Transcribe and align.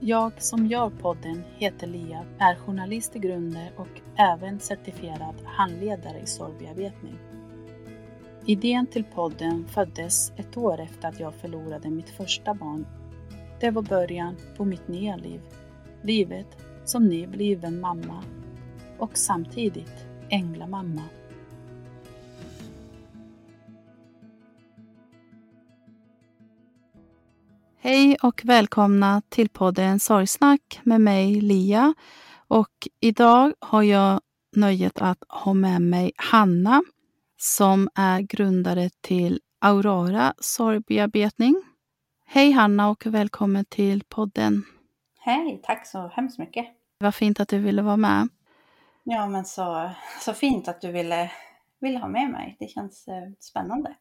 Jag 0.00 0.42
som 0.42 0.66
gör 0.66 0.90
podden 0.90 1.42
heter 1.56 1.86
Lia, 1.86 2.24
är 2.38 2.54
journalist 2.54 3.16
i 3.16 3.18
grunden 3.18 3.68
och 3.76 4.00
även 4.16 4.60
certifierad 4.60 5.34
handledare 5.44 6.20
i 6.20 6.26
sorgbearbetning. 6.26 7.18
Idén 8.46 8.86
till 8.86 9.04
podden 9.04 9.66
föddes 9.68 10.32
ett 10.36 10.56
år 10.56 10.80
efter 10.80 11.08
att 11.08 11.20
jag 11.20 11.34
förlorade 11.34 11.90
mitt 11.90 12.10
första 12.10 12.54
barn. 12.54 12.86
Det 13.60 13.70
var 13.70 13.82
början 13.82 14.36
på 14.56 14.64
mitt 14.64 14.88
nya 14.88 15.16
liv. 15.16 15.40
Livet 16.02 16.56
som 16.84 17.08
nybliven 17.08 17.80
mamma 17.80 18.24
och 18.98 19.18
samtidigt 19.18 20.06
änglamamma. 20.28 21.02
Hej 27.88 28.16
och 28.22 28.40
välkomna 28.44 29.22
till 29.28 29.48
podden 29.48 30.00
Sorgsnack 30.00 30.80
med 30.82 31.00
mig 31.00 31.40
Lia. 31.40 31.94
Och 32.48 32.88
idag 33.00 33.52
har 33.58 33.82
jag 33.82 34.20
nöjet 34.56 35.02
att 35.02 35.18
ha 35.28 35.54
med 35.54 35.82
mig 35.82 36.12
Hanna 36.16 36.82
som 37.36 37.88
är 37.94 38.20
grundare 38.20 38.90
till 39.00 39.40
Aurora 39.60 40.34
sorgbearbetning. 40.38 41.62
Hej 42.26 42.50
Hanna 42.52 42.90
och 42.90 43.06
välkommen 43.06 43.64
till 43.64 44.04
podden. 44.04 44.62
Hej, 45.20 45.60
tack 45.62 45.86
så 45.86 46.08
hemskt 46.08 46.38
mycket. 46.38 46.66
Vad 46.98 47.14
fint 47.14 47.40
att 47.40 47.48
du 47.48 47.58
ville 47.58 47.82
vara 47.82 47.96
med. 47.96 48.28
Ja, 49.04 49.26
men 49.26 49.44
så, 49.44 49.90
så 50.20 50.32
fint 50.32 50.68
att 50.68 50.80
du 50.80 50.92
ville, 50.92 51.30
ville 51.80 51.98
ha 51.98 52.08
med 52.08 52.30
mig. 52.30 52.56
Det 52.58 52.66
känns 52.66 53.08
eh, 53.08 53.32
spännande. 53.40 53.94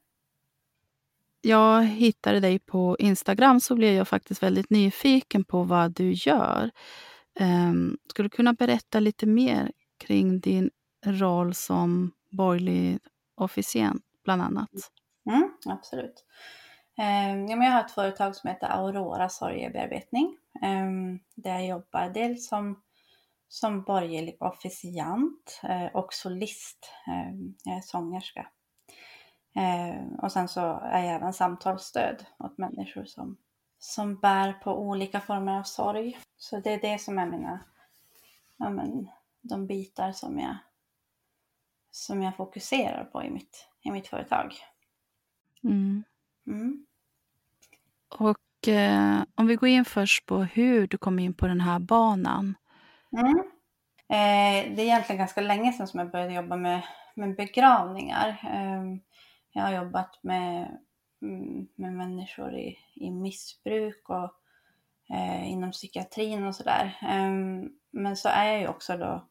Jag 1.41 1.83
hittade 1.83 2.39
dig 2.39 2.59
på 2.59 2.95
Instagram 2.99 3.59
så 3.59 3.75
blev 3.75 3.93
jag 3.93 4.07
faktiskt 4.07 4.43
väldigt 4.43 4.69
nyfiken 4.69 5.43
på 5.43 5.63
vad 5.63 5.91
du 5.91 6.11
gör. 6.11 6.71
Um, 7.39 7.97
skulle 8.09 8.25
du 8.25 8.35
kunna 8.35 8.53
berätta 8.53 8.99
lite 8.99 9.25
mer 9.25 9.71
kring 9.97 10.39
din 10.39 10.69
roll 11.05 11.53
som 11.53 12.11
borgerlig 12.29 12.99
officient, 13.35 14.03
bland 14.23 14.41
annat? 14.41 14.69
Mm, 15.29 15.41
mm 15.41 15.51
absolut. 15.65 16.25
Um, 16.97 17.47
ja, 17.47 17.55
men 17.55 17.61
jag 17.61 17.71
har 17.71 17.85
ett 17.85 17.91
företag 17.91 18.35
som 18.35 18.47
heter 18.49 18.67
Aurora 18.67 19.29
sorgebearbetning. 19.29 20.37
Um, 20.63 21.19
där 21.35 21.51
jag 21.51 21.67
jobbar 21.67 22.09
dels 22.13 22.47
som, 22.47 22.81
som 23.47 23.83
borgerlig 23.83 24.37
officiant 24.39 25.61
uh, 25.63 25.95
och 25.95 26.13
solist. 26.13 26.89
Um, 27.07 27.55
jag 27.63 27.77
är 27.77 27.81
sångerska. 27.81 28.47
Uh, 29.57 30.19
och 30.19 30.31
sen 30.31 30.47
så 30.47 30.79
är 30.84 31.03
jag 31.03 31.16
även 31.16 31.34
samtalsstöd 31.34 32.25
åt 32.40 32.57
människor 32.57 33.06
som 33.06 33.38
som 33.79 34.16
bär 34.16 34.53
på 34.53 34.79
olika 34.79 35.22
former 35.22 35.59
av 35.59 35.63
sorg. 35.63 36.18
Så 36.38 36.59
det 36.59 36.73
är 36.73 36.81
det 36.81 37.01
som 37.01 37.19
är 37.19 37.25
mina, 37.25 37.59
ja 38.57 38.69
men, 38.69 39.09
de 39.41 39.67
bitar 39.67 40.12
som 40.12 40.40
jag, 40.40 40.57
som 41.91 42.23
jag 42.23 42.35
fokuserar 42.35 43.03
på 43.03 43.23
i 43.23 43.29
mitt, 43.29 43.67
i 43.81 43.91
mitt 43.91 44.07
företag. 44.07 44.53
Mm. 45.63 46.03
Mm. 46.47 46.85
Och 48.09 48.67
eh, 48.67 49.23
om 49.35 49.47
vi 49.47 49.56
går 49.56 49.69
in 49.69 49.85
först 49.85 50.25
på 50.25 50.44
hur 50.44 50.88
du 50.88 50.97
kom 50.97 51.19
in 51.19 51.34
på 51.34 51.47
den 51.47 51.62
här 51.62 51.79
banan. 51.79 52.56
Mm. 53.12 53.38
Eh, 54.09 54.75
det 54.75 54.81
är 54.81 54.85
egentligen 54.85 55.19
ganska 55.19 55.41
länge 55.41 55.73
sedan 55.73 55.88
som 55.88 56.00
jag 56.00 56.12
började 56.12 56.34
jobba 56.34 56.56
med, 56.56 56.81
med 57.16 57.35
begravningar. 57.35 58.28
Eh, 58.44 58.84
jag 59.52 59.62
har 59.62 59.74
jobbat 59.74 60.19
med 60.24 60.78
mm, 61.22 61.68
med 61.75 61.94
människor 61.94 62.56
i, 62.56 62.78
i 62.96 63.12
missbruk 63.12 64.09
och 64.09 64.31
eh, 65.16 65.52
inom 65.52 65.72
psykiatrin 65.72 66.46
och 66.46 66.55
sådär. 66.55 66.97
Eh, 67.02 67.32
men 67.91 68.17
så 68.17 68.29
är 68.29 68.46
jag 68.46 68.61
ju 68.61 68.67
också 68.67 68.97
då 68.97 69.28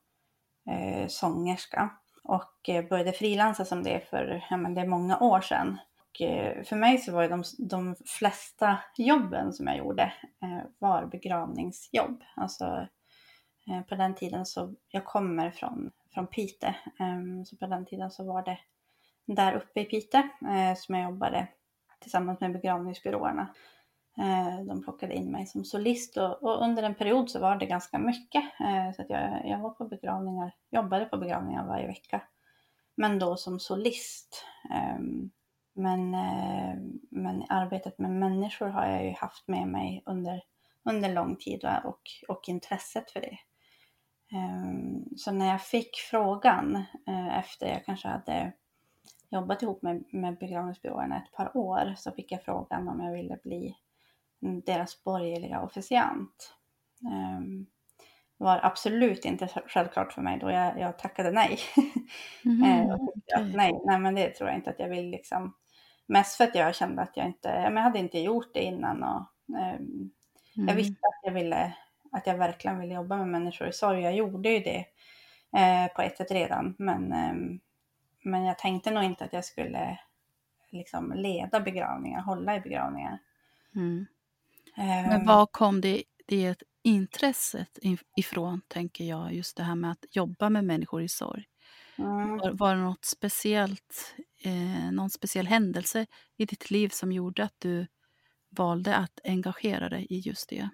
eh, 0.73 1.07
sångerska 1.09 1.91
och 2.25 2.69
eh, 2.69 2.89
började 2.89 3.13
frilansa 3.13 3.65
som 3.65 3.83
det 3.83 4.11
för 4.11 4.47
ja, 4.51 4.57
men 4.57 4.75
det 4.75 4.81
är 4.81 4.87
många 4.87 5.19
år 5.19 5.41
sedan. 5.41 5.79
Och, 6.17 6.21
eh, 6.21 6.63
för 6.63 6.77
mig 6.77 6.99
så 6.99 7.13
var 7.13 7.23
ju 7.23 7.29
de, 7.29 7.43
de 7.59 7.97
flesta 8.07 8.79
jobben 8.97 9.53
som 9.53 9.67
jag 9.67 9.77
gjorde 9.77 10.03
eh, 10.43 10.71
var 10.79 11.07
begravningsjobb. 11.07 12.23
Alltså 12.37 12.87
eh, 13.71 13.83
på 13.89 13.95
den 13.95 14.15
tiden 14.15 14.47
så, 14.47 14.75
jag 14.89 15.05
kommer 15.05 15.51
från, 15.51 15.91
från 16.15 16.27
Pite, 16.27 16.75
ehm, 16.99 17.45
så 17.45 17.57
på 17.57 17.67
den 17.67 17.87
tiden 17.87 18.11
så 18.11 18.25
var 18.25 18.43
det 18.43 18.59
där 19.27 19.55
uppe 19.55 19.81
i 19.81 19.85
Pite 19.85 20.19
eh, 20.41 20.77
som 20.77 20.95
jag 20.95 21.05
jobbade 21.05 21.47
tillsammans 22.01 22.41
med 22.41 22.53
begravningsbyråerna. 22.53 23.55
Eh, 24.19 24.65
de 24.65 24.83
plockade 24.83 25.15
in 25.15 25.33
mig 25.33 25.47
som 25.47 25.65
solist 25.65 26.17
och, 26.17 26.43
och, 26.43 26.63
under 26.63 26.83
en 26.83 26.95
period 26.95 27.31
så 27.31 27.41
var 27.41 27.57
det 27.57 27.67
ganska 27.67 27.99
mycket. 27.99 28.45
Eh, 28.61 28.93
så 28.97 29.03
att 29.03 29.11
jag, 29.11 29.43
jag 29.45 29.59
var 29.59 29.71
på 29.71 29.85
begravningar, 29.85 30.53
jobbade 30.71 31.05
på 31.05 31.17
begravningar 31.17 31.67
varje 31.67 31.87
vecka. 31.87 32.23
Men 32.97 33.19
då 33.19 33.37
som 33.37 33.61
solist. 33.61 34.45
Ehm, 34.71 35.31
men, 35.75 36.15
eh, 36.15 36.75
men 37.11 37.45
arbetet 37.49 37.99
med 37.99 38.11
människor 38.11 38.67
har 38.69 38.87
jag 38.87 39.05
ju 39.05 39.13
haft 39.13 39.49
med 39.49 39.69
mig 39.69 40.03
under, 40.07 40.43
under 40.85 41.15
lång 41.15 41.37
tid 41.37 41.65
och, 41.85 42.01
och 42.29 42.49
intresset 42.49 43.11
för 43.11 43.21
det. 43.21 43.39
Ehm, 44.33 45.05
så 45.17 45.33
när 45.33 45.47
jag 45.47 45.63
fick 45.63 45.97
frågan 45.97 46.77
eh, 47.07 47.39
efter 47.39 47.67
jag 47.67 47.85
kanske 47.85 48.09
hade 48.09 48.53
jobbat 49.31 49.63
ihop 49.63 49.83
med, 49.83 50.05
med 50.13 50.39
begravningsbyråerna 50.39 51.17
ett 51.17 51.33
par 51.33 51.57
år 51.57 51.95
så 51.97 52.13
fick 52.13 52.33
jag 52.33 52.43
frågan 52.43 52.89
om 52.89 53.01
jag 53.01 53.13
ville 53.13 53.39
bli 53.43 53.77
deras 54.41 55.05
borgerliga 55.05 55.61
officiant. 55.61 56.55
Um, 57.39 57.67
var 58.39 58.61
absolut 58.63 59.25
inte 59.25 59.49
självklart 59.67 60.13
för 60.13 60.23
mig 60.23 60.39
då 60.39 60.51
jag, 60.51 60.81
jag 60.81 60.99
tackade 60.99 61.31
nej. 61.31 61.59
Mm, 62.45 62.91
okay. 62.91 63.53
nej. 63.55 63.81
Nej 63.85 63.99
men 63.99 64.15
det 64.15 64.31
tror 64.31 64.49
jag 64.49 64.59
inte 64.59 64.71
att 64.71 64.79
jag 64.79 64.89
vill 64.89 65.11
liksom. 65.11 65.55
Mest 66.07 66.37
för 66.37 66.45
att 66.45 66.55
jag 66.55 66.75
kände 66.75 67.03
att 67.03 67.17
jag 67.17 67.27
inte, 67.27 67.49
jag 67.49 67.83
hade 67.83 67.99
inte 67.99 68.19
gjort 68.19 68.55
det 68.55 68.63
innan 68.63 69.03
och 69.03 69.21
um, 69.49 70.11
mm. 70.57 70.69
jag 70.69 70.75
visste 70.75 71.07
att 71.07 71.21
jag 71.23 71.33
ville, 71.33 71.77
att 72.13 72.27
jag 72.27 72.39
verkligen 72.39 72.81
ville 72.81 72.95
jobba 72.95 73.17
med 73.17 73.29
människor 73.29 73.69
i 73.69 73.73
sorg. 73.73 74.01
Jag 74.01 74.15
gjorde 74.15 74.49
ju 74.49 74.59
det 74.59 74.85
eh, 75.57 75.95
på 75.97 76.03
ett 76.03 76.17
sätt 76.17 76.31
redan 76.31 76.75
men 76.79 77.13
um, 77.13 77.61
men 78.27 78.45
jag 78.45 78.59
tänkte 78.59 78.91
nog 78.91 79.05
inte 79.05 79.25
att 79.25 79.33
jag 79.33 79.45
skulle 79.45 79.99
liksom 80.71 81.13
leda 81.17 81.61
begravningar, 81.61 82.21
hålla 82.21 82.57
i 82.57 82.61
begravningar. 82.61 83.19
Mm. 83.75 84.07
Men 84.77 85.21
um, 85.21 85.27
var 85.27 85.47
kom 85.47 85.81
det, 85.81 86.03
det 86.27 86.63
intresset 86.83 87.79
ifrån, 88.17 88.61
tänker 88.69 89.05
jag, 89.05 89.35
just 89.35 89.57
det 89.57 89.63
här 89.63 89.75
med 89.75 89.91
att 89.91 90.05
jobba 90.11 90.51
med 90.51 90.65
människor 90.65 91.03
i 91.03 91.09
sorg? 91.09 91.45
Mm. 91.99 92.37
Var, 92.37 92.51
var 92.53 92.75
det 92.75 92.81
något 92.81 93.05
speciellt, 93.05 94.15
eh, 94.45 94.93
någon 94.93 95.11
speciell 95.11 95.47
händelse 95.47 96.07
i 96.37 96.45
ditt 96.45 96.71
liv 96.71 96.89
som 96.89 97.13
gjorde 97.13 97.45
att 97.45 97.55
du 97.59 97.87
valde 98.51 98.97
att 98.97 99.21
engagera 99.25 99.89
dig 99.89 100.07
i 100.11 100.19
just 100.19 100.49
det? 100.49 100.69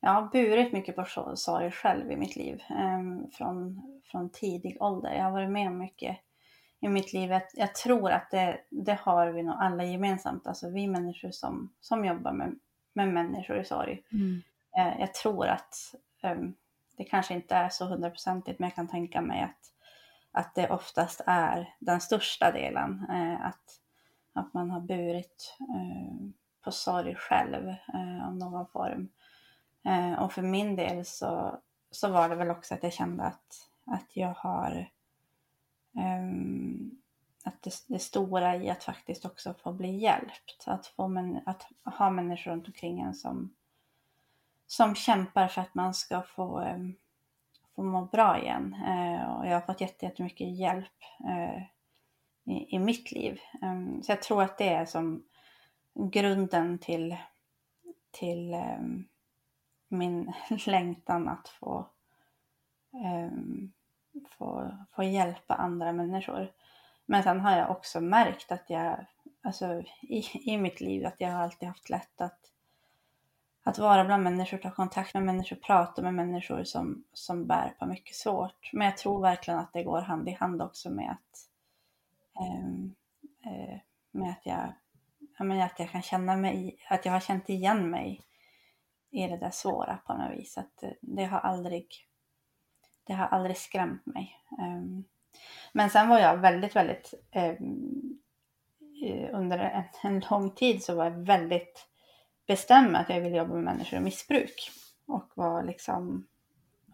Jag 0.00 0.10
har 0.10 0.28
burit 0.28 0.72
mycket 0.72 0.96
på 0.96 1.04
sorg 1.36 1.70
själv 1.70 2.12
i 2.12 2.16
mitt 2.16 2.36
liv 2.36 2.62
eh, 2.70 3.30
från, 3.32 3.82
från 4.04 4.30
tidig 4.30 4.82
ålder. 4.82 5.14
Jag 5.14 5.24
har 5.24 5.32
varit 5.32 5.50
med 5.50 5.68
om 5.68 5.78
mycket 5.78 6.18
i 6.86 6.88
mitt 6.88 7.12
liv. 7.12 7.40
Jag 7.54 7.74
tror 7.74 8.10
att 8.10 8.30
det, 8.30 8.60
det 8.70 8.98
har 9.00 9.26
vi 9.26 9.42
nog 9.42 9.56
alla 9.58 9.84
gemensamt, 9.84 10.46
alltså 10.46 10.70
vi 10.70 10.88
människor 10.88 11.30
som, 11.30 11.72
som 11.80 12.04
jobbar 12.04 12.32
med, 12.32 12.58
med 12.92 13.08
människor 13.08 13.60
i 13.60 13.64
sorg. 13.64 14.02
Mm. 14.12 14.42
Eh, 14.78 15.00
jag 15.00 15.14
tror 15.14 15.46
att 15.46 15.94
um, 16.22 16.54
det 16.96 17.04
kanske 17.04 17.34
inte 17.34 17.54
är 17.54 17.68
så 17.68 17.84
hundraprocentigt, 17.84 18.58
men 18.58 18.68
jag 18.68 18.74
kan 18.74 18.88
tänka 18.88 19.20
mig 19.20 19.42
att, 19.42 19.72
att 20.32 20.54
det 20.54 20.70
oftast 20.70 21.20
är 21.26 21.74
den 21.78 22.00
största 22.00 22.52
delen. 22.52 23.06
Uh, 23.10 23.46
att, 23.46 23.80
att 24.32 24.54
man 24.54 24.70
har 24.70 24.80
burit 24.80 25.56
uh, 25.60 26.30
på 26.64 26.70
sorg 26.70 27.14
själv 27.14 27.68
uh, 27.94 28.28
av 28.28 28.36
någon 28.36 28.66
form. 28.66 29.08
och 30.18 30.32
för 30.32 30.42
min 30.42 30.76
del 30.76 31.04
så, 31.04 31.60
så 31.90 32.08
var 32.08 32.28
det 32.28 32.34
väl 32.34 32.50
också 32.50 32.74
att 32.74 32.82
jag 32.82 32.92
kände 32.92 33.24
att, 33.24 33.68
att 33.86 34.16
jag 34.16 34.34
har 34.34 34.88
Ehm, 35.96 36.90
att 37.44 37.62
det, 37.62 37.84
det, 37.86 37.98
stora 37.98 38.56
i 38.56 38.70
att 38.70 38.84
faktiskt 38.84 39.24
också 39.24 39.54
få 39.54 39.72
bli 39.72 39.96
hjälpt. 39.96 40.64
Att, 40.66 40.86
få 40.86 41.08
men, 41.08 41.40
att 41.46 41.68
ha 41.84 42.10
människor 42.10 42.50
runt 42.50 42.66
omkring 42.66 43.00
en 43.00 43.14
som, 43.14 43.54
som 44.66 44.94
kämpar 44.94 45.48
för 45.48 45.60
att 45.62 45.74
man 45.74 45.94
ska 45.94 46.22
få, 46.22 46.58
ehm, 46.58 46.94
få 47.74 47.82
må 47.82 48.04
bra 48.04 48.42
igen. 48.42 48.74
Eh, 48.74 49.32
och 49.32 49.46
jag 49.46 49.52
har 49.52 49.60
fått 49.60 49.80
jättemycket 49.80 50.56
hjälp 50.58 51.02
eh, 51.28 51.62
i, 52.54 52.76
i, 52.76 52.78
mitt 52.78 53.12
liv. 53.12 53.40
Ehm, 53.62 54.02
så 54.02 54.12
jag 54.12 54.22
tror 54.22 54.42
att 54.42 54.58
det 54.58 54.68
är 54.68 54.84
som 54.84 55.24
grunden 55.94 56.78
till, 56.78 57.16
till 58.10 58.56
min 59.88 60.32
längtan 60.66 61.28
att 61.28 61.48
få 61.48 61.86
um, 62.92 63.72
få, 64.30 64.70
få 64.92 65.02
hjälpa 65.02 65.54
andra 65.54 65.92
människor. 65.92 66.52
Men 67.06 67.22
sen 67.22 67.40
har 67.40 67.58
jag 67.58 67.70
också 67.70 68.00
märkt 68.00 68.52
att 68.52 68.70
jag, 68.70 69.06
alltså 69.42 69.82
i, 70.00 70.52
i 70.52 70.58
mitt 70.58 70.80
liv, 70.80 71.06
att 71.06 71.20
jag 71.20 71.32
har 71.32 71.42
alltid 71.42 71.68
haft 71.68 71.90
lätt 71.90 72.20
att, 72.20 72.40
att 73.62 73.78
vara 73.78 74.04
bland 74.04 74.22
människor, 74.22 74.58
ta 74.58 74.70
kontakt 74.70 75.14
med 75.14 75.22
människor, 75.22 75.56
prata 75.56 76.02
med 76.02 76.14
människor 76.14 76.64
som, 76.64 77.04
som 77.12 77.46
bär 77.46 77.74
på 77.78 77.86
mycket 77.86 78.16
svårt. 78.16 78.70
Men 78.72 78.86
jag 78.86 78.96
tror 78.96 79.20
verkligen 79.20 79.60
att 79.60 79.72
det 79.72 79.82
går 79.82 80.00
hand 80.00 80.28
i 80.28 80.32
hand 80.32 80.62
också 80.62 80.90
med 80.90 81.10
att, 81.10 81.48
ehm, 82.46 82.94
eh, 83.44 83.78
med 84.10 84.30
att 84.30 84.46
jag, 84.46 84.72
jag 85.38 85.60
att 85.60 85.78
jag 85.78 85.90
kan 85.90 86.02
känna 86.02 86.36
mig, 86.36 86.78
att 86.88 87.04
jag 87.04 87.12
har 87.12 87.20
känt 87.20 87.48
igen 87.48 87.90
mig 87.90 88.22
i 89.10 89.26
det 89.26 89.36
där 89.36 89.50
svåra 89.50 89.98
på 90.06 90.14
något 90.14 90.38
vis. 90.38 90.58
Att 90.58 90.84
det 91.00 91.24
har 91.24 91.38
aldrig 91.38 92.06
det 93.06 93.12
har 93.12 93.26
aldrig 93.26 93.56
skrämt 93.56 94.06
mig. 94.06 94.40
Um, 94.58 95.04
men 95.72 95.90
sen 95.90 96.08
var 96.08 96.18
jag 96.18 96.36
väldigt, 96.36 96.76
väldigt 96.76 97.14
um, 97.58 98.18
under 99.32 99.58
en, 99.58 99.84
en, 100.02 100.20
lång 100.30 100.50
tid 100.50 100.82
så 100.82 100.94
var 100.94 101.04
jag 101.04 101.10
väldigt 101.10 101.88
bestämd 102.46 102.96
att 102.96 103.08
jag 103.08 103.20
ville 103.20 103.36
jobba 103.36 103.54
med 103.54 103.64
människor 103.64 103.98
i 103.98 104.02
missbruk. 104.02 104.70
Och 105.06 105.32
var 105.34 105.62
liksom, 105.62 106.26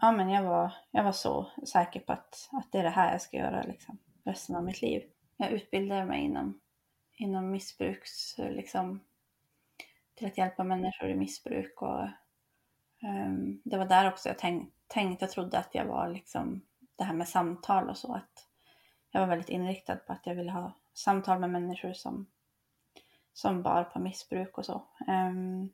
ja 0.01 0.13
men 0.13 0.31
jag 0.31 0.43
var, 0.43 0.73
jag 0.91 1.05
var 1.05 1.13
så 1.13 1.47
säker 1.67 2.01
på 2.01 2.13
att, 2.13 2.49
att 2.53 2.73
det 2.73 2.79
är 2.79 2.83
det 2.83 2.91
här 2.91 3.13
jag 3.13 3.23
ska 3.23 3.37
göra 3.37 3.63
liksom, 3.63 3.99
resten 4.25 4.57
av 4.57 4.65
mitt 4.65 4.83
liv. 4.83 5.03
Jag 5.37 5.51
utbildade 5.51 6.05
mig 6.05 6.21
inom, 6.21 6.61
inom 7.17 7.51
missbruks, 7.51 8.39
liksom, 8.39 9.01
till 10.15 10.27
att 10.27 10.39
hjälpa 10.39 10.65
människor 10.65 11.09
i 11.09 11.15
missbruk 11.15 11.83
och 11.83 12.03
um, 13.03 13.61
det 13.65 13.79
var 13.79 13.87
där 13.87 14.09
också 14.09 14.29
jag 14.29 14.39
tänkte 14.39 14.82
tänkt 14.93 15.23
och 15.23 15.31
trodde 15.31 15.59
att 15.59 15.75
jag 15.75 15.85
var 15.85 16.09
liksom 16.09 16.63
det 16.97 17.05
här 17.05 17.15
med 17.15 17.29
samtal 17.29 17.89
och 17.89 17.97
så. 17.97 18.15
Att 18.15 18.47
jag 19.11 19.21
var 19.21 19.29
väldigt 19.29 19.49
inriktad 19.49 19.97
på 19.97 20.13
att 20.13 20.27
jag 20.27 20.35
ville 20.35 20.53
ha 20.53 20.73
samtal 20.95 21.39
med 21.39 21.51
människor 21.51 21.93
som, 21.93 22.27
som 23.33 23.63
bar 23.63 23.85
på 23.85 23.99
missbruk 23.99 24.59
och 24.59 24.65
så. 24.65 24.87
Um, 25.09 25.73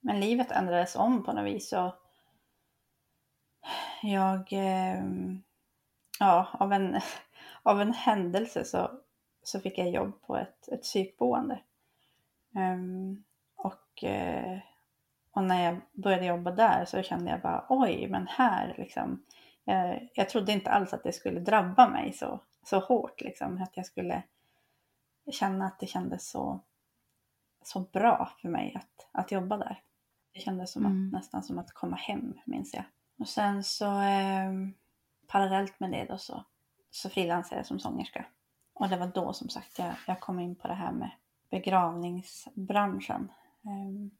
men 0.00 0.20
livet 0.20 0.50
ändrades 0.50 0.96
om 0.96 1.24
på 1.24 1.32
något 1.32 1.46
vis 1.46 1.72
och 1.72 1.94
jag, 4.02 4.52
um, 5.00 5.42
ja, 6.18 6.48
av 6.52 6.72
en, 6.72 7.00
av 7.62 7.80
en 7.80 7.92
händelse 7.92 8.64
så, 8.64 8.90
så 9.42 9.60
fick 9.60 9.78
jag 9.78 9.90
jobb 9.90 10.22
på 10.22 10.36
ett, 10.36 10.68
ett 10.68 10.82
psykboende. 10.82 11.60
Um, 12.54 13.24
och 13.56 14.04
uh, 14.04 14.58
och 15.36 15.44
när 15.44 15.64
jag 15.64 15.80
började 15.92 16.26
jobba 16.26 16.50
där 16.50 16.84
så 16.84 17.02
kände 17.02 17.30
jag 17.30 17.40
bara 17.40 17.66
oj, 17.68 18.08
men 18.08 18.26
här 18.26 18.74
liksom. 18.78 19.24
Jag, 19.64 19.90
eh, 19.90 20.02
jag 20.14 20.28
trodde 20.28 20.52
inte 20.52 20.70
alls 20.70 20.92
att 20.92 21.02
det 21.02 21.12
skulle 21.12 21.40
drabba 21.40 21.88
mig 21.88 22.12
så, 22.12 22.40
så 22.64 22.78
hårt 22.78 23.20
liksom. 23.20 23.62
Att 23.62 23.76
jag 23.76 23.86
skulle 23.86 24.22
känna 25.30 25.66
att 25.66 25.80
det 25.80 25.86
kändes 25.86 26.30
så, 26.30 26.60
så 27.62 27.80
bra 27.80 28.30
för 28.40 28.48
mig 28.48 28.74
att, 28.76 29.08
att 29.12 29.32
jobba 29.32 29.56
där. 29.56 29.82
Det 30.32 30.40
kändes 30.40 30.72
som 30.72 30.86
mm. 30.86 31.06
att, 31.06 31.12
nästan 31.12 31.42
som 31.42 31.58
att 31.58 31.72
komma 31.72 31.96
hem 31.96 32.34
minns 32.44 32.74
jag. 32.74 32.84
Och 33.18 33.28
sen 33.28 33.64
så 33.64 34.00
eh, 34.00 34.52
parallellt 35.26 35.80
med 35.80 35.90
det 35.90 36.04
då 36.04 36.18
så, 36.18 36.44
så 36.90 37.10
frilansade 37.10 37.56
jag 37.56 37.66
som 37.66 37.78
sångerska. 37.78 38.26
Och 38.74 38.88
det 38.88 38.96
var 38.96 39.06
då 39.06 39.32
som 39.32 39.48
sagt 39.48 39.78
jag, 39.78 39.94
jag 40.06 40.20
kom 40.20 40.40
in 40.40 40.54
på 40.54 40.68
det 40.68 40.74
här 40.74 40.92
med 40.92 41.10
begravningsbranschen. 41.50 43.32
Um, 43.62 44.10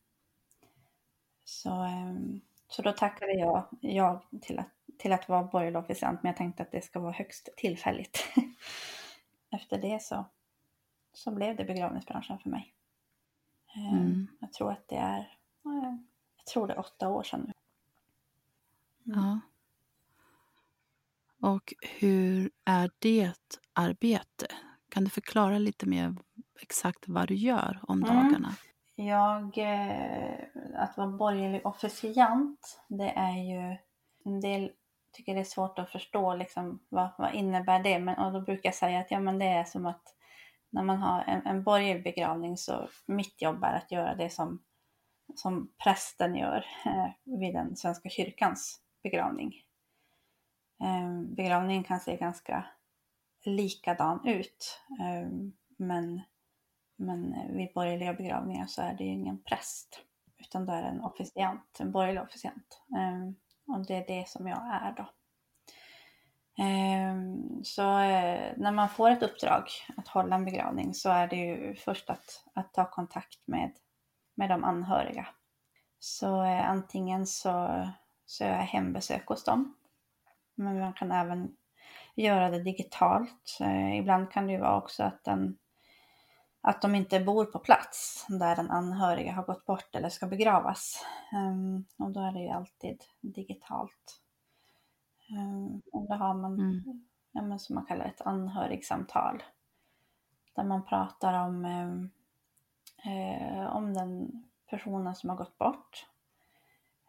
så, 1.46 1.70
ehm, 1.70 2.40
så 2.68 2.82
då 2.82 2.92
tackade 2.92 3.32
jag 3.32 3.64
ja 3.80 4.22
till 4.40 4.58
att, 4.58 4.68
till 4.98 5.12
att 5.12 5.28
vara 5.28 5.42
borgerlig 5.42 5.78
officiant, 5.78 6.22
men 6.22 6.30
jag 6.30 6.36
tänkte 6.36 6.62
att 6.62 6.72
det 6.72 6.84
ska 6.84 7.00
vara 7.00 7.12
högst 7.12 7.48
tillfälligt. 7.56 8.18
Efter 9.50 9.78
det 9.78 10.02
så, 10.02 10.24
så 11.12 11.30
blev 11.30 11.56
det 11.56 11.64
begravningsbranschen 11.64 12.38
för 12.38 12.50
mig. 12.50 12.74
Ehm, 13.76 13.96
mm. 13.96 14.26
Jag 14.40 14.52
tror 14.52 14.72
att 14.72 14.88
det 14.88 14.96
är, 14.96 15.38
jag 16.36 16.46
tror 16.52 16.66
det 16.66 16.72
är 16.72 16.78
åtta 16.78 17.08
år 17.08 17.22
sedan 17.22 17.40
nu. 17.46 17.52
Mm. 19.12 19.24
Ja. 19.24 19.40
Och 21.50 21.74
hur 21.98 22.50
är 22.64 22.90
det 22.98 23.32
arbete? 23.72 24.46
Kan 24.88 25.04
du 25.04 25.10
förklara 25.10 25.58
lite 25.58 25.86
mer 25.86 26.16
exakt 26.60 27.08
vad 27.08 27.28
du 27.28 27.34
gör 27.34 27.80
om 27.82 28.04
mm. 28.04 28.46
Jag, 28.98 29.58
eh, 29.58 30.38
att 30.74 30.96
vara 30.96 31.08
borgerlig 31.08 31.66
officiant, 31.66 32.80
det 32.88 33.10
är 33.10 33.36
ju 33.36 33.76
en 34.24 34.40
del 34.40 34.72
tycker 35.16 35.34
det 35.34 35.40
är 35.40 35.44
svårt 35.44 35.78
att 35.78 35.90
förstå 35.90 36.34
liksom, 36.34 36.78
vad, 36.88 37.08
vad 37.18 37.34
innebär 37.34 37.82
det. 37.82 37.98
Men, 37.98 38.18
och 38.18 38.32
då 38.32 38.40
brukar 38.40 38.68
jag 38.68 38.74
säga 38.74 39.00
att 39.00 39.10
ja, 39.10 39.20
men 39.20 39.38
det 39.38 39.46
är 39.46 39.64
som 39.64 39.86
att 39.86 40.14
när 40.70 40.82
man 40.82 40.98
har 40.98 41.22
en, 41.22 41.46
en 41.46 41.62
borgerlig 41.62 42.04
begravning 42.04 42.56
så 42.56 42.88
mitt 43.06 43.42
jobb 43.42 43.64
är 43.64 43.72
att 43.72 43.92
göra 43.92 44.14
det 44.14 44.30
som, 44.30 44.62
som 45.34 45.72
prästen 45.84 46.34
gör 46.34 46.66
eh, 46.86 47.38
vid 47.38 47.54
den 47.54 47.76
svenska 47.76 48.08
kyrkans 48.08 48.80
begravning. 49.02 49.54
Eh, 50.82 51.34
begravningen 51.36 51.84
kan 51.84 52.00
se 52.00 52.16
ganska 52.16 52.66
likadan 53.44 54.26
ut, 54.26 54.80
eh, 55.00 55.28
men 55.76 56.20
men 56.96 57.34
eh, 57.34 57.56
vid 57.56 57.72
borgerliga 57.74 58.14
begravningar 58.14 58.66
så 58.66 58.82
är 58.82 58.94
det 58.94 59.04
ju 59.04 59.10
ingen 59.10 59.42
präst. 59.42 60.02
utan 60.38 60.66
då 60.66 60.72
är 60.72 60.82
det 60.82 60.88
en 60.88 61.00
officiant, 61.00 61.76
en 61.80 61.92
borgerlig 61.92 62.22
officiant. 62.22 62.82
Ehm, 62.96 63.34
och 63.66 63.86
det 63.86 63.94
är 63.94 64.06
det 64.06 64.28
som 64.28 64.46
jag 64.46 64.58
är 64.82 64.92
då. 64.96 65.08
Ehm, 66.62 67.64
så 67.64 67.98
eh, 67.98 68.52
när 68.56 68.72
man 68.72 68.88
får 68.88 69.10
ett 69.10 69.22
uppdrag 69.22 69.64
att 69.96 70.08
hålla 70.08 70.36
en 70.36 70.44
begravning 70.44 70.94
så 70.94 71.10
är 71.10 71.26
det 71.28 71.36
ju 71.36 71.74
först 71.74 72.10
att, 72.10 72.44
att 72.54 72.74
ta 72.74 72.90
kontakt 72.90 73.46
med, 73.46 73.72
med 74.34 74.50
de 74.50 74.64
anhöriga. 74.64 75.26
Så 75.98 76.42
eh, 76.42 76.70
antingen 76.70 77.26
så, 77.26 77.86
så 78.26 78.44
är 78.44 78.48
jag 78.48 78.58
hembesök 78.58 79.26
hos 79.26 79.44
dem. 79.44 79.74
Men 80.54 80.80
man 80.80 80.92
kan 80.92 81.12
även 81.12 81.56
göra 82.14 82.50
det 82.50 82.62
digitalt. 82.62 83.58
Ibland 83.98 84.30
kan 84.30 84.46
det 84.46 84.52
ju 84.52 84.58
vara 84.58 84.76
också 84.76 85.02
att, 85.02 85.24
den, 85.24 85.58
att 86.66 86.82
de 86.82 86.94
inte 86.94 87.20
bor 87.20 87.44
på 87.44 87.58
plats 87.58 88.26
där 88.28 88.56
den 88.56 88.70
anhöriga 88.70 89.32
har 89.32 89.42
gått 89.42 89.66
bort 89.66 89.94
eller 89.94 90.08
ska 90.08 90.26
begravas. 90.26 91.04
Ehm, 91.32 91.84
och 91.98 92.10
då 92.10 92.20
är 92.20 92.32
det 92.32 92.40
ju 92.40 92.48
alltid 92.48 93.04
digitalt. 93.20 94.20
Ehm, 95.30 95.82
och 95.92 96.08
då 96.08 96.14
har 96.14 96.34
man, 96.34 96.54
mm. 96.54 97.04
ja, 97.32 97.42
men 97.42 97.58
som 97.58 97.74
man 97.74 97.86
kallar 97.86 98.04
ett 98.04 98.20
anhörigsamtal. 98.20 99.42
Där 100.54 100.64
man 100.64 100.84
pratar 100.84 101.46
om, 101.46 101.64
ehm, 101.64 102.10
eh, 103.04 103.76
om 103.76 103.94
den 103.94 104.44
personen 104.70 105.14
som 105.14 105.30
har 105.30 105.36
gått 105.36 105.58
bort. 105.58 106.06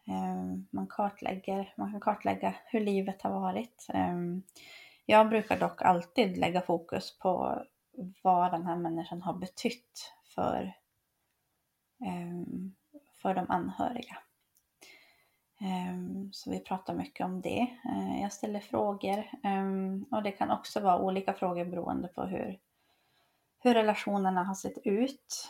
Eh, 0.07 0.57
man, 0.69 0.87
kartlägger, 0.89 1.73
man 1.77 1.91
kan 1.91 2.01
kartlägga 2.01 2.55
hur 2.65 2.79
livet 2.79 3.21
har 3.21 3.31
varit. 3.31 3.87
Eh, 3.93 4.17
jag 5.05 5.29
brukar 5.29 5.59
dock 5.59 5.81
alltid 5.81 6.37
lägga 6.37 6.61
fokus 6.61 7.19
på 7.19 7.63
vad 8.21 8.51
den 8.51 8.65
här 8.65 8.75
människan 8.75 9.21
har 9.21 9.33
betytt 9.33 10.13
för, 10.35 10.73
ehm, 12.05 12.75
för 13.21 13.33
de 13.33 13.45
anhöriga. 13.49 14.17
Ehm, 15.61 16.29
så 16.33 16.51
vi 16.51 16.59
pratar 16.59 16.93
mycket 16.93 17.25
om 17.25 17.41
det. 17.41 17.59
Eh, 17.61 18.21
jag 18.21 18.33
ställer 18.33 18.59
frågor 18.59 19.23
ehm, 19.43 20.05
och 20.11 20.23
det 20.23 20.31
kan 20.31 20.51
också 20.51 20.79
vara 20.79 20.99
olika 20.99 21.33
frågor 21.33 21.65
beroende 21.65 22.07
på 22.07 22.23
hur, 22.23 22.59
hur 23.59 23.73
relationerna 23.73 24.43
har 24.43 24.55
sett 24.55 24.77
ut. 24.83 25.49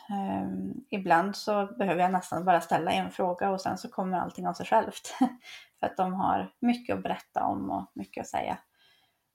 Ibland 0.89 1.35
så 1.35 1.65
behöver 1.65 2.01
jag 2.01 2.11
nästan 2.11 2.45
bara 2.45 2.61
ställa 2.61 2.91
en 2.91 3.11
fråga 3.11 3.49
och 3.49 3.61
sen 3.61 3.77
så 3.77 3.89
kommer 3.89 4.17
allting 4.19 4.47
av 4.47 4.53
sig 4.53 4.65
självt. 4.65 5.15
För 5.79 5.87
att 5.87 5.97
de 5.97 6.13
har 6.13 6.53
mycket 6.59 6.95
att 6.95 7.03
berätta 7.03 7.43
om 7.43 7.69
och 7.71 7.91
mycket 7.93 8.21
att 8.21 8.27
säga. 8.27 8.57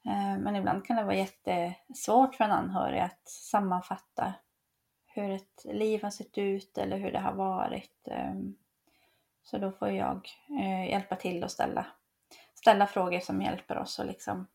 Eh, 0.06 0.38
men 0.38 0.56
ibland 0.56 0.84
kan 0.86 0.96
det 0.96 1.04
vara 1.04 1.14
jättesvårt 1.14 2.34
för 2.34 2.44
en 2.44 2.50
anhörig 2.50 3.00
att 3.00 3.28
sammanfatta 3.28 4.34
hur 5.06 5.30
ett 5.30 5.64
liv 5.64 6.02
har 6.02 6.10
sett 6.10 6.38
ut 6.38 6.78
eller 6.78 6.96
hur 6.98 7.12
det 7.12 7.18
har 7.18 7.32
varit. 7.32 8.08
Ehm, 8.10 8.54
så 9.42 9.58
då 9.58 9.72
får 9.72 9.90
jag 9.90 10.28
eh, 10.60 10.90
hjälpa 10.90 11.16
till 11.16 11.44
och 11.44 11.50
ställa, 11.50 11.86
ställa 12.54 12.86
frågor 12.86 13.20
som 13.20 13.42
hjälper 13.42 13.78
oss 13.78 14.00
att, 14.00 14.06
liksom, 14.06 14.46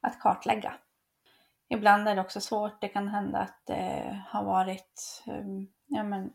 att 0.00 0.20
kartlägga. 0.20 0.74
Ibland 1.68 2.08
är 2.08 2.14
det 2.14 2.20
också 2.20 2.40
svårt. 2.40 2.80
Det 2.80 2.88
kan 2.88 3.08
hända 3.08 3.38
att 3.38 3.62
det 3.66 4.22
har 4.28 4.44
varit, 4.44 5.24
ehm, 5.26 5.66
ja 5.86 6.02
men, 6.02 6.32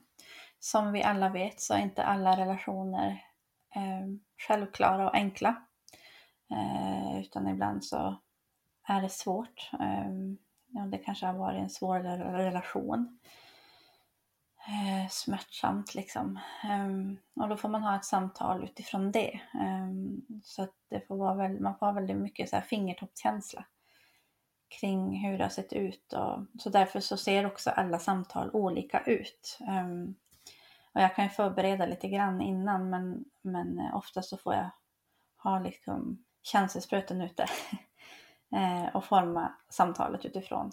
som 0.60 0.92
vi 0.92 1.04
alla 1.04 1.30
vet 1.30 1.62
så 1.62 1.74
är 1.74 1.80
inte 1.80 2.04
alla 2.04 2.38
relationer 2.38 3.24
ehm, 3.76 4.20
självklara 4.48 5.06
och 5.06 5.16
enkla. 5.16 5.56
Eh, 6.52 7.20
utan 7.20 7.48
ibland 7.48 7.86
så 7.86 8.18
är 8.86 9.02
det 9.02 9.10
svårt. 9.10 9.70
Ehm, 9.80 10.38
ja, 10.68 10.82
det 10.82 10.98
kanske 10.98 11.25
har 11.25 11.34
varit 11.34 11.62
en 11.62 11.70
svår 11.70 12.00
relation. 12.34 13.20
Eh, 14.68 15.10
smärtsamt 15.10 15.96
liksom. 15.96 16.40
Ehm, 16.63 17.18
och 17.36 17.50
då 17.50 17.58
får 17.58 17.70
man 17.70 17.84
ha 17.84 17.96
ett 17.96 18.06
samtal 18.06 18.63
utifrån 18.63 19.12
det. 19.12 19.40
Ehm, 19.62 20.22
så 20.44 20.63
att 20.63 20.75
det 20.90 21.08
får 21.08 21.18
vara 21.18 21.34
väl, 21.34 21.60
man 21.60 21.78
får 21.78 21.86
ha 21.86 21.94
väldigt 21.94 22.18
mycket 22.18 22.50
så 22.50 22.56
här 22.56 22.63
fingertoppskänsla 22.63 23.66
kring 24.80 25.20
hur 25.25 25.38
det 25.38 25.44
har 25.44 25.50
sett 25.50 25.74
ut. 25.74 26.13
Och, 26.13 26.62
så 26.62 26.70
därför 26.70 27.00
så 27.00 27.18
ser 27.18 27.46
också 27.46 27.70
alla 27.70 28.00
samtal 28.00 28.50
olika 28.54 29.00
ut. 29.00 29.60
och 30.94 31.02
jag 31.02 31.16
kan 31.16 31.25
ju 31.25 31.30
förbereda 31.30 31.86
lite 31.86 32.08
grann 32.08 32.42
innan 32.42 32.90
men, 32.90 33.25
men 33.42 33.80
eh, 33.80 33.96
ofta 33.96 34.22
så 34.22 34.38
får 34.38 34.54
jag 34.54 34.70
ha 35.38 35.60
liksom 35.60 36.25
känselspröten 36.44 37.22
ute. 37.22 37.46
eh, 38.53 38.95
och 38.95 39.05
forma 39.05 39.53
samtalet 39.69 40.25
utifrån 40.25 40.72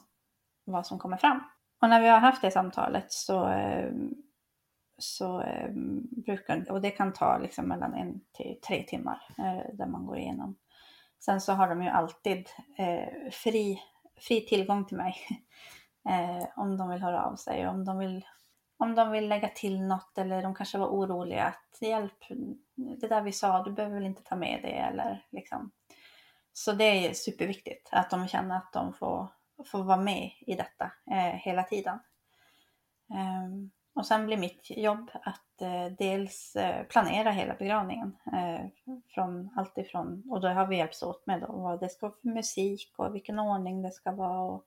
vad 0.64 0.86
som 0.86 0.98
kommer 0.98 1.16
fram. 1.16 1.40
Och 1.80 1.88
när 1.88 2.00
vi 2.00 2.08
har 2.08 2.18
haft 2.18 2.42
det 2.42 2.50
samtalet 2.50 3.12
så, 3.12 3.48
eh, 3.48 3.92
så 4.98 5.40
eh, 5.42 5.70
brukar, 6.26 6.70
och 6.70 6.80
det 6.80 6.90
kan 6.90 7.12
ta 7.12 7.38
liksom 7.38 7.64
mellan 7.68 7.94
en 7.94 8.20
till 8.32 8.60
tre 8.68 8.82
timmar 8.82 9.22
eh, 9.38 9.74
där 9.76 9.86
man 9.86 10.06
går 10.06 10.18
igenom. 10.18 10.56
Sen 11.18 11.40
så 11.40 11.52
har 11.52 11.68
de 11.68 11.82
ju 11.82 11.88
alltid 11.88 12.48
eh, 12.78 13.30
fri, 13.30 13.82
fri 14.16 14.40
tillgång 14.40 14.84
till 14.84 14.96
mig 14.96 15.16
eh, 16.08 16.48
om 16.56 16.76
de 16.76 16.88
vill 16.88 17.02
höra 17.02 17.24
av 17.24 17.36
sig, 17.36 17.68
om 17.68 17.84
de 17.84 17.98
vill 17.98 18.24
om 18.76 18.94
de 18.94 19.10
vill 19.10 19.28
lägga 19.28 19.48
till 19.48 19.82
något 19.82 20.18
eller 20.18 20.42
de 20.42 20.54
kanske 20.54 20.78
var 20.78 20.86
oroliga 20.86 21.44
att 21.44 21.82
hjälp, 21.82 22.24
det 22.74 23.08
där 23.08 23.22
vi 23.22 23.32
sa, 23.32 23.62
du 23.62 23.72
behöver 23.72 23.94
väl 23.94 24.06
inte 24.06 24.22
ta 24.22 24.36
med 24.36 24.60
det 24.62 24.72
eller 24.72 25.26
liksom 25.30 25.70
så 26.60 26.72
det 26.72 27.06
är 27.06 27.14
superviktigt 27.14 27.88
att 27.92 28.10
de 28.10 28.28
känner 28.28 28.56
att 28.56 28.72
de 28.72 28.92
får, 28.92 29.28
får 29.66 29.82
vara 29.82 30.00
med 30.00 30.30
i 30.40 30.54
detta 30.54 30.92
eh, 31.10 31.34
hela 31.34 31.62
tiden. 31.62 31.98
Um, 33.08 33.70
och 33.94 34.06
sen 34.06 34.26
blir 34.26 34.36
mitt 34.36 34.70
jobb 34.70 35.10
att 35.12 35.62
eh, 35.62 35.86
dels 35.98 36.56
eh, 36.56 36.84
planera 36.86 37.30
hela 37.30 37.54
begravningen. 37.54 38.16
Eh, 38.32 38.66
från 39.14 39.50
allt 39.56 39.78
ifrån, 39.78 40.22
och 40.30 40.40
då 40.40 40.48
har 40.48 40.66
vi 40.66 40.76
hjälpts 40.76 41.02
åt 41.02 41.26
med 41.26 41.40
då, 41.40 41.52
vad 41.52 41.80
det 41.80 41.88
ska 41.88 42.06
vara 42.06 42.16
för 42.22 42.28
musik 42.28 42.94
och 42.96 43.14
vilken 43.14 43.38
ordning 43.38 43.82
det 43.82 43.90
ska 43.90 44.12
vara. 44.12 44.40
Och 44.40 44.64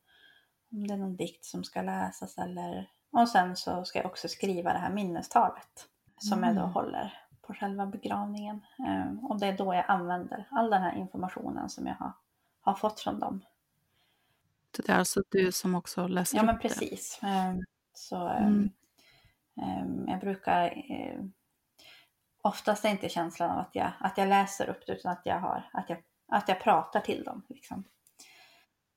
om 0.72 0.88
det 0.88 0.94
är 0.94 0.98
någon 0.98 1.16
dikt 1.16 1.46
som 1.46 1.64
ska 1.64 1.82
läsas 1.82 2.38
eller... 2.38 2.90
Och 3.12 3.30
sen 3.30 3.56
så 3.56 3.86
ska 3.86 4.00
jag 4.00 4.06
också 4.06 4.28
skriva 4.28 4.74
det 4.74 4.80
här 4.80 4.94
minnestalet 4.94 5.88
som 6.18 6.38
mm. 6.38 6.48
jag 6.48 6.56
då 6.56 6.62
mm. 6.62 6.74
håller 6.74 7.23
på 7.48 7.54
själva 7.54 7.86
begravningen. 7.86 8.62
Eh, 8.80 9.26
och 9.26 9.40
det 9.40 9.48
är 9.48 9.58
då 9.58 9.74
jag 9.74 9.86
använder 9.88 10.48
all 10.52 10.70
den 10.70 10.82
här 10.82 10.96
informationen 10.96 11.70
som 11.70 11.88
jag 11.88 11.96
har, 11.96 12.12
har 12.62 12.74
fått 12.74 13.00
från 13.00 13.20
dem. 13.20 13.46
Så 14.76 14.82
det 14.82 14.92
är 14.92 14.98
alltså 14.98 15.24
du 15.30 15.52
som 15.52 15.76
också 15.76 16.08
läser 16.08 16.38
Ja, 16.38 16.44
men 16.44 16.60
precis. 16.60 17.20
Det. 17.22 17.28
Eh, 17.28 17.56
så 17.94 18.28
eh, 18.28 18.46
mm. 18.46 18.70
jag 20.08 20.20
brukar... 20.20 20.84
Oftast 22.42 22.86
är 22.86 22.90
inte 22.90 23.10
känslan 23.10 23.52
av 23.52 23.60
att 23.60 23.76
jag, 23.76 23.92
att 24.00 24.18
jag 24.18 24.30
läser 24.30 24.70
upp 24.70 24.86
det 24.88 24.94
utan 24.94 25.12
att 25.12 25.22
jag, 25.26 25.40
har, 25.40 25.70
att 25.74 25.90
jag, 25.90 26.04
att 26.28 26.48
jag 26.48 26.62
pratar 26.62 27.00
till 27.00 27.24
dem. 27.24 27.46
Liksom. 27.50 27.84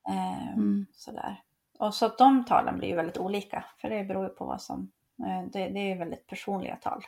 Mm. 0.07 0.85
Sådär. 0.93 1.43
Och 1.79 1.93
så 1.93 2.07
de 2.07 2.45
talen 2.45 2.77
blir 2.77 2.87
ju 2.87 2.95
väldigt 2.95 3.17
olika, 3.17 3.65
för 3.77 3.89
det 3.89 4.03
beror 4.03 4.23
ju 4.23 4.29
på 4.29 4.45
vad 4.45 4.61
som... 4.61 4.91
Det, 5.51 5.69
det 5.69 5.79
är 5.79 5.97
väldigt 5.97 6.27
personliga 6.27 6.75
tal 6.75 7.03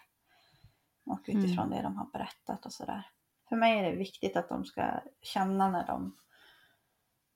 och 1.10 1.22
utifrån 1.26 1.66
mm. 1.66 1.70
det 1.70 1.82
de 1.84 1.98
har 1.98 2.06
berättat 2.06 2.66
och 2.66 2.74
sådär. 2.74 3.08
För 3.50 3.56
mig 3.56 3.80
är 3.80 3.84
det 3.84 3.98
viktigt 3.98 4.36
att 4.36 4.50
de 4.50 4.66
ska 4.66 4.84
känna 5.22 5.70
när 5.70 5.88
de 5.88 6.16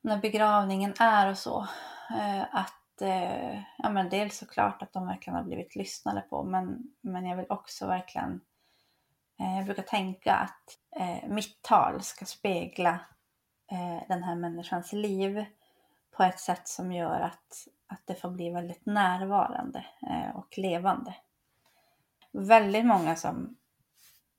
när 0.04 0.18
begravningen 0.18 0.94
är 1.00 1.30
och 1.30 1.38
så 1.38 1.68
eh, 2.10 2.42
att 2.42 3.02
eh, 3.02 3.54
ja 3.78 3.90
men 3.90 4.10
dels 4.10 4.38
såklart 4.38 4.82
att 4.82 4.94
de 4.94 5.08
verkligen 5.08 5.38
har 5.38 5.44
blivit 5.44 5.76
lyssnade 5.76 6.22
på 6.22 6.44
men, 6.44 6.94
men 7.02 7.26
jag 7.26 7.38
vill 7.38 7.46
också 7.50 7.88
verkligen 7.88 8.42
eh, 9.40 9.56
jag 9.58 9.66
brukar 9.66 9.84
tänka 9.84 10.34
att 10.34 10.80
mitt 11.28 11.62
tal 11.62 12.02
ska 12.02 12.26
spegla 12.26 13.00
den 14.08 14.24
här 14.24 14.36
människans 14.36 14.94
liv 14.94 15.46
på 16.12 16.24
ett 16.24 16.40
sätt 16.40 16.68
som 16.68 16.92
gör 16.92 17.20
att, 17.20 17.68
att 17.88 18.02
det 18.06 18.16
får 18.16 18.30
bli 18.30 18.50
väldigt 18.50 18.86
närvarande 18.86 19.86
och 20.34 20.58
levande. 20.58 21.16
Väldigt 22.32 22.86
många 22.86 23.16
som 23.16 23.58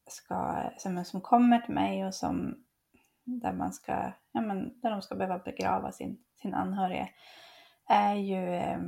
ska, 0.07 0.71
som, 0.79 1.05
som 1.05 1.21
kommer 1.21 1.59
till 1.59 1.75
mig 1.75 2.07
och 2.07 2.15
som 2.15 2.65
där 3.25 3.53
man 3.53 3.73
ska, 3.73 4.13
ja 4.33 4.41
men 4.41 4.81
där 4.81 4.91
de 4.91 5.03
ska 5.03 5.15
behöva 5.15 5.39
begrava 5.39 5.93
sin, 5.93 6.25
sin 6.43 6.55
anhörige 6.55 7.09
är 7.89 8.15
ju 8.15 8.55
eh, 8.55 8.79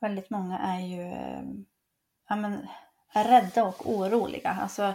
väldigt 0.00 0.30
många 0.30 0.58
är 0.58 0.80
ju 0.80 1.02
eh, 1.02 1.42
ja 2.28 2.36
men, 2.36 2.68
är 3.12 3.24
rädda 3.24 3.64
och 3.64 3.90
oroliga. 3.90 4.50
Alltså 4.50 4.94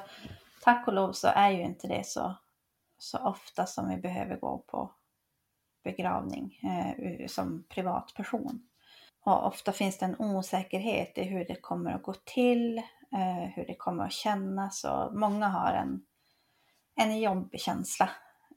tack 0.62 0.88
och 0.88 0.94
lov 0.94 1.12
så 1.12 1.28
är 1.28 1.50
ju 1.50 1.62
inte 1.62 1.88
det 1.88 2.06
så, 2.06 2.36
så 2.98 3.18
ofta 3.18 3.66
som 3.66 3.90
vi 3.90 3.98
behöver 3.98 4.38
gå 4.38 4.58
på 4.58 4.92
begravning 5.84 6.60
eh, 6.64 7.28
som 7.28 7.64
privatperson. 7.70 8.70
Och 9.22 9.48
ofta 9.48 9.72
finns 9.72 9.98
det 9.98 10.06
en 10.06 10.20
osäkerhet 10.20 11.18
i 11.18 11.24
hur 11.24 11.46
det 11.46 11.62
kommer 11.62 11.92
att 11.92 12.04
gå 12.04 12.14
till, 12.14 12.82
eh, 13.14 13.50
hur 13.56 13.66
det 13.66 13.76
kommer 13.76 14.06
att 14.06 14.12
kännas 14.12 14.84
och 14.84 15.16
många 15.16 15.48
har 15.48 15.74
en, 15.74 16.06
en 16.96 17.20
jobbig 17.20 17.62
känsla. 17.62 18.10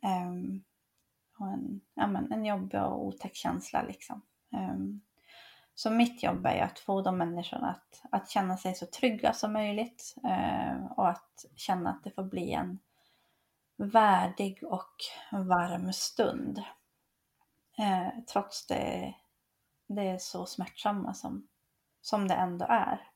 Eh, 0.02 0.32
och 1.38 1.48
en, 1.48 1.80
ja, 1.94 2.06
men, 2.06 2.32
en 2.32 2.44
jobbig 2.44 2.82
och 2.82 3.06
otäck 3.06 3.34
känsla 3.34 3.82
liksom. 3.82 4.22
Eh, 4.52 4.76
så 5.74 5.90
mitt 5.90 6.22
jobb 6.22 6.46
är 6.46 6.54
ju 6.54 6.60
att 6.60 6.78
få 6.78 7.02
de 7.02 7.18
människorna 7.18 7.70
att, 7.70 8.02
att 8.10 8.28
känna 8.28 8.56
sig 8.56 8.74
så 8.74 8.86
trygga 8.86 9.32
som 9.32 9.52
möjligt 9.52 10.14
eh, 10.24 10.86
och 10.86 11.08
att 11.08 11.44
känna 11.56 11.90
att 11.90 12.04
det 12.04 12.10
får 12.10 12.24
bli 12.24 12.52
en 12.52 12.78
värdig 13.76 14.64
och 14.64 14.94
varm 15.32 15.92
stund. 15.92 16.62
Eh, 17.78 18.08
trots 18.32 18.66
det, 18.66 19.14
det 19.88 20.08
är 20.08 20.18
så 20.18 20.46
smärtsamma 20.46 21.14
som, 21.14 21.48
som 22.00 22.28
det 22.28 22.34
ändå 22.34 22.66
är. 22.68 23.11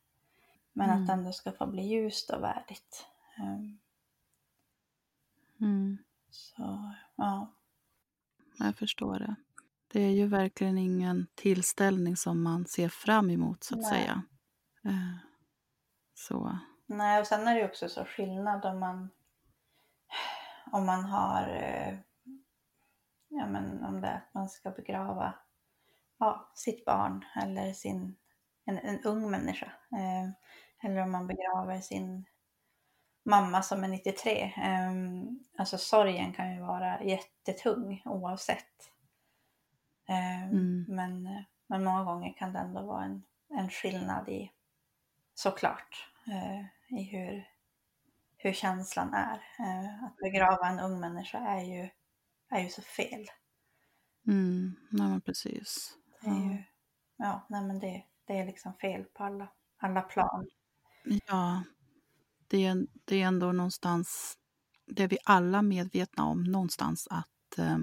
Men 0.77 0.91
Mm. 0.91 1.01
att 1.03 1.07
det 1.07 1.13
ändå 1.13 1.33
ska 1.33 1.53
få 1.53 1.67
bli 1.67 1.83
ljust 1.83 2.31
och 2.31 2.43
värdigt. 2.43 3.07
Eh, 3.39 3.59
Mm. 5.61 5.99
så 6.31 6.93
ja, 7.17 7.53
Jag 8.59 8.77
förstår 8.77 9.19
det. 9.19 9.35
Det 9.93 10.01
är 10.03 10.11
ju 10.11 10.27
verkligen 10.27 10.79
ingen 10.79 11.27
tillställning 11.35 12.17
som 12.17 12.43
man 12.43 12.67
ser 12.67 12.89
fram 12.89 13.31
emot 13.31 13.65
så 13.65 13.75
att 13.75 13.81
Nej. 13.81 13.91
säga. 13.91 14.23
Eh, 14.85 15.17
Så. 16.15 16.59
Nej, 16.87 17.21
och 17.21 17.27
sen 17.27 17.49
är 17.49 17.55
det 17.55 17.61
ju 17.61 17.67
också 17.67 17.89
så 17.89 18.05
skillnad 18.05 18.65
om 18.65 18.79
man 18.81 19.11
om 20.73 20.87
man 20.87 21.05
har 21.05 21.49
eh, 21.49 21.99
ja 23.29 23.47
men 23.47 23.85
om 23.85 24.01
det 24.01 24.09
är 24.09 24.17
att 24.17 24.35
man 24.35 24.49
ska 24.49 24.71
begrava 24.71 25.35
ja, 26.19 26.53
sitt 26.55 26.85
barn 26.85 27.25
eller 27.43 27.73
sin 27.73 28.17
en, 28.65 28.79
en 28.79 29.03
ung 29.05 29.31
människa. 29.31 29.67
Eh, 29.93 30.31
eller 30.83 31.03
om 31.03 31.11
man 31.13 31.27
begraver 31.27 31.81
sin 31.81 32.25
mamma 33.25 33.63
som 33.63 33.85
är 33.85 33.89
93. 33.89 34.43
Eh, 34.57 34.93
alltså 35.59 35.79
sorgen 35.79 36.33
kan 36.33 36.55
ju 36.55 36.61
vara 36.61 37.03
jättetung 37.03 38.03
oavsett. 38.05 38.91
Eh, 40.09 40.43
Mm. 40.43 40.85
men, 40.89 41.45
men 41.67 41.85
många 41.85 42.05
gånger 42.05 42.33
kan 42.33 42.53
det 42.53 42.59
ändå 42.59 42.83
vara 42.83 43.05
en, 43.05 43.23
en 43.49 43.71
skillnad 43.71 44.29
i 44.29 44.53
såklart 45.35 46.11
eh, 46.27 46.61
i 46.99 47.03
hur, 47.03 47.49
hur 48.37 48.53
känslan 48.53 49.15
är. 49.15 49.43
Eh, 49.59 50.05
att 50.05 50.17
begrava 50.17 50.69
en 50.69 50.81
ung 50.81 51.01
människa 51.01 51.39
är 51.39 51.65
ju, 51.65 51.89
är 52.51 52.61
ju 52.61 52.69
så 52.69 52.83
fel. 52.83 53.27
Mm. 54.27 54.77
Nej, 54.91 55.09
men 55.09 55.21
precis. 55.21 55.97
Det 56.21 56.27
är 56.31 56.35
ju, 56.51 56.63
ja, 57.17 57.47
nej 57.49 57.63
men 57.63 57.79
det, 57.79 58.05
det 58.25 58.39
är 58.39 58.47
liksom 58.47 58.75
fel 58.75 59.05
på 59.05 59.25
alla, 59.25 59.49
alla 59.77 60.03
plan. 60.03 60.47
Ja, 61.07 61.63
det 62.49 62.65
är, 62.65 62.87
det 63.05 63.23
är 63.23 63.27
ändå 63.27 63.53
någonstans, 63.53 64.39
det 64.87 65.03
är 65.03 65.09
vi 65.09 65.19
alla 65.25 65.63
medvetna 65.63 66.25
om 66.25 66.45
någonstans 66.45 67.09
att 67.11 67.59
eh, 67.59 67.79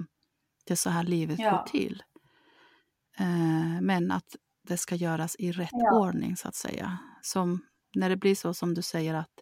det 0.64 0.72
är 0.74 0.76
så 0.76 0.90
här 0.90 1.02
livet 1.04 1.38
Ja. 1.38 1.50
går 1.50 1.62
till. 1.70 2.02
Eh, 3.18 3.80
men 3.80 4.10
att 4.10 4.36
det 4.68 4.76
ska 4.76 4.94
göras 4.94 5.36
i 5.38 5.52
rätt 5.52 5.68
Ja. 5.72 5.98
ordning 5.98 6.36
så 6.36 6.48
att 6.48 6.54
säga. 6.54 6.98
Som 7.22 7.64
när 7.94 8.08
det 8.08 8.16
blir 8.16 8.34
så 8.34 8.54
som 8.54 8.74
du 8.74 8.82
säger 8.82 9.14
att 9.14 9.40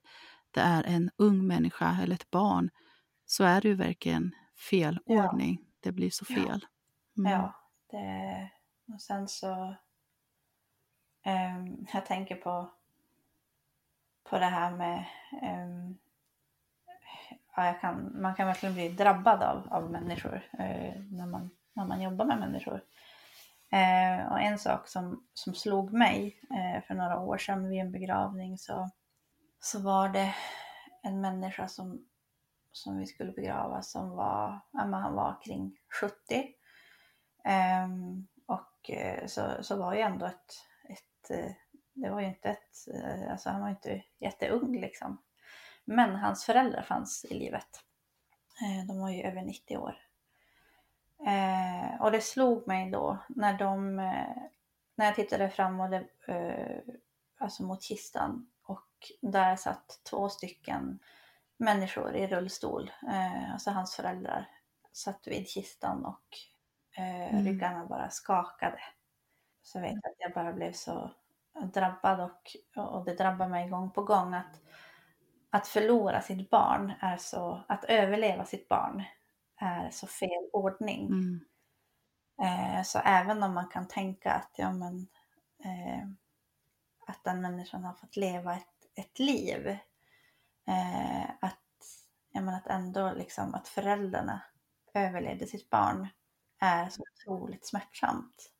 det 0.50 0.60
är 0.60 0.82
en 0.84 1.10
ung 1.16 1.46
människa 1.46 1.98
eller 2.02 2.14
ett 2.14 2.30
barn 2.30 2.70
så 3.26 3.44
är 3.44 3.60
det 3.60 3.68
ju 3.68 3.74
verkligen 3.74 4.32
fel 4.70 4.98
Ja. 5.04 5.28
ordning. 5.30 5.58
Det 5.80 5.92
blir 5.92 6.10
så 6.10 6.24
fel. 6.24 6.66
Mm. 7.18 7.32
Ja, 7.32 7.54
det, 7.90 8.50
och 8.94 9.00
sen 9.02 9.28
så 9.28 9.76
ehm, 11.24 11.86
jag 11.92 12.06
tänker 12.06 12.34
på 12.36 12.72
på 14.32 14.38
det 14.38 14.46
här 14.46 14.70
med 14.70 15.04
um, 15.42 15.98
ja, 17.56 17.66
jag 17.66 17.80
kan, 17.80 18.22
man 18.22 18.34
kan 18.34 18.46
verkligen 18.46 18.74
bli 18.74 18.88
drabbad 18.88 19.42
av, 19.42 19.68
av 19.70 19.90
människor 19.90 20.34
uh, 20.34 21.02
när, 21.10 21.26
man, 21.26 21.50
när 21.72 21.84
man 21.84 22.02
jobbar 22.02 22.24
med 22.24 22.38
människor. 22.38 22.80
Uh, 23.72 24.32
och 24.32 24.40
en 24.40 24.58
sak 24.58 24.88
som, 24.88 25.26
som 25.34 25.54
slog 25.54 25.92
mig 25.92 26.40
uh, 26.50 26.82
för 26.86 26.94
några 26.94 27.20
år 27.20 27.38
sedan 27.38 27.68
vid 27.68 27.80
en 27.80 27.92
begravning 27.92 28.58
så, 28.58 28.90
så 29.60 29.80
var 29.80 30.08
det 30.08 30.34
en 31.02 31.20
människa 31.20 31.68
som, 31.68 32.06
som 32.72 32.98
vi 32.98 33.06
skulle 33.06 33.32
begrava 33.32 33.82
som 33.82 34.10
var, 34.10 34.60
ja, 34.70 34.86
men 34.86 35.00
han 35.00 35.14
var 35.14 35.42
kring 35.44 35.76
70. 36.00 36.14
Um, 36.34 36.44
ehm, 37.44 38.26
och 38.46 38.90
så, 39.26 39.62
så 39.62 39.76
var 39.76 39.94
ju 39.94 40.00
ändå 40.00 40.26
ett, 40.26 40.52
ett 40.88 41.56
det 41.92 42.10
var 42.10 42.20
ju 42.20 42.26
inte 42.26 42.48
ett, 42.50 42.88
eh, 42.94 43.32
alltså 43.32 43.50
han 43.50 43.60
var 43.60 43.68
ju 43.68 43.74
inte 43.74 44.02
jätteung 44.18 44.80
liksom. 44.80 45.22
Men 45.84 46.16
hans 46.16 46.44
föräldrar 46.44 46.82
fanns 46.82 47.24
i 47.24 47.34
livet. 47.34 47.68
Eh, 48.62 48.86
De 48.86 49.00
var 49.00 49.10
ju 49.10 49.22
över 49.22 49.42
90 49.42 49.76
år. 49.78 49.96
Eh, 51.26 52.00
och 52.02 52.12
det 52.12 52.20
slog 52.20 52.68
mig 52.68 52.90
då 52.90 53.18
när 53.28 53.58
de, 53.58 53.96
när 54.94 55.04
jag 55.06 55.14
tittade 55.14 55.50
fram 55.50 55.80
och 55.80 55.90
det, 55.90 56.06
alltså 57.38 57.62
mot 57.62 57.82
kistan 57.82 58.50
och 58.62 58.88
där 59.22 59.56
satt 59.56 60.00
två 60.10 60.28
stycken 60.28 60.98
människor 61.56 62.14
i 62.16 62.26
rullstol, 62.26 62.90
alltså 63.52 63.70
hans 63.70 63.96
föräldrar, 63.96 64.48
satt 64.92 65.26
vid 65.26 65.48
kistan 65.48 66.04
och 66.04 66.24
eh, 66.96 67.32
Mm. 67.34 67.44
ryggarna 67.44 67.86
bara 67.86 68.10
skakade. 68.10 68.80
Så 69.62 69.78
jag 69.78 69.82
vet 69.82 70.04
att 70.04 70.14
jag 70.18 70.32
bara 70.32 70.52
blev 70.52 70.72
så 70.72 71.10
drabbad 71.60 72.20
och, 72.20 72.56
och 72.76 73.04
det 73.04 73.14
drabbar 73.14 73.48
mig 73.48 73.68
gång 73.68 73.90
på 73.90 74.02
gång 74.02 74.34
att, 74.34 74.60
att 75.50 75.68
förlora 75.68 76.20
sitt 76.20 76.50
barn 76.50 76.92
är 77.00 77.16
så, 77.16 77.64
att 77.68 77.84
överleva 77.84 78.44
sitt 78.44 78.68
barn 78.68 79.02
är 79.56 79.90
så 79.90 80.06
fel 80.06 80.48
ordning. 80.52 81.06
Mm. 81.06 81.40
Eh, 82.42 82.82
så 82.82 82.98
även 82.98 83.42
om 83.42 83.54
man 83.54 83.68
kan 83.68 83.88
tänka 83.88 84.32
att, 84.32 84.50
ja, 84.56 84.72
men, 84.72 85.08
eh, 85.64 86.08
att 87.06 87.24
den 87.24 87.40
människan 87.40 87.84
har 87.84 87.94
fått 87.94 88.16
leva 88.16 88.54
ett, 88.54 88.86
ett 88.94 89.18
liv, 89.18 89.66
eh, 90.66 91.30
att, 91.40 91.58
ja, 92.32 92.40
men 92.40 92.54
att 92.54 92.66
ändå 92.66 93.12
liksom 93.12 93.54
att 93.54 93.68
föräldrarna 93.68 94.42
överlevde 94.94 95.46
sitt 95.46 95.70
barn 95.70 96.08
är 96.58 96.88
så 96.88 97.02
otroligt 97.02 97.66
smärtsamt. 97.66 98.52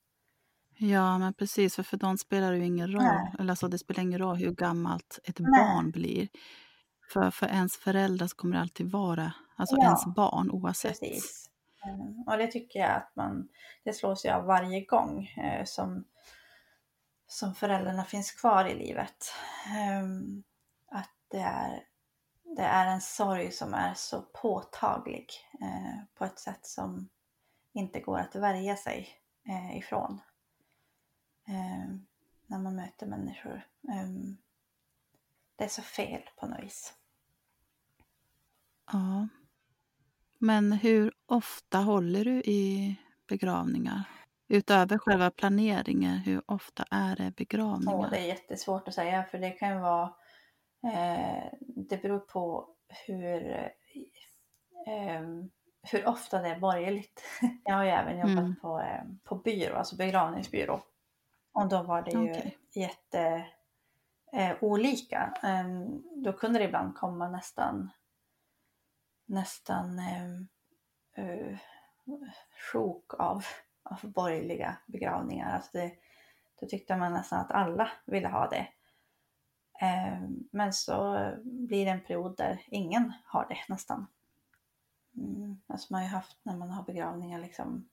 Ja, 0.75 1.17
men 1.17 1.33
precis. 1.33 1.75
För 1.75 1.83
för 1.83 1.97
dem 1.97 2.17
spelar 2.17 2.51
det 2.51 2.57
ju 2.57 2.65
ingen 2.65 2.91
roll. 2.91 3.03
Nej. 3.03 3.33
Eller 3.39 3.49
alltså, 3.49 3.67
det 3.67 3.77
spelar 3.77 4.03
ingen 4.03 4.19
roll 4.19 4.35
hur 4.35 4.51
gammalt 4.51 5.19
ett 5.23 5.39
Nej. 5.39 5.61
barn 5.61 5.91
blir. 5.91 6.27
För, 7.13 7.31
för 7.31 7.47
ens 7.47 7.77
föräldrar 7.77 8.27
så 8.27 8.35
kommer 8.35 8.55
det 8.55 8.61
alltid 8.61 8.91
vara 8.91 9.33
alltså 9.55 9.75
Ja, 9.75 9.83
ens 9.83 10.05
barn 10.15 10.51
oavsett. 10.51 10.99
Precis. 10.99 11.49
Eh, 11.85 12.31
Och 12.33 12.37
det 12.37 12.47
tycker 12.47 12.79
jag 12.79 12.91
att 12.91 13.11
man, 13.15 13.47
det 13.83 13.93
slås 13.93 14.25
ju 14.25 14.29
av 14.29 14.45
varje 14.45 14.85
gång 14.85 15.25
eh, 15.25 15.65
som, 15.65 16.03
som 17.27 17.55
föräldrarna 17.55 18.03
finns 18.03 18.31
kvar 18.31 18.65
i 18.65 18.75
livet. 18.87 19.33
Ehm, 19.67 20.43
Att 20.91 21.09
det 21.31 21.39
är, 21.39 21.83
det 22.57 22.63
är 22.63 22.87
en 22.87 23.01
sorg 23.01 23.51
som 23.51 23.73
är 23.73 23.93
så 23.93 24.21
påtaglig 24.21 25.27
eh, 25.61 26.03
på 26.17 26.25
ett 26.25 26.39
sätt 26.39 26.65
som 26.65 27.09
inte 27.73 27.99
går 27.99 28.19
att 28.19 28.35
värja 28.35 28.75
sig 28.75 29.09
eh, 29.49 29.77
ifrån. 29.77 30.21
Ehm, 31.47 32.05
När 32.47 32.59
man 32.59 32.75
möter 32.75 33.05
människor. 33.07 33.67
Ehm, 33.93 34.37
Det 35.55 35.63
är 35.63 35.67
så 35.67 35.81
fel 35.81 36.21
på 36.39 36.47
något 36.47 36.63
vis. 36.63 36.93
Ja. 38.91 39.27
Men 40.39 40.71
hur 40.71 41.13
ofta 41.25 41.77
håller 41.77 42.25
du 42.25 42.31
i 42.45 42.95
begravningar? 43.27 44.03
Utöver 44.47 44.97
själva 44.97 45.31
planeringen, 45.31 46.17
hur 46.17 46.51
ofta 46.51 46.83
är 46.91 47.15
det 47.15 47.31
begravningar? 47.35 47.93
Åh, 47.99 48.09
det 48.09 48.17
är 48.19 48.25
jättesvårt 48.27 48.87
att 48.87 48.93
säga 48.93 49.23
för 49.23 49.37
det 49.39 49.51
kan 49.51 49.81
vara 49.81 50.13
eh, 50.83 51.43
Det 51.59 52.01
beror 52.01 52.19
på 52.19 52.69
hur 53.07 53.49
eh, 54.87 55.21
hur 55.91 56.07
ofta 56.07 56.41
det 56.41 56.47
är 56.49 56.59
borgerligt. 56.59 57.23
Jag 57.63 57.75
har 57.75 57.83
ju 57.83 57.89
även 57.89 58.17
jobbat 58.19 58.37
Mm. 58.37 58.55
på, 58.55 58.79
eh, 58.81 59.03
på 59.23 59.35
byrå, 59.35 59.75
alltså 59.75 59.95
begravningsbyrå. 59.95 60.83
Och 61.53 61.69
då 61.69 61.83
var 61.83 62.01
det 62.01 62.11
ju 62.11 62.31
Okej. 62.31 62.57
jätte 62.71 63.45
eh, 64.33 64.55
olika. 64.61 65.33
Eh, 65.43 65.69
då 66.15 66.33
kunde 66.33 66.59
det 66.59 66.65
ibland 66.65 66.95
komma 66.95 67.29
nästan 67.29 67.89
nästan 69.25 69.99
eh, 69.99 70.31
eh, 71.15 71.57
sjok 72.71 73.13
av, 73.19 73.45
av 73.83 74.11
borgerliga 74.11 74.77
begravningar. 74.85 75.55
Alltså 75.55 75.77
det, 75.77 75.91
då 76.59 76.67
tyckte 76.67 76.97
man 76.97 77.13
nästan 77.13 77.39
att 77.39 77.51
alla 77.51 77.91
ville 78.05 78.27
ha 78.27 78.49
det. 78.49 78.67
Eh, 79.81 80.21
men 80.51 80.73
så 80.73 81.29
blir 81.43 81.85
det 81.85 81.91
en 81.91 82.03
period 82.03 82.37
där 82.37 82.61
ingen 82.67 83.13
har 83.25 83.45
det 83.49 83.57
nästan. 83.67 84.07
Mm, 85.15 85.61
alltså 85.67 85.93
man 85.93 86.01
har 86.01 86.07
ju 86.09 86.15
haft 86.15 86.39
när 86.43 86.57
man 86.57 86.69
har 86.69 86.83
begravningar 86.83 87.39
liksom 87.39 87.89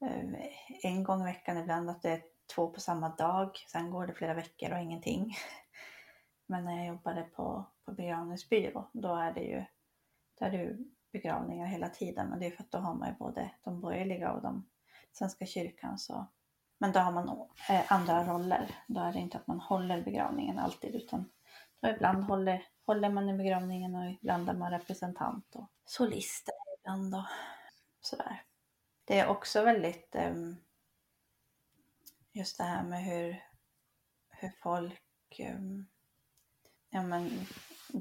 eh, 0.00 0.34
en 0.82 1.04
gång 1.04 1.20
i 1.20 1.24
veckan 1.24 1.58
ibland 1.58 1.90
att 1.90 2.02
det 2.02 2.10
är 2.10 2.22
två 2.46 2.70
på 2.70 2.80
samma 2.80 3.08
dag. 3.08 3.50
Sen 3.68 3.90
går 3.90 4.06
det 4.06 4.14
flera 4.14 4.34
veckor 4.34 4.72
och 4.72 4.78
ingenting. 4.78 5.36
Men 6.46 6.64
när 6.64 6.76
jag 6.76 6.86
jobbade 6.86 7.22
på, 7.22 7.64
på 7.84 7.92
begravningsbyrå 7.92 8.90
då 8.92 9.14
är 9.14 9.32
det 9.32 9.40
ju 9.40 9.64
där 10.38 10.50
är 10.50 10.66
det 10.66 10.76
begravningar 11.12 11.66
hela 11.66 11.88
tiden. 11.88 12.28
Men 12.28 12.40
det 12.40 12.46
är 12.46 12.50
för 12.50 12.62
att 12.62 12.70
då 12.70 12.78
har 12.78 12.94
man 12.94 13.08
ju 13.08 13.14
både 13.14 13.50
de 13.64 13.80
borgerliga 13.80 14.32
och 14.32 14.42
de 14.42 14.68
Svenska 15.12 15.46
kyrkan. 15.46 15.98
Så. 15.98 16.26
Men 16.78 16.92
då 16.92 17.00
har 17.00 17.12
man 17.12 17.48
eh, 17.70 17.92
andra 17.92 18.24
roller. 18.24 18.74
Då 18.86 19.00
är 19.00 19.12
det 19.12 19.18
inte 19.18 19.38
att 19.38 19.46
man 19.46 19.60
håller 19.60 20.02
begravningen 20.02 20.58
alltid 20.58 20.94
utan 20.94 21.30
då 21.80 21.88
ibland 21.88 22.24
håller, 22.24 22.66
håller 22.86 23.08
man 23.08 23.28
i 23.28 23.32
begravningen 23.32 23.94
och 23.94 24.10
ibland 24.10 24.48
är 24.48 24.54
man 24.54 24.70
representant 24.70 25.56
och 25.56 25.70
solister 25.84 26.54
ibland 26.78 27.14
och 27.14 27.24
sådär. 28.00 28.42
Det 29.04 29.18
är 29.18 29.28
också 29.28 29.62
väldigt 29.62 30.14
um, 30.14 30.56
just 32.34 32.58
det 32.58 32.64
här 32.64 32.82
med 32.82 33.04
hur, 33.04 33.44
hur 34.30 34.52
folk 34.62 35.40
um, 35.40 35.86
ja, 36.90 37.02
men, 37.02 37.30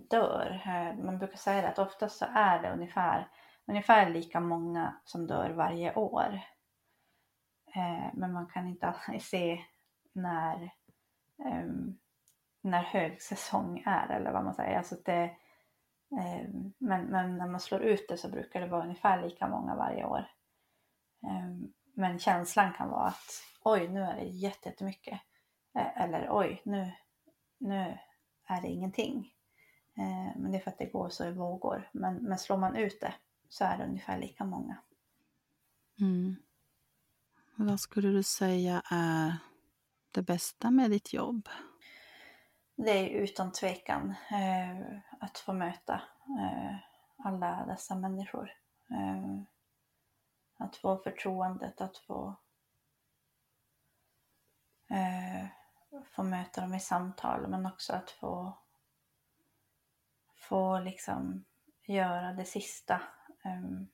dör. 0.10 0.62
Man 1.04 1.18
brukar 1.18 1.38
säga 1.38 1.68
att 1.68 1.80
oftast 1.80 2.18
så 2.18 2.26
är 2.30 2.62
det 2.62 2.74
ungefär, 2.74 3.28
ungefär 3.66 4.10
lika 4.10 4.40
många 4.40 4.96
som 5.04 5.28
dör 5.28 5.50
varje 5.50 5.96
år. 5.96 6.40
Eh, 7.76 8.08
men 8.14 8.34
man 8.34 8.48
kan 8.48 8.68
inte 8.68 8.88
alltid 8.88 9.22
se 9.22 9.66
när, 10.14 10.72
ehm, 11.46 11.98
när 12.62 12.84
högsäsong 12.84 13.84
är 13.86 14.08
eller 14.10 14.32
vad 14.32 14.44
man 14.44 14.54
säger. 14.54 14.78
Alltså 14.78 14.96
det, 15.06 15.24
eh, 16.20 16.50
men, 16.78 17.06
men 17.06 17.38
när 17.38 17.48
man 17.48 17.60
slår 17.60 17.82
ut 17.82 18.06
det 18.10 18.18
så 18.18 18.30
brukar 18.30 18.62
det 18.62 18.68
vara 18.68 18.84
ungefär 18.84 19.22
lika 19.22 19.48
många 19.48 19.76
varje 19.76 20.06
år. 20.06 20.32
Ehm, 21.28 21.74
men 21.94 22.20
känslan 22.20 22.74
kan 22.74 22.90
vara 22.90 23.08
att 23.08 23.53
oj, 23.64 23.88
nu 23.88 24.02
är 24.02 24.16
det 24.16 24.26
jättemycket. 24.26 25.20
Eh, 25.76 26.02
eller 26.02 26.28
oj, 26.32 26.62
nu, 26.66 26.92
nu 27.58 27.98
är 28.46 28.62
det 28.62 28.68
ingenting. 28.68 29.34
Eh, 29.98 30.38
men 30.42 30.52
det 30.52 30.58
är 30.58 30.62
för 30.62 30.72
att 30.72 30.78
det 30.78 30.86
går 30.86 31.10
så 31.10 31.26
i 31.26 31.32
vågor. 31.32 31.90
Men, 31.92 32.16
men 32.16 32.38
slår 32.38 32.58
man 32.58 32.76
ut 32.76 33.02
det 33.02 33.14
så 33.50 33.66
är 33.66 33.78
det 33.78 33.86
ungefär 33.86 34.18
lika 34.18 34.46
många. 34.46 34.78
Mm. 36.00 36.36
Vad 37.56 37.80
skulle 37.80 38.10
du 38.10 38.24
säga 38.24 38.82
är 38.92 39.38
det 40.12 40.22
bästa 40.22 40.72
med 40.72 40.92
ditt 40.92 41.14
jobb? 41.14 41.50
Det 42.76 42.92
är 42.92 43.10
utan 43.10 43.52
tvekan 43.52 44.14
eh, 44.32 45.00
att 45.20 45.38
få 45.38 45.54
möta 45.54 46.02
eh, 46.40 46.76
alla 47.18 47.66
dessa 47.66 47.96
människor. 47.96 48.52
Eh, 48.90 49.42
att 50.58 50.76
få 50.76 50.98
förtroendet 50.98 51.82
att 51.82 51.98
få, 51.98 52.36
eh, 54.90 55.46
få 56.12 56.24
möta 56.24 56.62
dem 56.62 56.74
i 56.74 56.80
samtal 56.80 57.48
men 57.48 57.66
också 57.66 57.94
att 57.94 58.10
få, 58.10 58.58
få 60.36 60.80
liksom 60.80 61.46
göra 61.86 62.34
det 62.34 62.46
sista 62.46 63.02
um, 63.46 63.88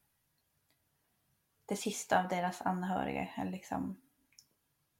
det 1.69 1.75
sista 1.75 2.19
av 2.19 2.27
deras 2.27 2.61
anhöriga, 2.61 3.43
liksom 3.43 4.01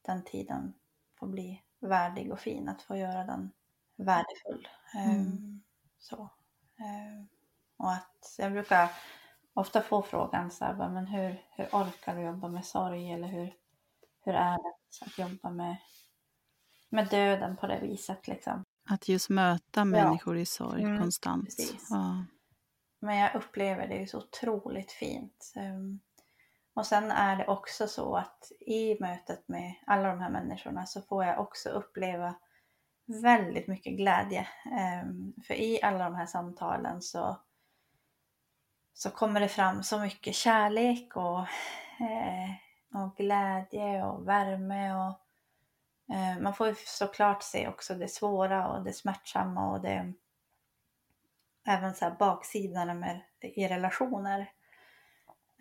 den 0.01 0.23
tiden 0.23 0.73
får 1.15 1.27
bli 1.27 1.63
värdig 1.79 2.31
och 2.31 2.39
fin, 2.39 2.69
att 2.69 2.81
få 2.81 2.97
göra 2.97 3.23
den 3.23 3.51
värdefull. 3.95 4.67
Mm. 4.95 5.19
Um, 5.19 5.63
så. 5.97 6.29
Um, 6.79 7.27
och 7.77 7.91
att 7.91 8.35
jag 8.37 8.51
brukar 8.51 8.91
ofta 9.53 9.81
få 9.81 10.01
frågan 10.01 10.51
så 10.51 10.65
här, 10.65 10.89
men 10.89 11.07
hur, 11.07 11.45
hur 11.51 11.65
orkar 11.65 12.15
du 12.15 12.21
jobba 12.21 12.47
med 12.47 12.65
sorg 12.65 13.11
eller 13.11 13.27
hur, 13.27 13.55
hur 14.21 14.33
är 14.33 14.57
det 14.57 14.73
att 15.05 15.17
jobba 15.17 15.49
med, 15.49 15.77
med 16.89 17.07
döden 17.07 17.57
på 17.57 17.67
det 17.67 17.79
viset 17.79 18.27
liksom. 18.27 18.63
Att 18.89 19.07
just 19.07 19.29
möta 19.29 19.85
människor 19.85 20.35
ja. 20.35 20.41
i 20.41 20.45
sorg 20.45 20.83
mm, 20.83 20.99
konstant. 21.01 21.55
Ja. 21.89 22.25
Men 22.99 23.17
jag 23.17 23.35
upplever 23.35 23.87
det 23.87 24.09
så 24.09 24.17
otroligt 24.17 24.91
fint. 24.91 25.53
Um, 25.55 25.99
och 26.73 26.85
sen 26.85 27.11
är 27.11 27.35
det 27.35 27.47
också 27.47 27.87
så 27.87 28.15
att 28.15 28.51
i 28.59 28.99
mötet 28.99 29.47
med 29.47 29.73
alla 29.85 30.09
de 30.09 30.19
här 30.19 30.29
människorna 30.29 30.85
så 30.85 31.01
får 31.01 31.25
jag 31.25 31.39
också 31.39 31.69
uppleva 31.69 32.35
väldigt 33.05 33.67
mycket 33.67 33.97
glädje. 33.97 34.47
Um, 35.03 35.33
för 35.47 35.53
i 35.53 35.81
alla 35.81 36.03
de 36.03 36.15
här 36.15 36.25
samtalen 36.25 37.01
så 37.01 37.37
så 38.99 39.09
kommer 39.09 39.39
det 39.39 39.47
fram 39.47 39.83
så 39.83 39.99
mycket 39.99 40.35
kärlek 40.35 41.15
och, 41.15 41.39
eh, 41.99 42.49
och 43.03 43.15
glädje 43.17 44.03
och 44.03 44.27
värme. 44.27 44.95
Och, 44.95 45.19
man 46.39 46.53
får 46.53 46.67
ju 46.67 46.75
såklart 46.75 47.43
se 47.43 47.67
också 47.67 47.95
det 47.95 48.07
svåra 48.07 48.67
och 48.67 48.83
det 48.83 48.93
smärtsamma 48.93 49.71
och 49.71 49.81
det 49.81 50.13
även 51.67 51.95
så 51.95 52.05
här 52.05 52.15
baksidan 52.19 52.99
med, 52.99 53.21
i 53.41 53.67
relationer. 53.67 54.39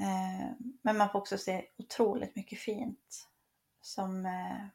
Eh, 0.01 0.51
men 0.83 0.97
man 0.97 1.11
får 1.11 1.19
också 1.19 1.39
se 1.39 1.67
otroligt 1.79 2.37
mycket 2.37 2.59
fint 2.59 3.29
som 3.81 4.27
eh, 4.27 4.67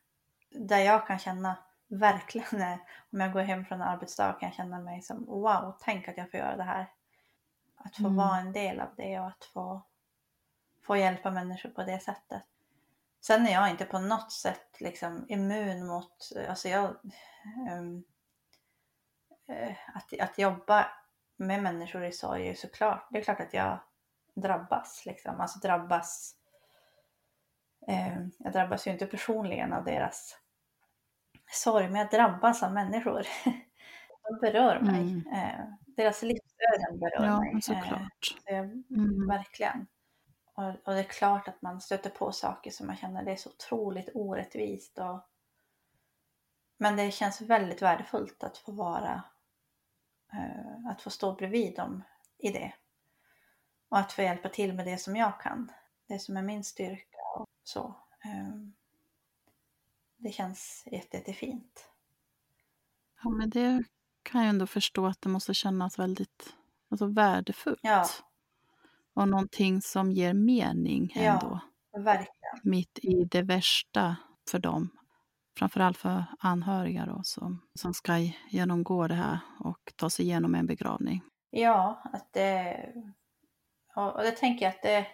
där 0.50 0.80
jag 0.80 1.08
kan 1.08 1.20
känna 1.20 1.58
verkligen 1.88 2.80
om 3.12 3.20
jag 3.20 3.34
går 3.34 3.42
hem 3.42 3.66
från 3.66 3.82
en 3.82 3.88
arbetsdag 3.88 4.34
kan 4.34 4.50
jag 4.50 4.56
känna 4.56 4.80
mig 4.80 5.02
som 5.02 5.26
wow, 5.26 5.78
tänk 5.80 6.08
att 6.08 6.18
jag 6.18 6.32
får 6.32 6.40
göra 6.40 6.58
det 6.58 6.64
här. 6.64 6.92
Att 7.76 7.96
få 7.96 8.04
mm. 8.04 8.16
vara 8.16 8.38
en 8.38 8.52
del 8.54 8.80
av 8.80 8.90
det 8.98 9.20
och 9.20 9.28
att 9.28 9.46
få, 9.46 9.82
få 10.82 10.98
hjälpa 10.98 11.32
människor 11.32 11.70
på 11.70 11.84
det 11.84 12.00
sättet. 12.00 12.44
Sen 13.26 13.48
är 13.48 13.52
jag 13.52 13.70
inte 13.70 13.86
på 13.86 14.00
något 14.00 14.32
sätt 14.32 14.82
liksom 14.82 15.26
immun 15.30 15.88
mot, 15.88 16.32
alltså 16.50 16.70
jag, 16.70 16.96
um, 17.72 18.04
att, 19.94 20.20
att 20.20 20.38
jobba 20.38 20.88
med 21.38 21.64
människor 21.64 22.06
i 22.06 22.12
sorg 22.12 22.48
är 22.48 22.54
såklart, 22.54 23.08
det 23.12 23.18
är 23.18 23.24
klart 23.24 23.40
att 23.40 23.54
jag 23.54 23.80
drabbas 24.36 25.04
liksom, 25.06 25.42
alltså 25.42 25.60
drabbas, 25.60 26.36
um, 27.88 28.32
jag 28.38 28.54
drabbas 28.54 28.88
ju 28.88 28.92
inte 28.92 29.06
personligen 29.06 29.74
av 29.74 29.84
deras 29.84 30.38
sorg, 31.52 31.90
men 31.90 32.02
jag 32.02 32.10
drabbas 32.10 32.64
av 32.64 32.74
människor. 32.74 33.28
De 34.24 34.40
berör 34.42 34.80
mig. 34.80 35.02
Mm. 35.02 35.28
Uh, 35.28 35.76
deras 35.86 36.22
livsöden 36.22 37.00
berör 37.00 37.26
ja, 37.26 37.40
mig. 37.40 37.62
såklart. 37.62 38.36
Eh, 38.46 38.60
mm. 38.60 39.28
Verkligen. 39.28 39.88
Och, 40.54 40.64
och, 40.64 40.94
det 40.94 41.00
är 41.00 41.04
klart 41.04 41.48
att 41.48 41.62
man 41.62 41.82
stöter 41.82 42.10
på 42.10 42.32
saker 42.32 42.72
som 42.72 42.88
man 42.88 42.98
känner 42.98 43.24
det 43.24 43.32
är 43.32 43.36
så 43.36 43.50
otroligt 43.50 44.10
orättvist. 44.14 45.00
Och, 45.00 45.20
men 46.78 46.96
det 46.96 47.12
känns 47.12 47.42
väldigt 47.42 47.82
värdefullt 47.82 48.44
att 48.44 48.58
få 48.58 48.72
vara, 48.72 49.24
eh, 50.34 50.92
att 50.92 51.02
få 51.02 51.10
stå 51.10 51.36
bredvid 51.36 51.76
dem 51.76 52.04
i 52.38 52.52
det. 52.52 52.74
Och 53.90 53.98
att 53.98 54.14
få 54.14 54.22
hjälpa 54.22 54.50
till 54.50 54.74
med 54.74 54.86
det 54.86 54.98
som 54.98 55.16
jag 55.16 55.42
kan. 55.42 55.72
Det 56.08 56.20
som 56.20 56.38
är 56.38 56.42
min 56.42 56.64
styrka 56.64 57.18
och 57.36 57.48
så. 57.64 57.96
Eh, 58.26 58.56
det 60.18 60.32
känns 60.32 60.84
jätte, 60.92 61.18
jättefint. 61.18 61.90
Ja, 63.24 63.30
men 63.30 63.50
det 63.50 63.84
kan 64.24 64.42
jag 64.42 64.50
ändå 64.50 64.68
förstå 64.68 65.06
att 65.06 65.22
det 65.22 65.30
måste 65.30 65.54
kännas 65.54 66.00
väldigt 66.00 66.54
alltså, 66.90 67.06
värdefullt. 67.06 67.80
Ja. 67.84 68.08
Och 69.16 69.28
någonting 69.28 69.82
som 69.82 70.12
ger 70.12 70.34
mening 70.34 71.14
ändå. 71.16 71.60
Ja, 71.92 72.00
verkligen. 72.00 72.60
Mitt 72.64 73.00
i 73.02 73.26
det 73.26 73.42
värsta 73.42 74.16
för 74.52 74.60
dem. 74.60 74.90
Framförallt 75.58 75.98
för 75.98 76.26
anhöriga 76.40 77.06
då, 77.06 77.22
som, 77.24 77.62
som 77.80 77.94
ska 77.94 78.18
genomgå 78.50 79.08
det 79.08 79.16
här 79.16 79.40
och 79.60 79.94
ta 79.96 80.10
sig 80.10 80.26
igenom 80.26 80.56
en 80.56 80.66
begravning. 80.66 81.22
Ja, 81.50 82.02
att 82.14 82.34
det... 82.34 82.78
Och 83.96 84.24
det 84.24 84.32
tänker 84.32 84.66
jag 84.66 84.76
att 84.76 84.82
det... 84.82 85.08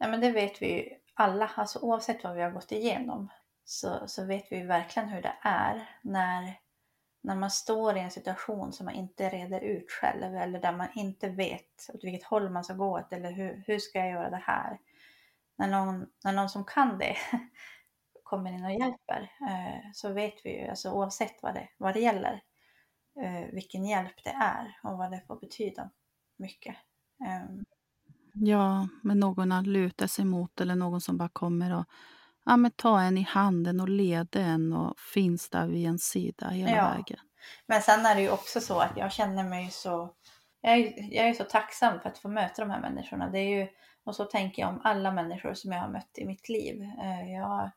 Nej 0.00 0.10
men 0.10 0.20
det 0.20 0.30
vet 0.30 0.62
vi 0.62 0.74
ju 0.74 0.88
alla, 1.14 1.50
alltså 1.54 1.78
oavsett 1.78 2.24
vad 2.24 2.34
vi 2.34 2.42
har 2.42 2.50
gått 2.50 2.72
igenom 2.72 3.28
så, 3.64 4.02
så 4.06 4.24
vet 4.24 4.46
vi 4.50 4.62
verkligen 4.62 5.08
hur 5.08 5.22
det 5.22 5.36
är 5.40 5.88
när 6.02 6.54
när 7.20 7.36
man 7.36 7.50
står 7.50 7.96
i 7.96 8.00
en 8.00 8.10
situation 8.10 8.72
som 8.72 8.86
man 8.86 8.94
inte 8.94 9.28
reder 9.28 9.60
ut 9.60 9.90
själv 9.90 10.34
eller 10.34 10.60
där 10.60 10.76
man 10.76 10.88
inte 10.94 11.28
vet 11.28 11.90
åt 11.94 12.04
vilket 12.04 12.28
håll 12.28 12.50
man 12.50 12.64
ska 12.64 12.74
gå 12.74 12.98
åt 12.98 13.12
eller 13.12 13.32
hur, 13.32 13.62
hur 13.66 13.78
ska 13.78 13.98
jag 13.98 14.10
göra 14.10 14.30
det 14.30 14.42
här? 14.46 14.78
När 15.56 15.68
någon, 15.68 16.06
när 16.24 16.32
någon 16.32 16.48
som 16.48 16.64
kan 16.64 16.98
det 16.98 17.16
kommer 18.22 18.52
in 18.52 18.64
och 18.64 18.72
hjälper 18.72 19.32
eh, 19.48 19.90
så 19.94 20.12
vet 20.12 20.34
vi 20.44 20.60
ju, 20.60 20.68
alltså 20.68 20.92
oavsett 20.92 21.42
vad 21.42 21.54
det, 21.54 21.68
vad 21.76 21.94
det 21.94 22.00
gäller, 22.00 22.42
eh, 23.20 23.46
vilken 23.52 23.84
hjälp 23.84 24.24
det 24.24 24.30
är 24.30 24.78
och 24.82 24.98
vad 24.98 25.10
det 25.10 25.22
får 25.26 25.40
betyda 25.40 25.90
mycket. 26.36 26.76
Ehm. 27.26 27.64
Ja, 28.32 28.88
med 29.02 29.16
någon 29.16 29.52
att 29.52 29.66
luta 29.66 30.08
sig 30.08 30.24
mot 30.24 30.60
eller 30.60 30.74
någon 30.74 31.00
som 31.00 31.18
bara 31.18 31.28
kommer 31.28 31.78
och 31.78 31.84
ja, 32.50 32.56
men 32.56 32.70
ta 32.70 33.00
en 33.00 33.18
i 33.18 33.22
handen 33.22 33.80
och 33.80 33.88
leda 33.88 34.40
en 34.40 34.72
och 34.72 34.98
finns 34.98 35.50
där 35.50 35.66
vid 35.66 35.86
en 35.86 35.98
sida 35.98 36.48
hela 36.48 36.76
ja. 36.76 36.88
vägen. 36.88 37.18
Men 37.66 37.82
sen 37.82 38.06
är 38.06 38.14
det 38.14 38.20
ju 38.20 38.30
också 38.30 38.60
så 38.60 38.78
att 38.78 38.96
jag 38.96 39.12
känner 39.12 39.44
mig 39.44 39.70
så, 39.70 40.14
jag 40.60 40.78
är, 40.78 41.14
jag 41.14 41.28
är 41.28 41.32
så 41.32 41.44
tacksam 41.44 42.00
för 42.00 42.08
att 42.08 42.18
få 42.18 42.28
möta 42.28 42.62
de 42.62 42.70
här 42.70 42.80
människorna. 42.80 43.30
Det 43.30 43.38
är 43.38 43.58
ju, 43.58 43.68
och 44.04 44.16
så 44.16 44.24
tänker 44.24 44.62
jag 44.62 44.68
om 44.68 44.80
alla 44.84 45.12
människor 45.12 45.54
som 45.54 45.72
jag 45.72 45.80
har 45.80 45.88
mött 45.88 46.18
i 46.18 46.24
mitt 46.24 46.48
liv. 46.48 46.82
Eh, 46.82 47.32
jag, 47.32 47.70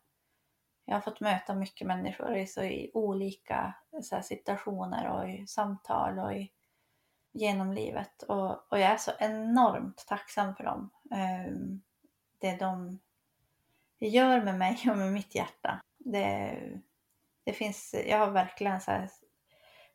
jag 0.85 0.95
har 0.95 1.01
fått 1.01 1.19
möta 1.19 1.55
mycket 1.55 1.87
människor 1.87 2.37
i, 2.37 2.47
så 2.47 2.63
i 2.63 2.91
olika 2.93 3.73
så 4.01 4.21
situationer 4.21 5.09
och 5.09 5.29
i 5.29 5.47
samtal 5.47 6.19
och 6.19 6.33
i, 6.33 6.51
genom 7.33 7.73
livet. 7.73 8.23
Och, 8.23 8.71
och 8.71 8.79
jag 8.79 8.91
är 8.91 8.97
så 8.97 9.11
enormt 9.19 10.05
tacksam 10.07 10.55
för 10.55 10.63
dem. 10.63 10.89
Ehm, 11.11 11.81
det 12.41 12.55
de 12.55 12.99
gör 14.07 14.41
med 14.43 14.57
mig 14.57 14.77
och 14.89 14.97
med 14.97 15.13
mitt 15.13 15.35
hjärta. 15.35 15.81
Det, 15.97 16.59
det 17.43 17.53
finns, 17.53 17.95
jag 18.07 18.17
har 18.17 18.31
verkligen 18.31 18.81
så 18.81 18.91
här 18.91 19.09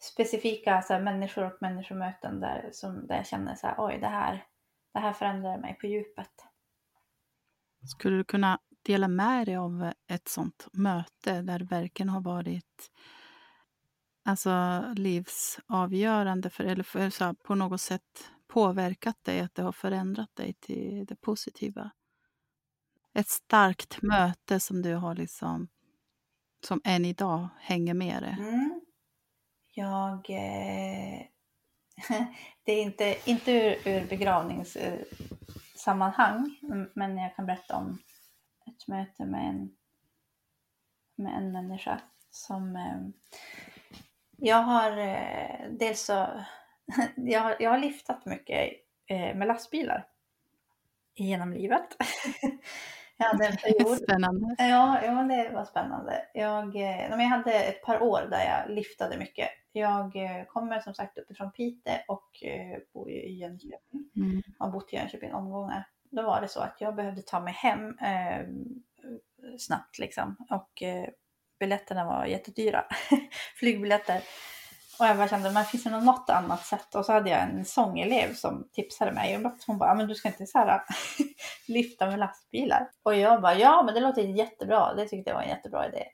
specifika 0.00 0.82
så 0.82 0.92
här 0.92 1.00
människor 1.00 1.44
och 1.44 1.58
människomöten 1.60 2.40
där, 2.40 2.68
som, 2.72 3.06
där 3.06 3.16
jag 3.16 3.26
känner 3.26 3.54
så 3.54 3.66
här, 3.66 3.74
oj, 3.78 3.98
det 4.00 4.08
här, 4.08 4.44
det 4.92 4.98
här 4.98 5.12
förändrar 5.12 5.58
mig 5.58 5.78
på 5.80 5.86
djupet. 5.86 6.30
Skulle 7.90 8.16
du 8.16 8.24
kunna 8.24 8.58
dela 8.82 9.08
med 9.08 9.46
dig 9.46 9.56
av 9.56 9.92
ett 10.06 10.28
sånt 10.28 10.66
möte 10.72 11.42
där 11.42 11.58
det 11.58 11.64
verkligen 11.64 12.08
har 12.08 12.20
varit 12.20 12.90
alltså, 14.24 14.84
livsavgörande 14.96 16.50
för, 16.50 16.64
eller 16.64 16.84
för, 16.84 17.10
så 17.10 17.24
här, 17.24 17.32
på 17.32 17.54
något 17.54 17.80
sätt 17.80 18.30
påverkat 18.46 19.24
dig, 19.24 19.40
att 19.40 19.54
det 19.54 19.62
har 19.62 19.72
förändrat 19.72 20.36
dig 20.36 20.52
till 20.52 21.06
det 21.06 21.16
positiva? 21.16 21.90
Ett 23.18 23.28
starkt 23.28 24.02
möte 24.02 24.60
som 24.60 24.82
du 24.82 24.94
har 24.94 25.14
liksom, 25.14 25.68
som 26.66 26.80
än 26.84 27.04
idag 27.04 27.48
hänger 27.58 27.94
med 27.94 28.22
dig? 28.22 28.36
Mm. 28.38 28.80
Jag... 29.74 30.30
Eh, 30.30 31.22
det 32.64 32.72
är 32.72 32.82
inte, 32.82 33.16
inte 33.24 33.52
ur, 33.52 33.88
ur 33.88 34.06
begravningssammanhang, 34.06 36.58
men 36.94 37.18
jag 37.18 37.36
kan 37.36 37.46
berätta 37.46 37.76
om 37.76 37.98
ett 38.66 38.88
möte 38.88 39.24
med 39.24 39.48
en, 39.48 39.76
med 41.16 41.38
en 41.38 41.52
människa 41.52 42.00
som... 42.30 42.76
Eh, 42.76 42.98
jag 44.36 44.62
har 44.62 44.98
eh, 44.98 45.70
dels 45.70 46.00
så... 46.00 46.44
Jag 47.16 47.40
har, 47.40 47.56
jag 47.60 47.70
har 47.70 47.78
liftat 47.78 48.26
mycket 48.26 48.72
eh, 49.06 49.36
med 49.36 49.48
lastbilar 49.48 50.06
genom 51.14 51.52
livet. 51.52 51.96
Jag 53.18 53.26
hade 53.26 53.46
en 53.46 53.56
period. 53.56 53.98
Spännande. 53.98 54.56
Ja, 54.58 55.02
ja, 55.04 55.22
det 55.22 55.50
var 55.54 55.64
spännande. 55.64 56.22
Jag, 56.34 56.76
eh, 56.76 57.10
jag 57.10 57.18
hade 57.18 57.52
ett 57.52 57.82
par 57.82 58.02
år 58.02 58.28
där 58.30 58.44
jag 58.44 58.74
liftade 58.74 59.18
mycket. 59.18 59.48
Jag 59.72 60.16
eh, 60.16 60.44
kommer 60.44 60.80
som 60.80 60.94
sagt 60.94 61.18
uppifrån 61.18 61.52
Piteå 61.52 61.98
och 62.08 62.42
eh, 62.42 62.78
bor 62.92 63.10
i 63.10 63.32
Jönköping. 63.32 64.10
Mm. 64.16 64.42
Har 64.58 64.70
bott 64.70 64.92
i 64.92 64.96
Jönköping 64.96 65.34
omgångar. 65.34 65.88
Då 66.10 66.22
var 66.22 66.40
det 66.40 66.48
så 66.48 66.60
att 66.60 66.76
jag 66.80 66.94
behövde 66.94 67.22
ta 67.22 67.40
mig 67.40 67.52
hem 67.52 67.98
eh, 67.98 68.46
snabbt 69.58 69.98
liksom. 69.98 70.36
Och 70.50 70.82
eh, 70.82 71.08
biljetterna 71.60 72.04
var 72.04 72.26
jättedyra. 72.26 72.84
Flygbiljetter. 73.58 74.22
Och 75.00 75.06
jag 75.06 75.16
bara 75.16 75.28
kände, 75.28 75.50
men 75.50 75.64
finns 75.64 75.84
det 75.84 75.90
något 75.90 76.30
annat 76.30 76.66
sätt? 76.66 76.94
Och 76.94 77.04
så 77.04 77.12
hade 77.12 77.30
jag 77.30 77.42
en 77.42 77.64
sångelev 77.64 78.34
som 78.34 78.68
tipsade 78.72 79.12
mig. 79.12 79.36
Och 79.36 79.52
hon 79.66 79.78
bara, 79.78 79.94
men 79.94 80.08
du 80.08 80.14
ska 80.14 80.28
inte 80.28 80.46
så 80.46 80.58
här, 80.58 80.82
lyfta 81.68 82.06
med 82.06 82.18
lastbilar. 82.18 82.90
Och 83.02 83.14
jag 83.14 83.42
bara, 83.42 83.54
ja 83.54 83.82
men 83.82 83.94
det 83.94 84.00
låter 84.00 84.22
jättebra. 84.22 84.94
Det 84.94 85.08
tyckte 85.08 85.30
jag 85.30 85.34
var 85.34 85.42
en 85.42 85.48
jättebra 85.48 85.88
idé. 85.88 86.04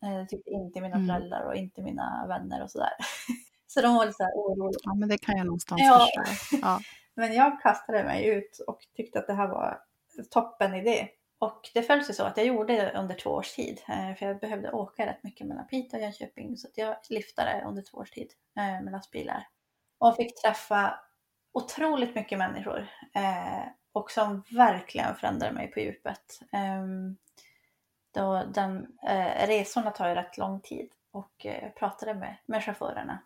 Det 0.00 0.26
tyckte 0.26 0.50
inte 0.50 0.80
mina 0.80 0.96
mm. 0.96 1.08
föräldrar 1.08 1.46
och 1.46 1.54
inte 1.54 1.82
mina 1.82 2.26
vänner 2.28 2.62
och 2.62 2.70
sådär. 2.70 2.92
så 3.66 3.80
de 3.80 3.94
var 3.94 4.06
lite 4.06 4.16
så 4.16 4.22
här 4.22 4.32
oroliga. 4.32 4.80
Ja 4.82 4.94
men 4.94 5.08
det 5.08 5.18
kan 5.18 5.36
jag 5.36 5.46
någonstans 5.46 5.80
ja. 5.84 6.08
förstå. 6.14 6.56
Ja. 6.62 6.80
men 7.14 7.34
jag 7.34 7.62
kastade 7.62 8.04
mig 8.04 8.26
ut 8.26 8.58
och 8.66 8.78
tyckte 8.96 9.18
att 9.18 9.26
det 9.26 9.34
här 9.34 9.48
var 9.48 9.78
toppen 10.30 10.74
idé. 10.74 11.08
Och 11.42 11.70
det 11.74 11.82
föll 11.82 12.04
sig 12.04 12.14
så 12.14 12.24
att 12.24 12.36
jag 12.36 12.46
gjorde 12.46 12.76
det 12.76 12.92
under 12.92 13.14
två 13.14 13.30
års 13.30 13.52
tid. 13.52 13.80
Eh, 13.88 14.14
för 14.14 14.26
jag 14.26 14.40
behövde 14.40 14.72
åka 14.72 15.06
rätt 15.06 15.22
mycket 15.22 15.46
mellan 15.46 15.66
Piteå 15.66 15.98
och 15.98 16.02
Jönköping. 16.02 16.56
Så 16.56 16.68
jag 16.74 16.96
liftade 17.10 17.64
under 17.66 17.82
två 17.82 17.98
års 17.98 18.10
tid 18.10 18.32
eh, 18.56 18.82
med 18.82 18.92
lastbilar. 18.92 19.48
Och 19.98 20.16
fick 20.16 20.42
träffa 20.42 21.00
otroligt 21.52 22.14
mycket 22.14 22.38
människor. 22.38 22.88
Eh, 23.14 23.62
och 23.92 24.10
som 24.10 24.42
verkligen 24.50 25.16
förändrade 25.16 25.54
mig 25.54 25.68
på 25.68 25.80
djupet. 25.80 26.40
Ehm, 26.52 27.16
då 28.14 28.44
den, 28.54 28.98
resorna 29.46 29.90
tar 29.90 30.08
ju 30.08 30.14
rätt 30.14 30.38
lång 30.38 30.60
tid. 30.60 30.90
Och 31.10 31.34
jag 31.36 31.74
pratade 31.74 32.14
med, 32.14 32.36
med 32.46 32.64
chaufförerna. 32.64 33.18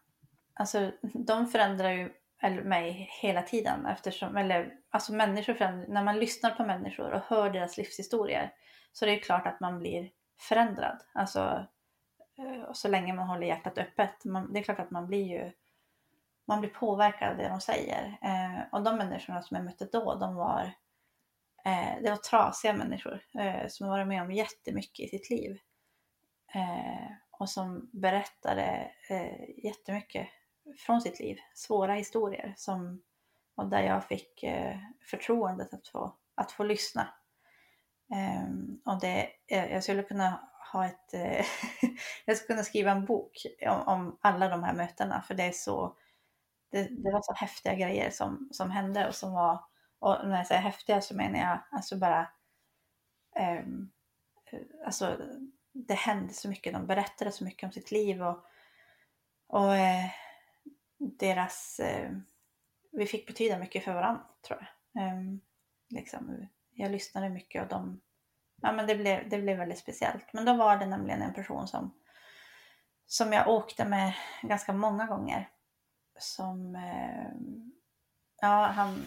Alltså 0.54 0.90
de 1.02 1.46
förändrar 1.46 1.90
ju 1.90 2.12
mig 2.42 3.10
hela 3.22 3.42
tiden 3.42 3.86
eftersom, 3.86 4.36
eller 4.36 4.72
alltså 4.90 5.12
människor, 5.12 5.86
när 5.88 6.04
man 6.04 6.18
lyssnar 6.18 6.50
på 6.50 6.64
människor 6.64 7.12
och 7.12 7.20
hör 7.20 7.50
deras 7.50 7.76
livshistorier 7.76 8.52
så 8.92 9.06
det 9.06 9.12
är 9.12 9.20
klart 9.20 9.46
att 9.46 9.60
man 9.60 9.78
blir 9.78 10.10
förändrad. 10.40 11.02
Alltså 11.12 11.66
eh, 12.38 12.72
så 12.72 12.88
länge 12.88 13.12
man 13.12 13.28
håller 13.28 13.46
hjärtat 13.46 13.78
öppet. 13.78 14.24
Man, 14.24 14.52
det 14.52 14.58
är 14.58 14.62
klart 14.62 14.78
att 14.78 14.90
man 14.90 15.06
blir 15.06 15.24
ju 15.24 15.52
man 16.48 16.60
blir 16.60 16.70
påverkad 16.70 17.30
av 17.30 17.36
det 17.36 17.48
de 17.48 17.60
säger. 17.60 18.18
Eh, 18.22 18.60
och 18.72 18.82
de 18.82 18.96
människorna 18.96 19.42
som 19.42 19.56
jag 19.56 19.64
mötte 19.64 19.88
då, 19.92 20.14
de 20.14 20.34
var, 20.34 20.72
eh, 21.64 22.02
det 22.02 22.10
var 22.10 22.16
trasiga 22.16 22.72
människor 22.72 23.20
eh, 23.38 23.68
som 23.68 23.88
varit 23.88 24.06
med 24.06 24.22
om 24.22 24.32
jättemycket 24.32 25.04
i 25.04 25.08
sitt 25.08 25.30
liv. 25.30 25.58
Eh, 26.54 27.10
och 27.30 27.48
som 27.48 27.90
berättade 27.92 28.90
eh, 29.10 29.64
jättemycket 29.64 30.28
från 30.78 31.00
sitt 31.00 31.20
liv. 31.20 31.38
Svåra 31.54 31.94
historier 31.94 32.54
som, 32.56 33.02
och 33.54 33.66
där 33.66 33.82
jag 33.82 34.04
fick 34.04 34.42
eh, 34.42 34.76
förtroendet 35.10 35.74
att 35.74 35.88
få, 35.88 36.14
att 36.34 36.52
få 36.52 36.64
lyssna. 36.64 37.08
Um, 38.44 38.80
och 38.84 39.00
det, 39.00 39.30
eh, 39.46 39.72
jag 39.72 39.82
skulle 39.82 40.02
kunna 40.02 40.48
ha 40.72 40.86
ett, 40.86 41.14
eh, 41.14 41.46
jag 42.24 42.36
skulle 42.36 42.54
kunna 42.54 42.64
skriva 42.64 42.90
en 42.90 43.04
bok 43.04 43.46
om, 43.66 43.80
om, 43.80 44.18
alla 44.20 44.48
de 44.48 44.62
här 44.62 44.74
mötena 44.74 45.22
för 45.22 45.34
det 45.34 45.42
är 45.42 45.52
så, 45.52 45.96
det, 46.70 46.82
det, 46.82 47.12
var 47.12 47.22
så 47.22 47.32
häftiga 47.32 47.74
grejer 47.74 48.10
som, 48.10 48.48
som 48.52 48.70
hände 48.70 49.08
och 49.08 49.14
som 49.14 49.32
var, 49.32 49.64
och 49.98 50.28
när 50.28 50.36
jag 50.36 50.46
säger 50.46 50.60
häftiga 50.60 51.00
så 51.00 51.16
menar 51.16 51.38
jag 51.38 51.58
alltså 51.70 51.96
bara, 51.96 52.30
um, 53.60 53.92
alltså 54.84 55.16
det 55.72 55.94
hände 55.94 56.32
så 56.32 56.48
mycket, 56.48 56.72
de 56.72 56.86
berättade 56.86 57.32
så 57.32 57.44
mycket 57.44 57.64
om 57.66 57.72
sitt 57.72 57.90
liv 57.90 58.22
och, 58.22 58.44
och 59.48 59.76
eh, 59.76 60.10
deras, 60.98 61.80
eh, 61.80 62.10
vi 62.92 63.06
fick 63.06 63.26
betyda 63.26 63.58
mycket 63.58 63.84
för 63.84 63.94
varandra 63.94 64.22
tror 64.46 64.68
jag. 64.92 65.02
Eh, 65.02 65.20
liksom, 65.90 66.48
jag 66.72 66.90
lyssnade 66.90 67.28
mycket 67.28 67.62
och 67.62 67.68
de, 67.68 68.00
ja 68.62 68.72
men 68.72 68.86
det 68.86 68.94
blev, 68.94 69.28
det 69.28 69.38
blev 69.38 69.58
väldigt 69.58 69.78
speciellt. 69.78 70.32
Men 70.32 70.44
då 70.44 70.54
var 70.54 70.76
det 70.76 70.86
nämligen 70.86 71.22
en 71.22 71.34
person 71.34 71.68
som, 71.68 71.94
som 73.06 73.32
jag 73.32 73.48
åkte 73.48 73.84
med 73.84 74.14
ganska 74.42 74.72
många 74.72 75.06
gånger. 75.06 75.48
Som, 76.18 76.74
eh, 76.74 77.30
ja 78.40 78.66
han, 78.66 79.06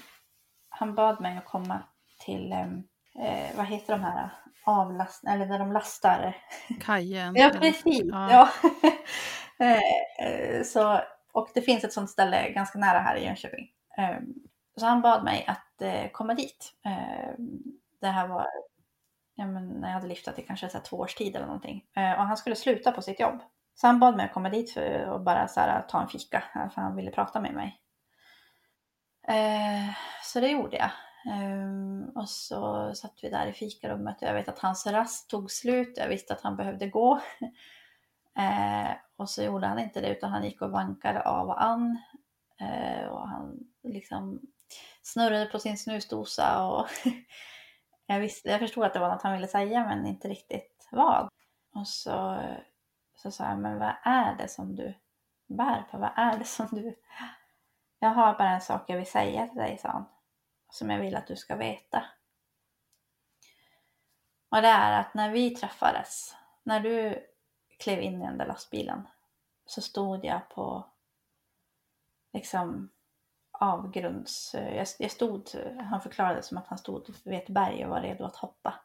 han 0.70 0.96
bad 0.96 1.22
mig 1.22 1.38
att 1.38 1.46
komma 1.46 1.84
till, 2.26 2.52
ehm, 2.52 2.84
eh, 3.20 3.58
vad 3.58 3.66
heter 3.66 3.94
de 3.94 4.04
här 4.04 4.30
avlast, 4.66 5.24
eller 5.24 5.46
där 5.46 5.60
de 5.60 5.72
lastar? 5.72 6.38
Kajen. 6.82 7.36
ja 7.36 7.50
precis, 7.50 8.02
ja. 8.04 8.32
ja. 8.32 8.50
Eh, 9.62 10.26
eh, 10.26 10.64
så 10.64 11.02
och 11.40 11.50
det 11.54 11.62
finns 11.62 11.84
ett 11.84 11.94
sånt 11.94 12.10
ställe 12.10 12.50
ganska 12.50 12.80
nära 12.80 13.00
här 13.00 13.16
i 13.16 13.26
Jönköping. 13.26 13.68
Ehm, 13.98 14.34
så 14.78 14.86
han 14.86 15.02
bad 15.02 15.24
mig 15.24 15.46
att 15.48 15.82
eh, 15.82 16.10
komma 16.12 16.34
dit. 16.34 16.74
Ehm, 16.86 17.64
det 18.02 18.08
här 18.08 18.28
var 18.28 18.48
ja, 19.36 19.46
men 19.46 19.68
när 19.68 19.88
jag 19.88 19.94
hade 19.94 20.08
liftat 20.08 20.40
i 20.40 20.42
kanske 20.42 20.70
så 20.70 20.80
två 20.80 20.98
års 20.98 21.16
tid 21.16 21.36
eller 21.36 21.46
någonting. 21.46 21.86
Ehm, 21.96 22.20
och 22.20 22.26
han 22.26 22.38
skulle 22.38 22.56
sluta 22.56 22.92
på 22.92 23.02
sitt 23.02 23.20
jobb. 23.20 23.40
Så 23.76 23.88
han 23.88 24.00
bad 24.00 24.16
mig 24.18 24.26
att 24.26 24.34
komma 24.34 24.50
dit 24.50 24.74
för 24.74 25.16
att 25.16 25.22
bara 25.22 25.48
så 25.48 25.60
här, 25.60 25.82
ta 25.82 26.02
en 26.02 26.08
fika, 26.08 26.44
eh, 26.56 26.70
för 26.70 26.82
han 26.82 26.96
ville 26.96 27.12
prata 27.12 27.42
med 27.42 27.54
mig. 27.54 27.82
Så 30.24 30.40
det 30.40 30.48
gjorde 30.48 30.78
jag. 30.78 30.92
Och 32.16 32.30
så 32.30 32.92
satt 32.96 33.20
vi 33.22 33.30
där 33.30 33.48
i 33.48 33.54
fikarummet 33.54 34.22
och 34.22 34.28
jag 34.28 34.34
vet 34.34 34.50
att 34.50 34.60
hans 34.60 34.88
rast 34.88 35.30
tog 35.30 35.52
slut. 35.52 35.98
Jag 35.98 36.08
visste 36.08 36.34
att 36.34 36.42
han 36.42 36.56
behövde 36.56 36.88
gå. 36.90 37.22
och 39.20 39.30
så 39.30 39.44
gjorde 39.44 39.68
han 39.68 39.80
inte 39.80 40.02
det 40.02 40.10
utan 40.10 40.32
han 40.32 40.44
gick 40.44 40.62
och 40.62 40.72
vankade 40.72 41.22
av 41.22 41.48
och 41.48 41.64
an. 41.64 41.98
Eh, 42.60 43.08
och 43.08 43.30
han 43.30 43.60
liksom 43.84 44.42
snurrade 45.02 45.46
på 45.46 45.60
sin 45.60 45.78
snusdosa 45.78 46.68
och 46.68 46.88
jag, 48.06 48.20
visste, 48.20 48.50
jag 48.50 48.60
förstod 48.60 48.84
att 48.84 48.94
det 48.94 49.00
var 49.00 49.10
något 49.10 49.22
han 49.22 49.34
ville 49.34 49.48
säga 49.48 49.86
men 49.86 50.06
inte 50.06 50.28
riktigt 50.28 50.90
vad. 50.92 51.30
Och 51.76 51.88
så, 51.88 52.44
så 53.16 53.32
sa 53.32 53.46
jag, 53.46 53.60
men 53.60 53.80
vad 53.80 53.96
är 54.04 54.36
det 54.36 54.48
som 54.48 54.76
du 54.76 54.94
bär 55.48 55.82
på? 55.92 55.98
Vad 55.98 56.12
är 56.16 56.38
det 56.38 56.46
som 56.46 56.68
du... 56.72 56.96
Jag 58.00 58.10
har 58.10 58.34
bara 58.34 58.50
en 58.50 58.62
sak 58.62 58.84
jag 58.88 58.98
vill 58.98 59.12
säga 59.12 59.48
till 59.48 59.58
dig, 59.58 59.78
sa 59.78 59.90
han. 59.90 60.06
Som 60.72 60.90
jag 60.90 61.00
vill 61.00 61.16
att 61.16 61.28
du 61.28 61.36
ska 61.36 61.56
veta. 61.56 62.06
Och 64.50 64.62
det 64.62 64.68
är 64.68 65.00
att 65.00 65.14
när 65.14 65.30
vi 65.30 65.56
träffades, 65.56 66.36
när 66.64 66.80
du 66.80 67.26
klev 67.80 68.02
in 68.02 68.22
i 68.22 68.26
den 68.26 68.38
där 68.38 68.46
lastbilen 68.46 69.08
så 69.66 69.82
stod 69.82 70.26
jag 70.26 70.50
på 70.50 70.86
liksom 72.34 72.90
avgrunds... 73.52 74.54
Jag, 74.54 74.88
jag 75.00 75.12
stod, 75.12 75.50
han 75.90 76.02
förklarade 76.02 76.44
som 76.44 76.58
att 76.58 76.68
han 76.68 76.78
stod 76.78 77.16
vid 77.24 77.40
ett 77.40 77.50
berg 77.50 77.86
och 77.86 77.90
var 77.90 78.02
redo 78.02 78.24
att 78.24 78.36
hoppa. 78.36 78.80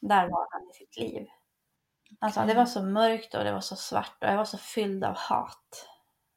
Där 0.00 0.28
var 0.28 0.48
han 0.50 0.70
i 0.70 0.72
sitt 0.72 0.96
liv. 0.96 1.28
Alltså, 2.18 2.40
det 2.40 2.54
var 2.54 2.66
så 2.66 2.82
mörkt 2.82 3.34
och 3.34 3.44
det 3.44 3.52
var 3.52 3.60
så 3.60 3.76
svart 3.76 4.22
och 4.22 4.28
jag 4.28 4.36
var 4.36 4.44
så 4.44 4.58
fylld 4.58 5.04
av 5.04 5.16
hat. 5.16 5.88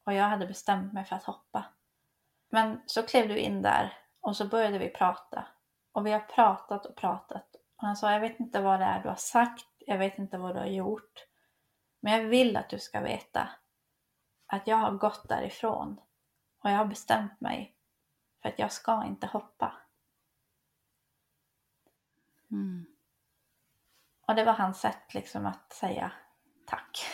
Och 0.03 0.13
jag 0.13 0.23
hade 0.23 0.47
bestämt 0.47 0.93
mig 0.93 1.05
för 1.05 1.15
att 1.15 1.23
hoppa. 1.23 1.65
Men 2.49 2.81
så 2.85 3.03
klev 3.03 3.27
du 3.27 3.37
in 3.37 3.61
där 3.61 3.97
och 4.21 4.35
så 4.35 4.45
började 4.45 4.79
vi 4.79 4.89
prata. 4.89 5.47
Och 5.91 6.05
vi 6.05 6.11
har 6.11 6.19
pratat 6.19 6.85
och 6.85 6.95
pratat 6.95 7.55
Och 7.77 7.87
han 7.87 7.95
sa, 7.95 8.11
jag 8.11 8.19
vet 8.19 8.39
inte 8.39 8.61
vad 8.61 8.79
det 8.79 8.85
är 8.85 9.03
du 9.03 9.09
har 9.09 9.15
sagt, 9.15 9.65
jag 9.79 9.97
vet 9.97 10.17
inte 10.17 10.37
vad 10.37 10.55
du 10.55 10.59
har 10.59 10.67
gjort. 10.67 11.28
Men 11.99 12.13
jag 12.13 12.29
vill 12.29 12.57
att 12.57 12.69
du 12.69 12.79
ska 12.79 12.99
veta 13.01 13.49
att 14.47 14.67
jag 14.67 14.77
har 14.77 14.91
gått 14.91 15.29
därifrån 15.29 16.01
och 16.63 16.69
jag 16.69 16.77
har 16.77 16.85
bestämt 16.85 17.41
mig 17.41 17.75
för 18.41 18.49
att 18.49 18.59
jag 18.59 18.71
ska 18.71 19.05
inte 19.05 19.27
hoppa. 19.27 19.73
Mm. 22.51 22.85
Och 24.27 24.35
det 24.35 24.43
var 24.43 24.53
hans 24.53 24.79
sätt 24.81 25.13
liksom 25.13 25.45
att 25.45 25.73
säga 25.73 26.11
tack. 26.67 27.05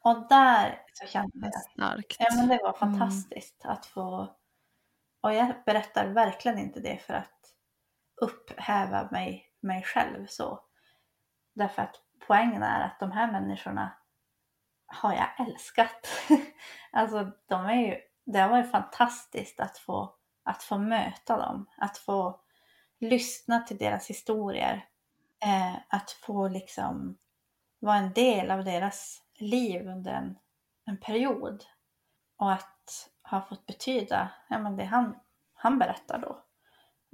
Och 0.00 0.28
där 0.28 0.82
så 0.92 1.06
kände 1.06 1.30
jag 1.52 1.62
Starkt. 1.62 2.16
ja, 2.18 2.26
men 2.36 2.48
det 2.48 2.58
var 2.62 2.76
Mm. 2.82 2.98
fantastiskt 2.98 3.64
att 3.64 3.86
få... 3.86 4.36
Och 5.20 5.34
jag 5.34 5.54
berättar 5.66 6.06
verkligen 6.08 6.58
inte 6.58 6.80
det 6.80 6.98
för 6.98 7.14
att 7.14 7.54
upphäva 8.20 9.08
mig, 9.10 9.52
mig 9.60 9.82
själv 9.82 10.26
så. 10.26 10.64
Därför 11.54 11.82
att 11.82 11.96
poängen 12.26 12.62
är 12.62 12.80
att 12.80 13.00
de 13.00 13.12
här 13.12 13.32
människorna 13.32 13.92
har 14.86 15.12
jag 15.12 15.48
älskat. 15.48 16.08
alltså 16.92 17.32
de 17.48 17.66
är 17.66 17.74
ju, 17.86 17.96
det 18.24 18.38
har 18.38 18.48
varit 18.48 18.70
fantastiskt 18.70 19.60
att 19.60 19.78
få, 19.78 20.14
att 20.44 20.62
få 20.62 20.78
möta 20.78 21.36
dem, 21.36 21.66
att 21.76 21.98
få 21.98 22.40
lyssna 23.00 23.60
till 23.60 23.78
deras 23.78 24.10
historier, 24.10 24.88
eh, 25.44 25.74
att 25.88 26.10
få 26.10 26.48
liksom 26.48 27.18
vara 27.78 27.96
en 27.96 28.12
del 28.12 28.50
av 28.50 28.64
deras 28.64 29.22
liv 29.34 29.88
under 29.88 30.12
en, 30.12 30.38
en 30.84 30.96
period 30.96 31.64
och 32.36 32.52
att 32.52 33.10
ha 33.22 33.40
fått 33.42 33.66
betyda 33.66 34.30
ja, 34.48 34.58
men 34.58 34.76
det 34.76 34.84
han, 34.84 35.16
han 35.54 35.78
berättar 35.78 36.18
då. 36.18 36.42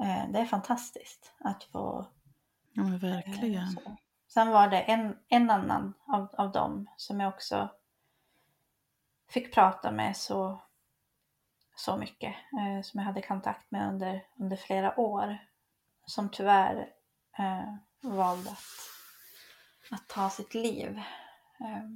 Eh, 0.05 0.29
det 0.33 0.39
är 0.39 0.45
fantastiskt 0.45 1.35
att 1.39 1.65
få 1.65 2.07
Ja, 2.75 2.83
Eh, 2.83 3.01
verkligen. 3.01 3.69
så. 3.71 3.97
Sen 4.35 4.51
var 4.51 4.69
det 4.69 4.81
en, 4.81 5.19
en 5.29 5.51
annan 5.51 5.95
av, 6.07 6.35
av 6.39 6.53
dem 6.53 6.91
som 6.97 7.21
jag 7.21 7.29
också 7.29 7.69
fick 9.29 9.55
prata 9.55 9.91
med 9.93 10.17
så, 10.17 10.63
så 11.77 11.97
mycket, 11.97 12.35
eh, 12.35 12.83
som 12.83 13.01
jag 13.01 13.07
hade 13.07 13.23
kontakt 13.23 13.71
med 13.71 13.89
under, 13.89 14.27
under 14.37 14.57
flera 14.57 15.01
år, 15.01 15.39
som 16.07 16.29
tyvärr 16.29 16.93
eh, 17.39 17.75
valde 18.01 18.51
att, 18.51 18.59
att 19.91 20.09
ta 20.09 20.31
sitt 20.31 20.55
liv 20.55 21.03
eh, 21.61 21.89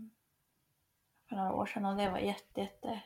för 1.29 1.37
några 1.37 1.53
år 1.53 1.67
sedan 1.67 1.85
och 1.85 1.97
det 1.97 2.11
var 2.11 2.19
jätte, 2.19 2.61
jätte 2.61 3.03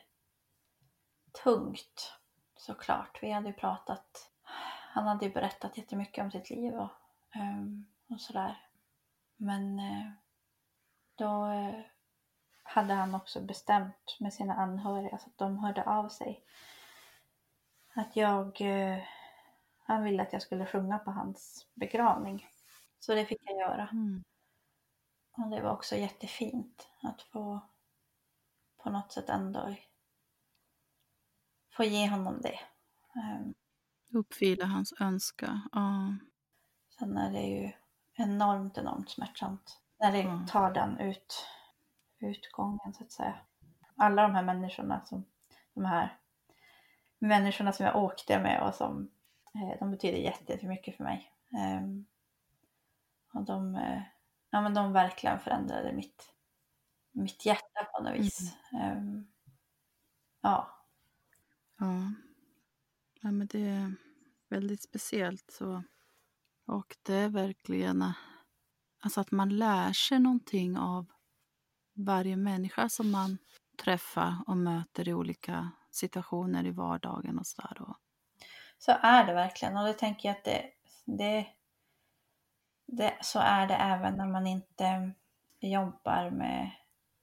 tungt 1.43 2.13
såklart. 2.55 3.19
Vi 3.21 3.31
hade 3.31 3.47
ju 3.47 3.53
pratat, 3.53 4.31
han 4.93 5.07
hade 5.07 5.25
ju 5.25 5.31
berättat 5.31 5.77
jättemycket 5.77 6.23
om 6.23 6.31
sitt 6.31 6.49
liv 6.49 6.73
och, 6.73 6.91
eh, 7.35 7.65
och 8.09 8.21
sådär. 8.21 8.70
Men 9.41 9.79
eh, 9.79 10.11
då 11.15 11.45
eh, 11.45 11.79
hade 12.63 12.93
han 12.93 13.15
också 13.15 13.41
bestämt 13.41 14.17
med 14.19 14.33
sina 14.33 14.53
anhöriga 14.53 15.17
så 15.17 15.29
att 15.29 15.37
de 15.37 15.57
hörde 15.57 15.83
av 15.83 16.09
sig. 16.09 16.43
Att 17.93 18.15
jag, 18.15 18.61
eh, 18.61 19.03
han 19.83 20.03
ville 20.03 20.23
att 20.23 20.33
jag 20.33 20.41
skulle 20.41 20.65
sjunga 20.65 20.99
på 20.99 21.11
hans 21.11 21.67
begravning. 21.73 22.47
Så 22.99 23.15
det 23.15 23.25
fick 23.25 23.41
jag 23.43 23.57
göra. 23.59 23.87
Mm. 23.91 24.23
Och 25.31 25.49
det 25.49 25.61
var 25.61 25.71
också 25.71 25.95
jättefint 25.95 26.87
att 27.01 27.21
få 27.21 27.59
på 28.77 28.89
något 28.89 29.11
sätt 29.11 29.29
ändå 29.29 29.75
få 31.69 31.83
ge 31.83 32.09
honom 32.09 32.41
det. 32.41 32.59
Ehm, 33.15 33.53
Uppfylla 34.13 34.65
hans 34.65 34.93
önska. 34.99 35.61
Ja. 35.71 36.15
Sen 36.99 37.17
är 37.17 37.31
det 37.31 37.47
ju 37.47 37.71
enormt, 38.23 38.77
enormt 38.77 39.09
smärtsamt 39.09 39.79
när 39.99 40.11
det 40.11 40.21
Mm. 40.21 40.45
tar 40.45 40.71
den 40.73 40.99
ut, 40.99 41.45
utgången 42.19 42.93
så 42.93 43.03
att 43.03 43.11
säga. 43.11 43.39
Alla 43.95 44.21
de 44.21 44.35
här 44.35 44.43
människorna 44.43 45.01
som, 45.05 45.25
de 45.73 45.85
här 45.85 46.17
människorna 47.19 47.71
som 47.73 47.85
jag 47.85 47.95
åkte 47.95 48.39
med 48.39 48.61
och 48.67 48.75
som, 48.75 49.11
eh, 49.55 49.79
de 49.79 49.91
betyder 49.91 50.17
jätte- 50.17 50.53
jättemycket 50.53 50.97
för 50.97 51.03
mig. 51.03 51.31
Ehm, 51.57 52.05
och 53.33 53.43
de, 53.43 53.75
eh, 53.75 54.01
ja 54.49 54.61
men 54.61 54.73
de 54.73 54.93
verkligen 54.93 55.39
förändrade 55.39 55.93
mitt, 55.93 56.33
mitt 57.11 57.45
hjärta 57.45 57.83
på 57.93 58.03
något 58.03 58.13
vis. 58.19 58.55
Ehm, 58.81 59.27
ja, 60.41 60.77
Ja. 61.79 62.11
ja, 63.21 63.31
men 63.31 63.47
det 63.47 63.67
är 63.69 63.95
väldigt 64.49 64.83
speciellt. 64.83 65.51
så. 65.51 65.83
Och 66.71 66.97
det 67.03 67.13
är 67.15 67.29
verkligen 67.29 68.13
alltså 69.03 69.21
att 69.21 69.31
man 69.31 69.57
lär 69.57 69.93
sig 69.93 70.19
någonting 70.19 70.77
av 70.77 71.05
varje 71.93 72.35
människa 72.35 72.89
som 72.89 73.11
man 73.11 73.37
träffar 73.83 74.35
och 74.47 74.57
möter 74.57 75.07
i 75.09 75.13
olika 75.13 75.71
situationer 75.91 76.65
i 76.65 76.71
vardagen 76.71 77.39
och 77.39 77.47
sådär. 77.47 77.77
Så 78.77 78.91
är 79.01 79.25
det 79.25 79.33
verkligen 79.33 79.77
och 79.77 79.85
det 79.87 79.93
tänker 79.93 80.29
jag 80.29 80.37
att 80.37 80.43
det, 80.43 80.63
det, 81.05 81.47
det 82.87 83.17
så 83.21 83.39
är 83.39 83.67
det 83.67 83.75
även 83.75 84.13
när 84.15 84.27
man 84.27 84.47
inte 84.47 85.11
jobbar 85.59 86.29
med, 86.29 86.71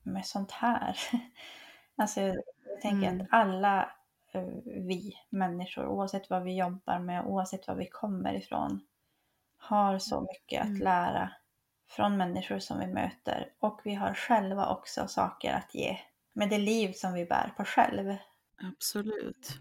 med 0.03 0.27
sånt 0.27 0.51
här. 0.51 0.99
Alltså 2.01 2.21
jag 2.21 2.37
tänker 2.83 3.09
Mm. 3.09 3.21
att 3.21 3.29
alla 3.31 3.93
eh, 4.33 4.43
vi 4.65 5.13
människor, 5.31 5.87
oavsett 5.87 6.31
vad 6.31 6.43
vi 6.43 6.57
jobbar 6.59 6.99
med, 6.99 7.25
oavsett 7.27 7.69
var 7.69 7.75
vi 7.75 7.89
kommer 7.89 8.35
ifrån, 8.35 8.81
har 9.59 9.99
så 9.99 10.21
mycket 10.21 10.61
att 10.63 10.69
Mm. 10.69 10.83
lära 10.83 11.33
från 11.89 12.17
människor 12.17 12.59
som 12.59 12.79
vi 12.81 12.87
möter 12.87 13.53
och 13.59 13.81
vi 13.85 13.95
har 13.95 14.15
själva 14.15 14.69
också 14.69 15.09
saker 15.09 15.53
att 15.55 15.75
ge 15.75 15.99
med 16.33 16.51
det 16.51 16.59
liv 16.59 16.93
som 16.93 17.13
vi 17.13 17.25
bär 17.27 17.53
på 17.57 17.65
själv. 17.65 18.17
absolut. 18.63 19.61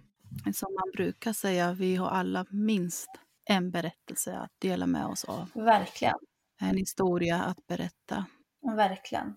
Som 0.56 0.74
man 0.74 0.92
brukar 0.94 1.34
säga, 1.34 1.72
vi 1.74 1.96
har 1.96 2.10
alla 2.10 2.46
minst 2.50 3.10
en 3.46 3.72
berättelse 3.72 4.38
att 4.38 4.52
dela 4.60 4.86
med 4.88 5.06
oss 5.06 5.24
av. 5.26 5.50
Verkligen. 5.54 6.18
En 6.60 6.78
historia 6.78 7.44
att 7.44 7.68
berätta. 7.68 8.26
Verkligen. 8.62 9.36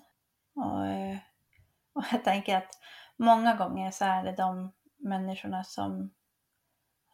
Och, 0.55 0.87
eh, 0.87 1.18
och 1.92 2.05
jag 2.12 2.25
tänker 2.25 2.57
att 2.57 2.70
många 3.16 3.55
gånger 3.55 3.90
så 3.90 4.05
är 4.05 4.25
det 4.25 4.33
de 4.33 4.73
människorna 4.96 5.64
som, 5.64 6.11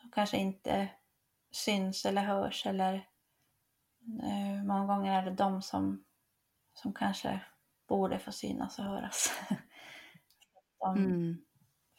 som 0.00 0.10
kanske 0.10 0.36
inte 0.36 0.88
syns 1.50 2.04
eller 2.06 2.22
hörs 2.22 2.66
eller 2.66 3.06
många 4.64 4.86
gånger 4.86 5.18
är 5.18 5.24
det 5.24 5.30
de 5.36 5.62
som, 5.62 6.04
som 6.74 6.92
kanske 6.92 7.40
borde 7.88 8.18
få 8.18 8.32
synas 8.32 8.78
och 8.78 8.84
höras. 8.84 9.32
de, 10.80 10.96
Mm. 10.96 11.36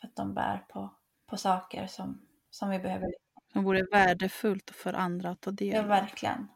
För 0.01 0.07
att 0.07 0.15
de 0.15 0.33
bär 0.33 0.57
på, 0.69 0.89
på 1.25 1.37
saker 1.37 1.87
som, 1.87 2.27
som 2.49 2.69
vi 2.69 2.79
behöver. 2.79 3.07
Det 3.53 3.59
vore 3.59 3.83
värdefullt 3.91 4.71
för 4.71 4.93
andra 4.93 5.29
att 5.29 5.41
ta 5.41 5.51
del 5.51 5.73
Ja, 5.73 5.81
av. 5.81 5.87
verkligen. 5.87 6.47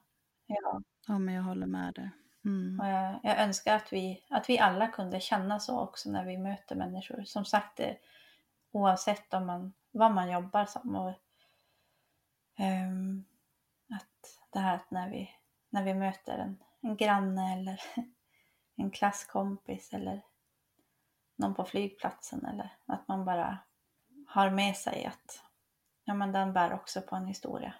Ja. 0.45 0.81
Ja, 1.07 1.19
men 1.19 1.33
jag 1.35 1.43
håller 1.43 1.67
med 1.67 1.93
dig. 1.93 2.09
Mm. 2.45 2.87
Jag, 2.87 3.19
jag 3.23 3.39
önskar 3.39 3.75
att 3.75 3.93
vi, 3.93 4.25
att 4.29 4.49
vi 4.49 4.59
alla 4.59 4.87
kunde 4.87 5.19
känna 5.19 5.59
så 5.59 5.79
också 5.79 6.09
när 6.11 6.25
vi 6.25 6.37
möter 6.37 6.75
människor. 6.75 7.23
Som 7.23 7.45
sagt, 7.45 7.77
det, 7.77 7.97
oavsett 8.71 9.33
om 9.33 9.45
man, 9.45 9.73
vad 9.91 10.11
man 10.11 10.31
jobbar 10.31 10.65
som. 10.65 10.95
Och, 10.95 11.13
ehm, 12.57 13.25
att 13.89 14.39
det 14.53 14.59
här 14.59 14.75
att 14.75 14.91
när 14.91 15.09
vi, 15.09 15.29
när 15.71 15.83
vi 15.83 15.93
möter 15.93 16.37
en, 16.37 16.63
en 16.81 16.97
granne 16.97 17.53
eller 17.53 17.81
en 18.75 18.91
klasskompis 18.91 19.93
eller 19.93 20.21
någon 21.35 21.55
på 21.55 21.65
flygplatsen 21.65 22.45
eller 22.45 22.77
att 22.85 23.07
man 23.07 23.25
bara 23.25 23.57
har 24.27 24.49
med 24.49 24.75
sig 24.75 25.05
att 25.05 25.43
ja, 26.05 26.13
men 26.13 26.31
den 26.31 26.53
bär 26.53 26.73
också 26.73 27.01
på 27.01 27.15
en 27.15 27.27
historia. 27.27 27.73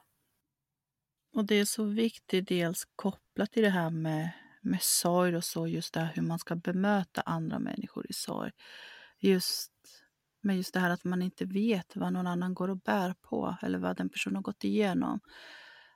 Och 1.33 1.45
det 1.45 1.55
är 1.55 1.65
så 1.65 1.83
viktigt, 1.83 2.47
dels 2.47 2.85
kopplat 2.95 3.51
till 3.51 3.63
det 3.63 3.69
här 3.69 3.89
med, 3.89 4.31
med 4.61 4.81
sorg 4.81 5.35
och 5.35 5.43
så, 5.43 5.67
just 5.67 5.93
det 5.93 5.99
här 5.99 6.13
hur 6.15 6.21
man 6.21 6.39
ska 6.39 6.55
bemöta 6.55 7.21
andra 7.21 7.59
människor 7.59 8.05
i 8.09 8.13
sorg. 8.13 8.51
Just, 9.19 9.71
men 10.41 10.57
just 10.57 10.73
det 10.73 10.79
här 10.79 10.89
att 10.89 11.03
man 11.03 11.21
inte 11.21 11.45
vet 11.45 11.95
vad 11.95 12.13
någon 12.13 12.27
annan 12.27 12.53
går 12.53 12.67
och 12.67 12.77
bär 12.77 13.13
på 13.21 13.57
eller 13.61 13.79
vad 13.79 13.97
den 13.97 14.09
personen 14.09 14.35
har 14.35 14.43
gått 14.43 14.63
igenom. 14.63 15.19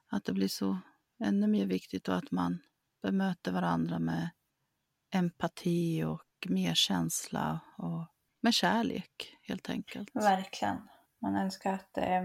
Att 0.07 0.25
det 0.25 0.33
blir 0.33 0.47
så 0.47 0.79
ännu 1.19 1.47
mer 1.47 1.65
viktigt 1.65 2.09
att 2.09 2.31
man 2.31 2.59
bemöter 3.01 3.51
varandra 3.51 3.99
med 3.99 4.29
empati 5.13 6.03
och 6.03 6.47
medkänsla 6.47 7.59
och 7.77 8.07
med 8.41 8.53
kärlek 8.53 9.37
helt 9.41 9.69
enkelt. 9.69 10.15
Verkligen. 10.15 10.89
Man 11.19 11.35
önskar 11.35 11.73
att, 11.73 11.97
eh, 11.97 12.23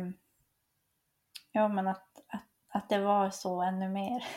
ja, 1.53 1.69
men 1.69 1.89
att, 1.89 2.21
att, 2.29 2.47
att 2.69 2.89
det 2.89 2.99
var 2.99 3.31
så 3.31 3.63
ännu 3.63 3.89
mer. 3.89 4.25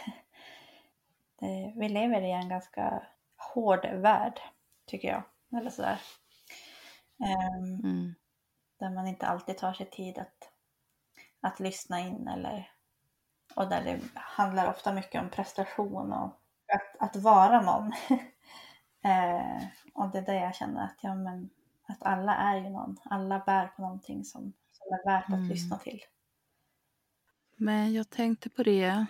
Det, 1.39 1.73
vi 1.75 1.89
lever 1.89 2.21
i 2.21 2.31
en 2.31 2.49
ganska 2.49 3.07
hård 3.53 3.85
värld, 3.85 4.39
tycker 4.85 5.07
jag. 5.07 5.23
Eller 5.59 5.69
sådär. 5.69 6.01
Ehm, 7.23 7.79
Mm. 7.83 8.15
Där 8.79 8.89
man 8.89 9.07
inte 9.07 9.27
alltid 9.27 9.57
tar 9.57 9.73
sig 9.73 9.89
tid 9.89 10.17
att, 10.17 10.51
att 11.41 11.59
lyssna 11.59 11.99
in 11.99 12.27
eller, 12.27 12.72
och 13.55 13.69
där 13.69 13.83
det 13.83 13.99
handlar 14.15 14.69
ofta 14.69 14.93
mycket 14.93 15.21
om 15.21 15.29
prestation 15.29 16.13
och 16.13 16.39
att, 16.73 17.09
att 17.09 17.15
vara 17.15 17.61
någon. 17.61 17.91
eh, 19.03 19.67
och 19.93 20.11
det 20.11 20.17
är 20.17 20.25
det 20.25 20.35
jag 20.35 20.55
känner 20.55 20.83
att, 20.85 20.97
ja, 21.01 21.15
men, 21.15 21.49
att 21.87 22.03
alla 22.03 22.35
är 22.35 22.55
ju 22.57 22.69
någon. 22.69 22.97
Alla 23.03 23.39
bär 23.39 23.67
på 23.67 23.81
någonting 23.81 24.23
som, 24.23 24.41
som 24.71 24.87
är 24.93 25.05
värt 25.11 25.23
att 25.23 25.29
Mm. 25.29 25.47
lyssna 25.49 25.77
till. 25.77 25.99
Men 27.57 27.93
jag 27.93 28.09
tänkte 28.09 28.49
på 28.49 28.63
det, 28.63 29.05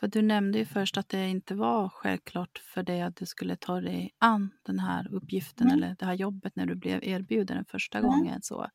för 0.00 0.08
du 0.08 0.22
nämnde 0.22 0.58
ju 0.58 0.64
först 0.66 0.96
att 0.98 1.08
det 1.08 1.28
inte 1.28 1.54
var 1.54 1.88
självklart 1.88 2.58
för 2.58 2.82
dig 2.82 3.02
att 3.02 3.16
du 3.16 3.26
skulle 3.26 3.56
ta 3.56 3.80
dig 3.80 4.10
an 4.18 4.50
den 4.62 4.78
här 4.78 5.14
uppgiften 5.14 5.66
Mm. 5.66 5.78
eller 5.82 5.96
det 5.98 6.06
här 6.06 6.14
jobbet 6.14 6.56
när 6.56 6.66
du 6.66 6.74
blev 6.74 7.04
erbjuden 7.04 7.56
den 7.56 7.64
första 7.64 7.98
Mm. 7.98 8.10
gången. 8.10 8.42
Så. 8.42 8.66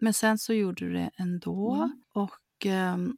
Men 0.00 0.14
sen 0.14 0.38
så 0.38 0.52
gjorde 0.54 0.84
du 0.84 0.92
det 0.92 1.10
ändå. 1.16 1.74
Mm. 1.74 2.02
Och 2.14 2.66
ehm, 2.66 3.16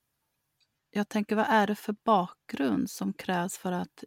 jag 0.96 1.08
tänker, 1.08 1.36
vad 1.36 1.46
är 1.48 1.66
det 1.66 1.74
för 1.74 1.94
bakgrund 2.04 2.90
som 2.90 3.12
krävs 3.12 3.58
för 3.58 3.72
att 3.72 4.04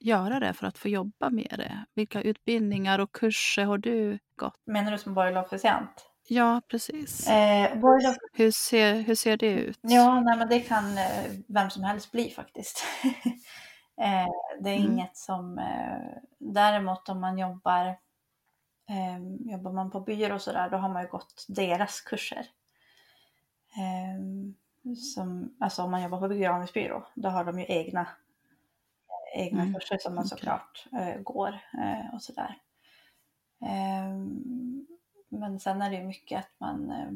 göra 0.00 0.40
det, 0.40 0.52
för 0.52 0.66
att 0.66 0.78
få 0.78 0.88
jobba 0.88 1.30
med 1.30 1.54
det? 1.58 1.84
Vilka 1.94 2.22
utbildningar 2.22 2.98
och 2.98 3.12
kurser 3.12 3.64
har 3.64 3.78
du 3.78 4.18
gått? 4.36 4.54
Menar 4.66 4.92
du 4.92 4.98
som 4.98 5.14
borgerlig 5.14 5.40
officiant? 5.40 6.06
Ja, 6.28 6.62
precis. 6.68 7.28
Eh, 7.28 7.78
borgerlig 7.78 8.18
Hur, 8.32 8.50
ser, 8.50 8.94
hur 8.94 9.14
ser 9.14 9.36
det 9.36 9.52
ut? 9.52 9.78
Ja, 9.80 10.20
nej, 10.20 10.38
men 10.38 10.48
det 10.48 10.60
kan 10.60 10.98
eh, 10.98 11.30
vem 11.48 11.70
som 11.70 11.84
helst 11.84 12.12
bli 12.12 12.30
faktiskt. 12.30 12.84
eh, 14.00 14.26
det 14.60 14.70
är 14.70 14.76
Mm. 14.76 14.92
inget 14.92 15.16
som... 15.16 15.58
Eh, 15.58 16.18
däremot 16.38 17.08
om 17.08 17.20
man 17.20 17.38
jobbar, 17.38 17.86
eh, 18.88 19.50
jobbar 19.52 19.72
man 19.72 19.90
på 19.90 20.00
byrå 20.00 20.34
och 20.34 20.42
sådär, 20.42 20.70
då 20.70 20.76
har 20.76 20.88
man 20.88 21.02
ju 21.02 21.08
gått 21.08 21.44
deras 21.48 22.00
kurser. 22.00 22.46
Eh, 24.84 24.94
som, 24.94 25.56
alltså 25.60 25.82
om 25.82 25.90
man 25.90 26.02
jobbar 26.02 26.20
på 26.20 26.28
begravningsbyrå, 26.28 27.06
då 27.14 27.28
har 27.28 27.44
de 27.44 27.58
ju 27.58 27.66
egna, 27.68 28.08
egna 29.34 29.62
Mm, 29.62 29.74
kurser 29.74 29.98
som 29.98 30.14
man 30.14 30.26
såklart 30.26 30.86
eh, 30.92 31.20
går 31.20 31.58
eh, 31.82 32.14
och 32.14 32.22
sådär. 32.22 32.58
Eh, 33.62 34.16
men 35.28 35.60
sen 35.60 35.82
är 35.82 35.90
det 35.90 35.96
ju 35.96 36.04
mycket 36.04 36.38
att 36.38 36.60
man 36.60 36.90
eh, 36.90 37.12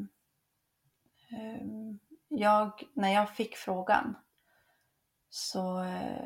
Ehm, 1.29 1.99
jag, 2.27 2.83
när 2.93 3.13
jag 3.13 3.29
fick 3.29 3.55
frågan 3.55 4.15
så, 5.29 5.83
eh, 5.83 6.25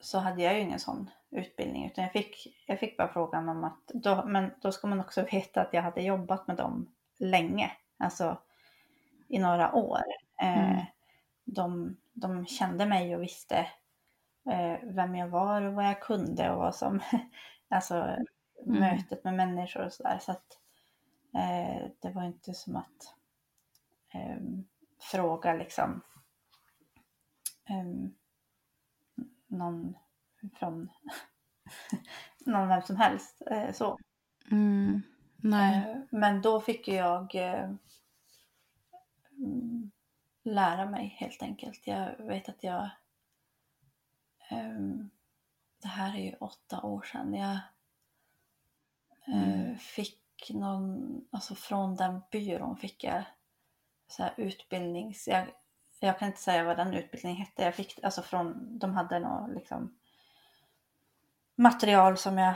så 0.00 0.18
hade 0.18 0.42
jag 0.42 0.54
ju 0.54 0.60
ingen 0.60 0.80
sån 0.80 1.10
utbildning 1.30 1.86
utan 1.86 2.04
jag 2.04 2.12
fick, 2.12 2.64
jag 2.66 2.80
fick 2.80 2.96
bara 2.96 3.12
frågan 3.12 3.48
om 3.48 3.64
att, 3.64 3.86
då, 3.86 4.24
men 4.26 4.50
då 4.60 4.72
ska 4.72 4.86
man 4.86 5.00
också 5.00 5.22
veta 5.32 5.60
att 5.60 5.72
jag 5.72 5.82
hade 5.82 6.02
jobbat 6.02 6.46
med 6.46 6.56
dem 6.56 6.94
länge, 7.18 7.72
alltså 7.98 8.38
i 9.28 9.38
några 9.38 9.74
år. 9.74 10.02
Eh, 10.42 10.70
Mm. 10.70 10.84
de, 11.44 11.96
de 12.12 12.46
kände 12.46 12.86
mig 12.86 13.16
och 13.16 13.22
visste 13.22 13.58
eh, 14.50 14.78
vem 14.82 15.14
jag 15.14 15.28
var 15.28 15.62
och 15.62 15.74
vad 15.74 15.84
jag 15.84 16.02
kunde 16.02 16.50
och 16.50 16.58
vad 16.58 16.74
som, 16.74 17.00
alltså 17.68 18.16
mötet 18.66 19.24
med 19.24 19.34
människor 19.34 19.84
och 19.84 19.92
sådär. 19.92 20.18
Så 20.18 20.32
att 20.32 20.58
eh, 21.34 21.90
det 22.00 22.10
var 22.10 22.24
inte 22.24 22.54
som 22.54 22.76
att 22.76 23.14
fråga 25.00 25.52
liksom 25.52 26.00
ehm, 27.64 28.14
någon 29.46 29.96
från 30.54 30.88
någon 32.46 32.68
vem 32.68 32.82
som 32.82 32.96
helst. 32.96 33.42
Eh, 33.50 33.72
så. 33.72 33.98
Mm. 34.50 35.02
Nej. 35.36 35.90
Eh, 35.90 35.96
men 36.10 36.42
då 36.42 36.60
fick 36.60 36.88
jag 36.88 37.34
eh, 37.34 37.70
mm, 39.38 39.90
lära 40.46 40.86
mig 40.86 41.16
helt 41.18 41.42
enkelt. 41.42 41.86
Jag 41.86 42.16
vet 42.18 42.48
att 42.48 42.64
jag 42.64 42.90
ehm, 44.48 45.10
det 45.82 45.88
här 45.88 46.16
är 46.16 46.22
ju 46.22 46.34
åtta 46.40 46.82
år 46.82 47.02
sedan. 47.02 47.34
Jag 47.34 47.58
eh, 49.26 49.76
fick 49.76 50.50
någon, 50.50 51.20
alltså 51.30 51.54
från 51.54 51.96
den 51.96 52.22
byrån 52.30 52.76
fick 52.76 53.04
jag 53.04 53.22
så 54.08 54.22
här 54.22 54.34
utbildnings... 54.36 55.28
Jag, 55.28 55.46
jag 56.00 56.18
kan 56.18 56.28
inte 56.28 56.40
säga 56.40 56.64
vad 56.64 56.76
den 56.76 56.94
utbildningen 56.94 57.38
hette. 57.38 57.62
Jag 57.62 57.74
fick 57.74 58.04
alltså 58.04 58.22
från, 58.22 58.78
de 58.78 58.94
hade 58.94 59.18
något 59.18 59.50
liksom 59.50 59.98
material 61.54 62.16
som 62.16 62.38
jag, 62.38 62.54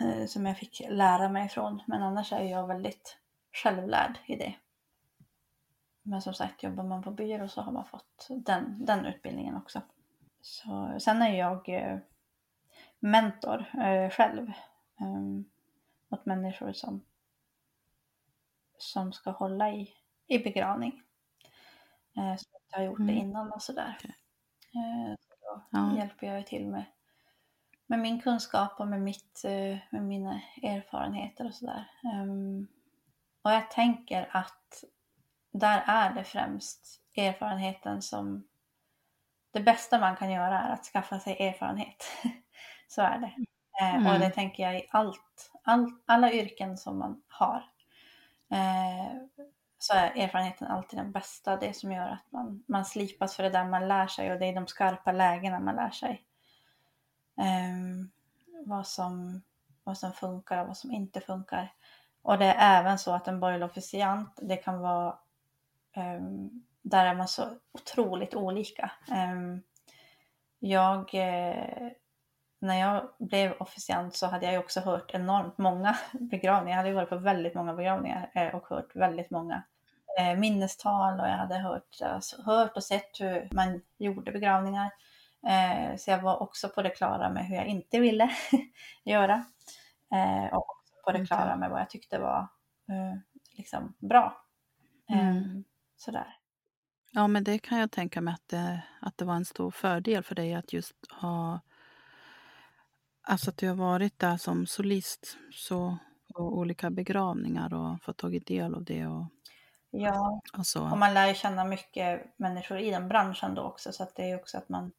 eh, 0.00 0.26
som 0.26 0.46
jag 0.46 0.58
fick 0.58 0.82
lära 0.88 1.28
mig 1.28 1.48
från. 1.48 1.82
Men 1.86 2.02
annars 2.02 2.32
är 2.32 2.44
jag 2.44 2.66
väldigt 2.66 3.18
självlärd 3.52 4.18
i 4.26 4.36
det. 4.36 4.54
Men 6.10 6.22
som 6.22 6.34
sagt, 6.34 6.62
jobbar 6.62 6.84
man 6.84 7.02
på 7.02 7.10
byrå 7.10 7.48
så 7.48 7.62
har 7.62 7.72
man 7.72 7.84
fått 7.84 8.26
den, 8.30 8.84
den 8.84 9.06
utbildningen 9.06 9.56
också. 9.56 9.82
Så, 10.40 10.96
sen 11.00 11.22
är 11.22 11.38
jag 11.38 11.68
eh, 11.68 11.98
mentor 13.00 13.64
eh, 13.80 14.10
själv 14.10 14.48
eh, 15.00 15.40
åt 16.10 16.26
människor 16.26 16.72
som, 16.72 17.04
som 18.78 19.12
ska 19.12 19.30
hålla 19.30 19.70
i, 19.70 19.94
i 20.26 20.38
begravning. 20.38 21.02
Eh, 22.16 22.36
som 22.36 22.50
inte 22.54 22.76
har 22.76 22.82
gjort 22.82 22.98
det 22.98 23.02
Mm. 23.02 23.16
innan 23.16 23.52
och 23.52 23.62
sådär. 23.62 23.98
Eh, 24.74 25.14
så 25.20 25.34
då 25.40 25.62
Ja. 25.70 25.96
hjälper 25.96 26.26
jag 26.26 26.46
till 26.46 26.68
med, 26.68 26.84
med 27.86 27.98
min 27.98 28.20
kunskap 28.20 28.80
och 28.80 28.88
med, 28.88 29.00
mitt, 29.00 29.42
med 29.90 30.02
mina 30.04 30.40
erfarenheter 30.62 31.46
och 31.46 31.54
sådär. 31.54 31.90
Ehm, 32.04 32.66
och 33.42 33.50
jag 33.50 33.70
tänker 33.70 34.28
att 34.36 34.84
där 35.50 35.84
är 35.86 36.10
det 36.14 36.24
främst 36.24 37.00
erfarenheten 37.16 38.02
som 38.02 38.46
det 39.52 39.60
bästa 39.60 39.98
man 39.98 40.16
kan 40.16 40.30
göra 40.30 40.60
är 40.60 40.72
att 40.72 40.84
skaffa 40.84 41.20
sig 41.20 41.46
erfarenhet. 41.48 42.04
Så 42.88 43.02
är 43.02 43.18
det. 43.18 43.32
Eh, 43.80 43.94
och 43.94 44.14
Mm. 44.14 44.20
det 44.20 44.30
tänker 44.30 44.62
jag 44.62 44.78
i 44.78 44.86
allt, 44.90 45.52
all, 45.62 45.92
alla 46.06 46.32
yrken 46.32 46.78
som 46.78 46.98
man 46.98 47.22
har. 47.28 47.64
Eh, 48.52 49.16
så 49.78 49.94
är 49.94 50.16
erfarenheten 50.16 50.68
alltid 50.68 50.98
den 50.98 51.12
bästa. 51.12 51.56
Det 51.56 51.76
som 51.76 51.92
gör 51.92 52.08
att 52.08 52.32
man, 52.32 52.64
man 52.68 52.84
slipas 52.84 53.36
för 53.36 53.42
det 53.42 53.50
där 53.50 53.64
man 53.64 53.88
lär 53.88 54.06
sig 54.06 54.32
och 54.32 54.38
det 54.38 54.46
är 54.46 54.54
de 54.54 54.66
skarpa 54.66 55.12
lägena 55.12 55.60
man 55.60 55.76
lär 55.76 55.90
sig. 55.90 56.24
Ehm, 57.36 58.10
vad, 58.66 58.86
som, 58.86 59.42
vad 59.84 59.98
som 59.98 60.12
funkar 60.12 60.58
och 60.58 60.66
vad 60.66 60.76
som 60.76 60.92
inte 60.92 61.20
funkar. 61.20 61.72
Och 62.22 62.38
det 62.38 62.44
är 62.46 62.80
även 62.80 62.98
så 62.98 63.14
att 63.14 63.28
en 63.28 63.40
borgerlig 63.40 63.66
officiant, 63.66 64.38
det 64.42 64.56
kan 64.56 64.80
vara 64.80 65.18
där 66.82 67.06
är 67.06 67.14
man 67.14 67.28
så 67.28 67.48
otroligt 67.72 68.34
olika. 68.34 68.90
Ehm, 69.12 69.62
jag, 70.58 71.14
eh, 71.14 71.90
när 72.60 72.80
jag 72.80 73.10
blev 73.18 73.52
officiant 73.52 74.14
så 74.14 74.26
hade 74.26 74.52
jag 74.52 74.60
också 74.60 74.80
hört 74.80 75.10
enormt 75.14 75.58
många 75.58 75.96
begravningar. 76.12 76.76
Jag 76.78 76.84
hade 76.84 76.94
varit 76.94 77.08
på 77.08 77.16
väldigt 77.16 77.54
många 77.54 77.74
begravningar 77.74 78.30
eh, 78.34 78.54
och 78.54 78.66
hört 78.68 78.96
väldigt 78.96 79.30
många 79.30 79.62
eh, 80.18 80.38
minnestal 80.38 81.20
och 81.20 81.26
jag 81.26 81.36
hade 81.36 81.58
hört, 81.58 81.96
alltså, 82.02 82.42
hört 82.42 82.76
och 82.76 82.84
sett 82.84 83.20
hur 83.20 83.48
man 83.52 83.82
gjorde 83.98 84.32
begravningar. 84.32 84.90
Så 85.96 86.10
jag 86.10 86.22
var 86.22 86.42
också 86.42 86.68
på 86.68 86.82
det 86.82 86.90
klara 86.90 87.30
med 87.30 87.46
hur 87.46 87.56
jag 87.56 87.66
inte 87.66 88.00
ville 88.00 88.30
göra. 89.04 89.44
Och 90.52 90.70
också 90.70 90.94
på 91.04 91.12
det 91.12 91.26
klara 91.26 91.56
med 91.56 91.70
vad 91.70 91.80
jag 91.80 91.90
tyckte 91.90 92.18
var 92.18 92.48
liksom 93.56 93.94
bra. 93.98 94.44
Mm. 95.08 95.64
Sådär. 96.00 96.36
Ja, 97.10 97.26
men 97.26 97.44
det 97.44 97.58
kan 97.58 97.78
jag 97.78 97.90
tänka 97.90 98.20
mig 98.20 98.34
att 98.34 98.48
det, 98.48 98.82
att 99.00 99.18
det 99.18 99.24
var 99.24 99.34
en 99.34 99.44
stor 99.44 99.70
fördel 99.70 100.22
för 100.22 100.34
dig 100.34 100.54
att 100.54 100.72
just 100.72 100.96
ha... 101.10 101.60
Alltså 103.22 103.50
att 103.50 103.56
du 103.56 103.68
har 103.68 103.74
varit 103.74 104.18
där 104.18 104.36
som 104.36 104.66
solist 104.66 105.36
så, 105.52 105.98
på 106.34 106.42
olika 106.42 106.90
begravningar 106.90 107.74
och 107.74 108.02
fått 108.02 108.16
tagit 108.18 108.46
del 108.46 108.74
av 108.74 108.84
det 108.84 109.06
och, 109.06 109.24
Ja, 109.90 110.40
och 110.58 110.66
så. 110.66 110.90
och 110.90 110.98
man 110.98 111.14
lär 111.14 111.28
ju 111.28 111.34
känna 111.34 111.64
mycket 111.64 112.38
människor 112.38 112.78
i 112.78 112.90
den 112.90 113.08
branschen 113.08 113.54
då 113.54 113.62
också. 113.62 113.92
Så 113.92 114.02
att 114.02 114.16
det 114.16 114.30
är 114.30 114.36
också 114.36 114.58
att 114.58 114.68
man... 114.68 114.92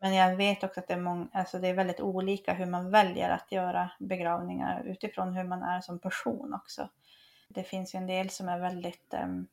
Men 0.00 0.14
jag 0.14 0.36
vet 0.36 0.64
också 0.64 0.80
att 0.80 0.88
det 0.88 0.94
är, 0.94 1.00
många, 1.00 1.28
alltså 1.32 1.58
det 1.58 1.68
är 1.68 1.74
väldigt 1.74 2.00
olika 2.00 2.54
hur 2.54 2.66
man 2.66 2.90
väljer 2.90 3.30
att 3.30 3.52
göra 3.52 3.90
begravningar 3.98 4.82
utifrån 4.84 5.34
hur 5.34 5.44
man 5.44 5.62
är 5.62 5.80
som 5.80 5.98
person 5.98 6.54
också. 6.54 6.88
Det 7.48 7.62
finns 7.64 7.94
ju 7.94 7.96
en 7.96 8.06
del 8.06 8.30
som 8.30 8.48
är 8.48 8.58
väldigt... 8.60 9.14
em, 9.14 9.46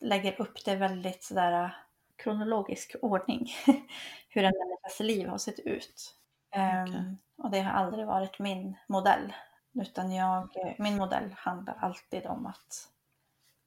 lägger 0.00 0.40
upp 0.40 0.64
det 0.64 0.76
väldigt 0.76 1.22
sådär 1.22 1.64
eh, 1.64 1.70
kronologisk 2.16 2.96
ordning. 3.02 3.50
hur 4.28 4.44
en 4.44 4.52
människas 4.58 5.00
liv 5.00 5.28
har 5.28 5.38
sett 5.38 5.58
ut. 5.58 6.16
Em, 6.50 6.88
Okej. 6.88 7.16
Och 7.36 7.50
det 7.50 7.60
har 7.60 7.72
aldrig 7.72 8.06
varit 8.06 8.38
min 8.38 8.76
modell. 8.86 9.32
Utan 9.72 10.12
jag, 10.12 10.48
min 10.78 10.96
modell 10.96 11.32
handlar 11.36 11.76
alltid 11.80 12.26
om 12.26 12.46
att, 12.46 12.88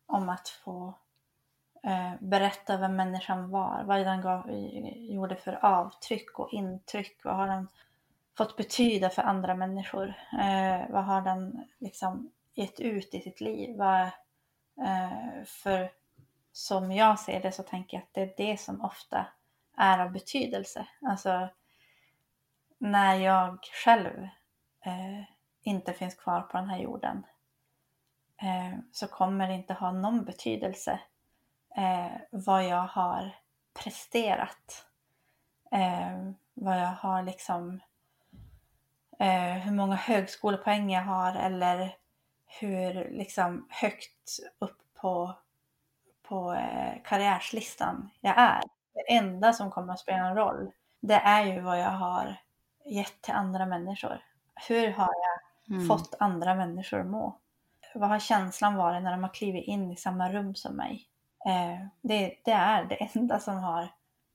om 0.05 0.29
att 0.29 0.49
få 0.49 0.93
eh, 1.83 2.11
berätta 2.19 2.77
vem 2.77 2.95
människan 2.95 3.49
var. 3.49 3.83
Vad 3.83 4.05
den 4.05 4.21
gav, 4.21 4.51
gjorde 4.95 5.35
för 5.35 5.65
avtryck 5.65 6.39
och 6.39 6.53
intryck. 6.53 7.23
Vad 7.23 7.35
har 7.35 7.47
den 7.47 7.67
fått 8.37 8.57
betyda 8.57 9.09
för 9.09 9.21
andra 9.21 9.55
människor? 9.55 10.13
Eh, 10.39 10.81
vad 10.89 11.03
har 11.03 11.21
den 11.21 11.67
liksom 11.79 12.31
gett 12.53 12.79
ut 12.79 13.13
i 13.13 13.21
sitt 13.21 13.41
liv? 13.41 13.77
Vad, 13.77 14.01
eh, 14.81 15.43
för 15.45 15.91
som 16.53 16.91
jag 16.91 17.19
ser 17.19 17.41
det 17.41 17.51
så 17.51 17.63
tänker 17.63 17.97
jag 17.97 18.03
att 18.03 18.13
det 18.13 18.21
är 18.21 18.33
det 18.37 18.59
som 18.59 18.81
ofta 18.81 19.25
är 19.77 19.99
av 19.99 20.11
betydelse. 20.11 20.87
Alltså 21.01 21.49
när 22.77 23.15
jag 23.15 23.59
själv 23.83 24.23
eh, 24.85 25.23
inte 25.61 25.93
finns 25.93 26.15
kvar 26.15 26.41
på 26.41 26.57
den 26.57 26.69
här 26.69 26.79
jorden 26.79 27.25
eh, 28.41 28.79
så 28.91 29.07
kommer 29.07 29.47
det 29.47 29.53
inte 29.53 29.73
ha 29.73 29.91
någon 29.91 30.25
betydelse 30.25 30.99
eh, 31.75 32.11
vad 32.31 32.65
jag 32.65 32.87
har 32.87 33.35
presterat. 33.73 34.85
Eh, 35.71 36.31
vad 36.53 36.81
jag 36.81 36.91
har 36.91 37.23
liksom, 37.23 37.79
eh, 39.19 39.53
hur 39.53 39.71
många 39.71 39.95
högskolepoäng 39.95 40.91
jag 40.91 41.03
har 41.03 41.35
eller 41.35 41.97
hur 42.45 42.93
liksom 43.09 43.67
högt 43.69 44.39
upp 44.59 44.81
på, 44.93 45.33
på 46.23 46.53
eh, 46.53 47.01
karriärslistan 47.03 48.09
jag 48.21 48.37
är. 48.37 48.61
Det 48.93 49.13
enda 49.13 49.53
som 49.53 49.71
kommer 49.71 49.93
att 49.93 49.99
spela 49.99 50.27
en 50.27 50.35
roll, 50.35 50.71
det 50.99 51.13
är 51.13 51.45
ju 51.45 51.61
vad 51.61 51.79
jag 51.79 51.91
har 51.91 52.35
gett 52.85 53.21
till 53.21 53.33
andra 53.33 53.65
människor. 53.65 54.19
Hur 54.67 54.91
har 54.91 55.13
jag 55.13 55.75
mm. 55.75 55.87
fått 55.87 56.15
andra 56.19 56.55
människor 56.55 56.99
att 56.99 57.07
må? 57.07 57.39
Vad 57.95 58.09
har 58.09 58.19
känslan 58.19 58.75
varit 58.75 59.03
när 59.03 59.11
de 59.11 59.23
har 59.23 59.33
klivit 59.33 59.67
in 59.67 59.91
i 59.91 59.95
samma 59.95 60.29
rum 60.29 60.55
som 60.55 60.75
mig? 60.75 61.07
Eh, 61.45 61.87
det, 62.01 62.35
det, 62.45 62.51
är 62.51 62.85
det 62.85 62.95
enda 62.95 63.39
som 63.39 63.57
har 63.57 63.89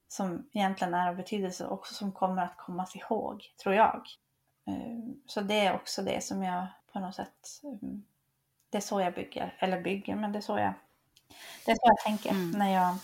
som 0.09 0.49
egentligen 0.53 0.95
är 0.95 1.09
av 1.09 1.17
betydelse 1.17 1.67
och 1.67 1.87
som 1.87 2.13
kommer 2.13 2.43
att 2.43 2.57
kommas 2.57 2.97
ihåg, 2.97 3.43
tror 3.63 3.75
jag. 3.75 4.03
Eh, 4.67 4.99
så 5.27 5.41
det 5.41 5.67
är 5.67 5.75
också 5.75 6.03
det 6.03 6.25
som 6.25 6.43
jag 6.43 6.67
på 6.93 7.01
något 7.01 7.15
sätt, 7.15 7.61
mm, 7.63 8.05
det 8.71 8.77
är 8.77 8.83
så 8.83 9.01
jag 9.01 9.15
bygger, 9.15 9.57
eller 9.59 9.83
bygger, 9.83 10.17
men 10.17 10.33
det 10.33 10.39
är 10.39 10.41
så 10.41 10.59
jag, 10.59 10.73
det 11.65 11.71
är 11.71 11.75
så 11.75 11.83
jag 11.85 11.99
tänker 11.99 12.31
mm. 12.31 12.51
när, 12.51 12.75
jag, 12.75 12.97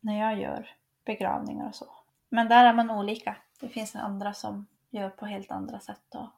när 0.00 0.18
jag 0.18 0.40
gör 0.40 0.70
begravningar 1.04 1.68
och 1.68 1.74
så. 1.74 1.94
Men 2.28 2.48
där 2.48 2.64
är 2.64 2.72
man 2.72 2.90
olika. 2.90 3.36
Det 3.60 3.68
finns 3.68 3.96
andra 3.96 4.34
som 4.34 4.66
gör 4.90 5.10
på 5.10 5.26
helt 5.26 5.50
andra 5.50 5.80
sätt. 5.80 6.14
Och, 6.14 6.28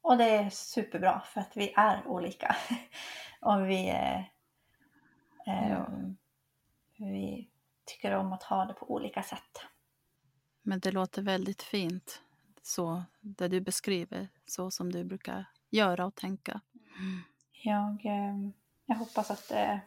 och 0.00 0.18
det 0.18 0.24
är 0.24 0.50
superbra 0.50 1.20
för 1.20 1.40
att 1.40 1.56
vi 1.56 1.72
är 1.76 2.06
olika. 2.06 2.56
och 3.40 3.70
vi, 3.70 3.88
eh, 5.46 5.70
ja. 5.70 5.88
vi 6.96 7.48
tycker 7.84 8.14
om 8.14 8.32
att 8.32 8.42
ha 8.42 8.64
det 8.64 8.74
på 8.74 8.90
olika 8.90 9.22
sätt. 9.22 9.60
Men 10.62 10.80
det 10.80 10.92
låter 10.92 11.22
väldigt 11.22 11.62
fint, 11.62 12.22
så 12.62 13.02
det 13.20 13.48
du 13.48 13.60
beskriver, 13.60 14.28
så 14.46 14.70
som 14.70 14.92
du 14.92 15.04
brukar 15.04 15.44
göra 15.70 16.06
och 16.06 16.14
tänka. 16.14 16.60
Mm. 16.98 17.22
Jag, 17.52 18.06
eh, 18.06 18.50
jag 18.86 18.96
hoppas 18.96 19.30
att 19.30 19.48
det... 19.48 19.80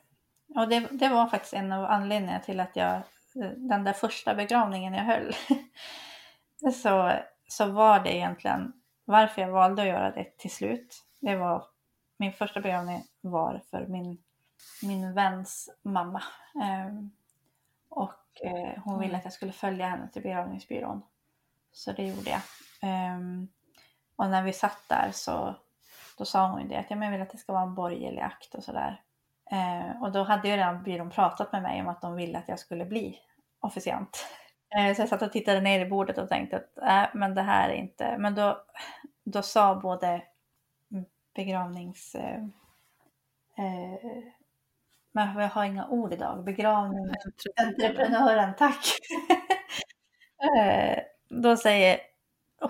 Och 0.55 0.69
det, 0.69 0.87
det 0.91 1.09
var 1.09 1.27
faktiskt 1.27 1.53
en 1.53 1.71
av 1.71 1.85
anledningarna 1.85 2.39
till 2.39 2.59
att 2.59 2.75
jag, 2.75 3.01
den 3.57 3.83
där 3.83 3.93
första 3.93 4.35
begravningen 4.35 4.93
jag 4.93 5.03
höll, 5.03 5.35
så, 6.73 7.11
så 7.47 7.71
var 7.71 7.99
det 7.99 8.15
egentligen 8.15 8.73
varför 9.05 9.41
jag 9.41 9.51
valde 9.51 9.81
att 9.81 9.87
göra 9.87 10.11
det 10.11 10.37
till 10.37 10.51
slut. 10.51 11.03
Det 11.19 11.35
var, 11.35 11.63
min 12.17 12.33
första 12.33 12.61
begravning 12.61 13.03
var 13.21 13.61
för 13.71 13.87
min, 13.87 14.17
min 14.81 15.13
väns 15.13 15.69
mamma. 15.81 16.23
Um, 16.87 17.11
och 17.89 18.41
eh, 18.43 18.81
hon 18.83 18.99
ville 18.99 19.17
att 19.17 19.23
jag 19.23 19.33
skulle 19.33 19.51
följa 19.51 19.87
henne 19.87 20.09
till 20.09 20.21
begravningsbyrån. 20.21 21.01
Så 21.71 21.91
det 21.91 22.07
gjorde 22.07 22.29
jag. 22.29 22.41
Um, 23.15 23.47
och 24.15 24.29
när 24.29 24.43
vi 24.43 24.53
satt 24.53 24.89
där 24.89 25.11
så 25.13 25.55
då 26.17 26.25
sa 26.25 26.47
hon 26.47 26.67
det 26.67 26.79
att 26.79 26.91
jag 26.91 27.11
vill 27.11 27.21
att 27.21 27.29
det 27.29 27.37
ska 27.37 27.53
vara 27.53 27.63
en 27.63 27.75
borgerlig 27.75 28.21
akt 28.21 28.55
och 28.55 28.63
sådär. 28.63 29.01
Eh, 29.51 30.01
och 30.01 30.11
då 30.11 30.23
hade 30.23 30.47
ju 30.47 30.57
redan 30.57 30.83
byrån 30.83 31.09
pratat 31.09 31.51
med 31.51 31.61
mig 31.61 31.81
om 31.81 31.87
att 31.87 32.01
de 32.01 32.15
ville 32.15 32.37
att 32.37 32.49
jag 32.49 32.59
skulle 32.59 32.85
bli 32.85 33.19
officiant. 33.59 34.27
Eh, 34.77 34.95
så 34.95 35.01
jag 35.01 35.09
satt 35.09 35.21
och 35.21 35.31
tittade 35.31 35.61
ner 35.61 35.85
i 35.85 35.89
bordet 35.89 36.17
och 36.17 36.29
tänkte 36.29 36.57
att 36.57 36.77
äh, 36.77 37.05
men 37.13 37.35
det 37.35 37.41
här 37.41 37.69
är 37.69 37.73
inte... 37.73 38.17
Men 38.17 38.35
då, 38.35 38.63
då 39.23 39.41
sa 39.41 39.75
både 39.75 40.23
begravnings... 41.35 42.15
Eh, 42.15 42.43
eh, 43.57 44.23
men 45.11 45.37
jag 45.37 45.49
har 45.49 45.63
inga 45.63 45.87
ord 45.87 46.13
idag. 46.13 46.43
Begravningsentreprenören, 46.43 48.53
tack! 48.57 48.85
eh, 50.57 50.99
då 51.29 51.57
säger 51.57 51.99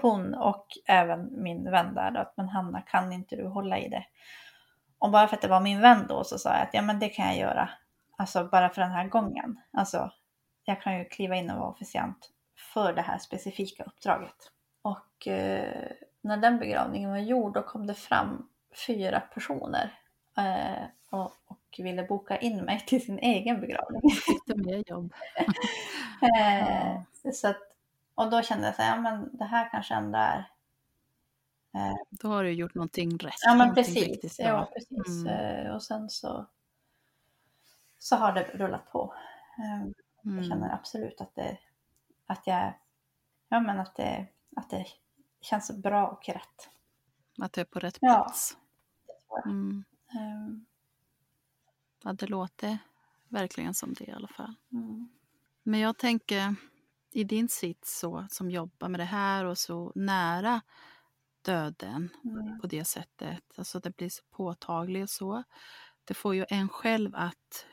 hon 0.02 0.34
och 0.34 0.68
även 0.86 1.44
min 1.44 1.72
vän 1.72 1.94
där 1.94 2.12
då, 2.12 2.20
att 2.20 2.34
men 2.38 2.50
Hanna 2.50 2.82
kan 2.82 3.14
inte 3.14 3.36
du 3.36 3.48
hålla 3.48 3.80
i 3.80 3.90
det? 3.90 4.06
Och 5.02 5.12
bara 5.12 5.28
för 5.28 5.36
att 5.36 5.42
det 5.42 5.48
var 5.48 5.62
min 5.62 5.82
vän 5.82 6.06
då 6.08 6.24
så 6.24 6.38
sa 6.38 6.50
jag 6.54 6.62
att 6.62 6.74
ja 6.74 6.82
men 6.82 7.00
det 7.00 7.10
kan 7.10 7.26
jag 7.26 7.38
göra. 7.38 7.70
Alltså 8.18 8.44
bara 8.52 8.70
för 8.70 8.82
den 8.82 8.92
här 8.92 9.08
gången. 9.08 9.60
Alltså 9.72 10.12
jag 10.66 10.82
kan 10.82 10.98
ju 10.98 11.06
kliva 11.06 11.36
in 11.36 11.50
och 11.50 11.58
vara 11.58 11.70
officiant 11.70 12.30
för 12.74 12.94
det 12.94 13.02
här 13.02 13.18
specifika 13.18 13.84
uppdraget. 13.84 14.36
Och 14.82 15.28
eh, 15.28 15.92
när 16.22 16.38
den 16.38 16.60
begravningen 16.60 17.10
var 17.10 17.18
gjord 17.18 17.54
då 17.54 17.62
kom 17.62 17.88
det 17.88 17.94
fram 17.94 18.50
fyra 18.88 19.20
personer 19.20 19.94
eh, 20.38 20.86
och, 21.10 21.32
och, 21.48 21.60
ville 21.78 22.04
boka 22.04 22.38
in 22.38 22.58
mig 22.58 22.80
till 22.88 23.06
sin 23.06 23.20
egen 23.20 23.62
begravning. 23.62 24.02
Du 24.46 24.56
mer 24.56 24.84
jobb? 24.88 25.14
eh, 26.22 27.32
så 27.34 27.48
att 27.48 27.72
och 28.16 28.30
då 28.30 28.42
kände 28.42 28.66
jag 28.66 28.76
så 28.76 28.82
här, 28.82 28.96
ja 28.96 29.02
men 29.02 29.38
det 29.38 29.46
här 29.46 29.70
kanske 29.72 29.94
ändå 29.94 30.18
är... 30.18 30.50
Eh, 31.74 31.96
då 32.10 32.28
har 32.28 32.44
du 32.44 32.52
gjort 32.52 32.76
någonting 32.76 33.18
rätt. 33.18 33.34
Ja 33.46 33.56
men 33.56 33.76
precis. 33.76 34.40
Ja, 34.40 34.72
precis. 34.74 35.08
Mm. 35.08 35.66
Eh, 35.66 35.76
och 35.76 35.84
sen 35.84 36.10
så, 36.10 36.46
så 38.00 38.16
har 38.16 38.34
det 38.34 38.44
rullat 38.44 38.92
på. 38.92 39.16
Eh, 39.58 39.92
jag 40.22 40.34
mm. 40.34 40.50
känner 40.50 40.74
absolut 40.74 41.22
att 41.22 41.36
det, 41.36 41.58
att 42.26 42.48
jag, 42.48 42.74
ja 43.50 43.60
men 43.60 43.80
att 43.80 43.96
det, 43.96 44.28
att 44.56 44.70
det 44.70 44.86
känns 45.42 45.72
bra 45.72 46.08
och 46.08 46.30
rätt. 46.30 46.70
Att 47.42 47.54
du 47.54 47.62
är 47.62 47.66
på 47.66 47.80
rätt 47.80 48.00
plats. 48.00 48.58
Ja, 49.30 49.42
mm. 49.46 49.84
Um. 50.14 50.66
ja 52.04 52.14
det 52.14 52.28
låter 52.28 52.78
verkligen 53.30 53.74
som 53.74 53.94
det 53.94 54.04
i 54.04 54.12
alla 54.12 54.28
fall. 54.28 54.56
Mm. 54.72 55.10
Men 55.64 55.80
jag 55.80 55.98
tänker, 55.98 56.56
i 57.12 57.24
din 57.24 57.50
sits 57.50 58.00
så, 58.00 58.28
som 58.30 58.52
jobbar 58.52 58.90
med 58.90 59.00
det 59.00 59.06
här 59.06 59.46
och 59.46 59.58
så 59.58 59.92
nära 59.96 60.62
döden 61.42 62.10
mm. 62.24 62.60
på 62.60 62.68
det 62.68 62.86
sättet. 62.86 63.44
Alltså 63.56 63.80
det 63.80 63.96
blir 63.96 64.10
så 64.10 64.24
påtagligt 64.32 65.04
och 65.04 65.10
så. 65.10 65.44
Det 66.04 66.14
får 66.14 66.36
ju 66.36 66.46
en 66.50 66.70
själv 66.70 67.16
att 67.16 67.66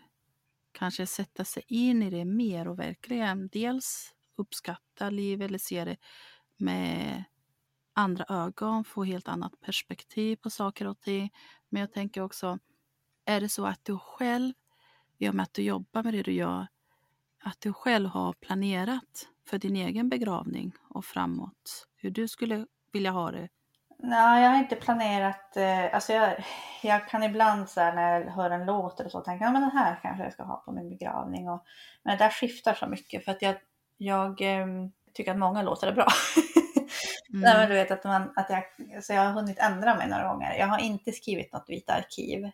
kanske 0.73 1.07
sätta 1.07 1.45
sig 1.45 1.63
in 1.67 2.03
i 2.03 2.11
det 2.11 2.25
mer 2.25 2.69
och 2.69 2.79
verkligen 2.79 3.49
dels 3.49 4.15
uppskatta 4.37 5.11
livet 5.11 5.49
eller 5.49 5.59
se 5.59 5.85
det 5.85 5.97
med 6.57 7.25
andra 7.93 8.25
ögon, 8.29 8.85
få 8.85 9.05
helt 9.05 9.29
annat 9.29 9.61
perspektiv 9.61 10.37
på 10.37 10.51
saker 10.51 10.87
och 10.87 11.01
ting. 11.01 11.31
Men 11.69 11.81
jag 11.81 11.93
tänker 11.93 12.21
också, 12.21 12.59
är 13.25 13.41
det 13.41 13.49
så 13.49 13.67
att 13.67 13.85
du 13.85 13.99
själv, 13.99 14.53
i 15.19 15.29
och 15.29 15.35
med 15.35 15.43
att 15.43 15.55
du 15.55 15.63
jobbar 15.63 16.03
med 16.03 16.15
det 16.15 16.23
du 16.23 16.33
gör, 16.33 16.67
att 17.43 17.61
du 17.61 17.73
själv 17.73 18.09
har 18.09 18.33
planerat 18.33 19.29
för 19.47 19.59
din 19.59 19.77
egen 19.77 20.09
begravning 20.09 20.73
och 20.89 21.05
framåt? 21.05 21.89
Hur 21.95 22.11
du 22.11 22.29
skulle 22.29 22.67
vilja 22.93 23.11
ha 23.11 23.31
det? 23.31 23.49
Nej, 23.99 24.43
jag 24.43 24.51
har 24.51 24.59
inte 24.59 24.77
planerat. 24.77 25.57
Eh, 25.57 25.95
alltså 25.95 26.13
jag, 26.13 26.45
jag 26.83 27.09
kan 27.09 27.23
ibland 27.23 27.69
så 27.69 27.81
när 27.81 28.21
jag 28.21 28.31
hör 28.31 28.51
en 28.51 28.67
låt 28.67 29.01
eller 29.01 29.11
så 29.11 29.21
tänka 29.21 29.47
att 29.47 29.55
den 29.55 29.71
här 29.71 29.99
kanske 30.03 30.25
jag 30.25 30.33
ska 30.33 30.43
ha 30.43 30.57
på 30.57 30.73
min 30.73 30.89
begravning. 30.89 31.49
Och, 31.49 31.65
men 32.03 32.19
det 32.19 32.25
där 32.25 32.31
skiftar 32.31 32.75
så 32.75 32.87
mycket 32.87 33.25
för 33.25 33.33
att 33.33 33.43
jag, 33.43 33.57
jag 33.97 34.41
eh, 34.41 34.67
tycker 35.15 35.33
att 35.33 35.39
många 35.39 35.63
låtar 35.63 35.89
är 35.89 35.93
bra. 35.93 36.09
Mm. 37.31 37.41
Nej, 37.41 37.57
men 37.57 37.69
du 37.69 37.75
vet 37.75 37.91
att, 37.91 38.05
man, 38.05 38.33
att 38.37 38.51
jag, 38.51 38.65
så 39.05 39.13
jag 39.13 39.23
har 39.23 39.33
hunnit 39.33 39.59
ändra 39.59 39.95
mig 39.95 40.09
några 40.09 40.29
gånger. 40.29 40.55
Jag 40.59 40.67
har 40.67 40.79
inte 40.79 41.13
skrivit 41.13 41.53
något 41.53 41.65
vita 41.69 41.95
arkiv. 41.95 42.51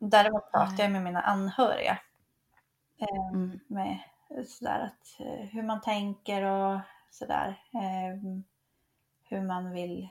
Däremot 0.00 0.52
pratar 0.52 0.82
jag 0.82 0.92
med 0.92 1.02
mina 1.02 1.20
anhöriga 1.20 1.98
Eh, 3.02 3.28
mm. 3.32 3.60
Med 3.66 3.98
sådär 4.46 4.80
att 4.80 5.20
eh, 5.20 5.46
hur 5.46 5.62
man 5.62 5.80
tänker 5.80 6.42
och 6.42 6.80
sådär. 7.10 7.48
Eh, 7.74 8.40
hur 9.28 9.42
man 9.42 9.70
vill, 9.70 10.08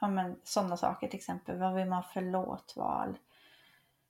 ja 0.00 0.08
men 0.08 0.36
sådana 0.44 0.76
saker 0.76 1.08
till 1.08 1.18
exempel. 1.18 1.58
Vad 1.58 1.74
vill 1.74 1.88
man 1.88 2.02
för 2.02 2.20
låtval? 2.20 3.18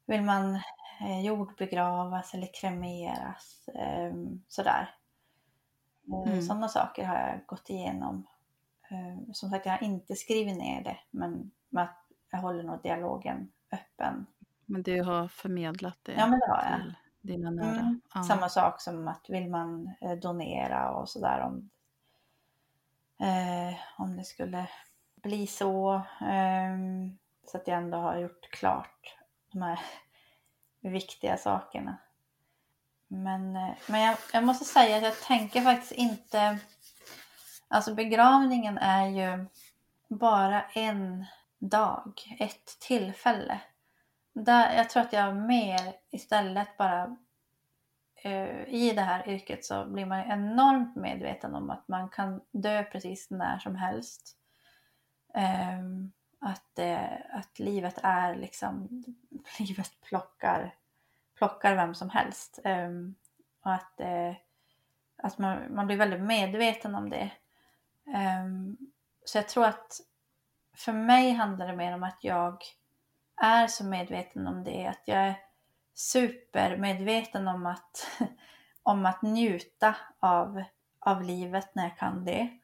Vill 0.07 0.23
man 0.23 0.55
eh, 1.01 1.21
jordbegravas 1.25 2.35
eller 2.35 2.55
kremeras? 2.61 3.69
Eh, 3.69 4.13
sådär. 4.49 4.95
Mm. 6.27 6.43
Sådana 6.43 6.69
saker 6.69 7.05
har 7.05 7.15
jag 7.15 7.47
gått 7.47 7.71
igenom. 7.71 8.27
Som 9.33 9.51
sagt, 9.51 9.67
jag 9.67 9.73
har 9.73 9.83
inte 9.83 10.15
skrivit 10.17 10.59
ner 10.59 10.85
det, 10.85 10.97
men 11.11 11.51
jag 12.31 12.39
håller 12.39 12.63
nog 12.63 12.83
dialogen 12.83 13.53
öppen. 13.73 14.27
Men 14.67 14.83
du 14.83 15.03
har 15.03 15.29
förmedlat 15.29 15.99
det? 16.03 16.13
Ja, 16.13 16.27
men 16.27 16.41
det 16.41 16.47
har 16.49 16.65
jag. 16.71 16.81
Till 17.21 17.31
dina 17.31 17.51
nära. 17.51 17.81
Mm. 17.81 18.01
Ja. 18.15 18.23
Samma 18.23 18.49
sak 18.49 18.81
som 18.81 19.09
att 19.09 19.31
vill 19.31 19.51
man 19.51 19.95
eh, 20.01 20.13
donera 20.13 20.91
och 20.91 21.09
sådär 21.09 21.41
om, 21.41 21.71
eh, 23.27 23.79
om 23.99 24.17
det 24.17 24.25
skulle 24.25 24.69
bli 25.23 25.47
så. 25.47 26.03
Ehm, 26.21 27.19
så 27.47 27.57
att 27.57 27.69
jag 27.69 27.77
ändå 27.77 27.99
har 27.99 28.17
gjort 28.17 28.51
klart 28.51 29.17
de 29.53 29.63
här 29.63 29.81
viktiga 30.81 31.37
sakerna. 31.37 31.97
men 33.09 33.57
eh, 33.57 33.75
men 33.87 34.01
jag, 34.01 34.17
jag 34.33 34.45
måste 34.45 34.65
säga 34.65 34.97
att 34.97 35.03
jag 35.03 35.21
tänker 35.21 35.61
faktiskt 35.61 35.93
inte... 35.93 36.59
Alltså 37.69 37.95
begravningen 37.95 38.79
är 38.79 39.07
ju 39.07 39.47
bara 40.09 40.63
en 40.63 41.27
dag, 41.59 42.37
ett 42.39 42.79
tillfälle. 42.81 43.61
Där, 44.33 44.77
jag 44.77 44.91
tror 44.91 45.03
att 45.03 45.13
jag 45.13 45.37
mer 45.37 45.95
istället 46.11 46.77
bara 46.77 47.17
uh, 48.27 48.69
i 48.69 48.93
det 48.95 49.03
här 49.03 49.29
yrket 49.29 49.65
så 49.65 49.85
blir 49.85 50.07
man 50.07 50.21
enormt 50.21 50.97
medveten 50.97 51.55
om 51.55 51.71
att 51.71 51.89
man 51.89 52.09
kan 52.09 52.41
dö 52.51 52.83
precis 52.83 53.31
när 53.31 53.59
som 53.59 53.77
helst. 53.77 54.37
Ehm, 55.35 56.13
att, 56.39 56.79
eh, 56.79 57.13
att 57.33 57.59
livet 57.59 57.99
är 58.03 58.35
liksom, 58.35 59.05
livet 59.59 60.01
plockar, 60.01 60.75
plockar 61.35 61.75
vem 61.75 61.95
som 61.95 62.11
helst. 62.11 62.59
Ehm, 62.65 63.15
och 63.63 63.73
att, 63.73 64.01
eh, 64.01 64.35
att 65.17 65.39
man, 65.39 65.75
man 65.75 65.87
blir 65.87 65.97
väldigt 65.97 66.23
medveten 66.23 66.95
om 66.95 67.11
det. 67.11 67.31
Ehm, 68.15 68.77
så 69.25 69.39
jag 69.39 69.49
tror 69.49 69.65
att 69.65 70.01
för 70.77 70.93
mig 70.93 71.33
handlar 71.33 71.67
det 71.67 71.77
mer 71.77 71.95
om 71.95 72.03
att 72.03 72.25
jag 72.25 72.63
är 73.37 73.67
så 73.67 73.85
medveten 73.85 74.47
om 74.47 74.65
det, 74.65 74.87
att 74.87 75.03
jag 75.05 75.19
är 75.19 75.35
supermedveten 75.95 77.49
om 77.49 77.67
att, 77.67 78.11
om 78.83 79.07
att 79.07 79.23
njuta 79.23 79.97
av, 80.21 80.63
av 80.99 81.23
livet 81.23 81.75
när 81.75 81.83
jag 81.83 81.99
kan 81.99 82.25
det. 82.25 82.59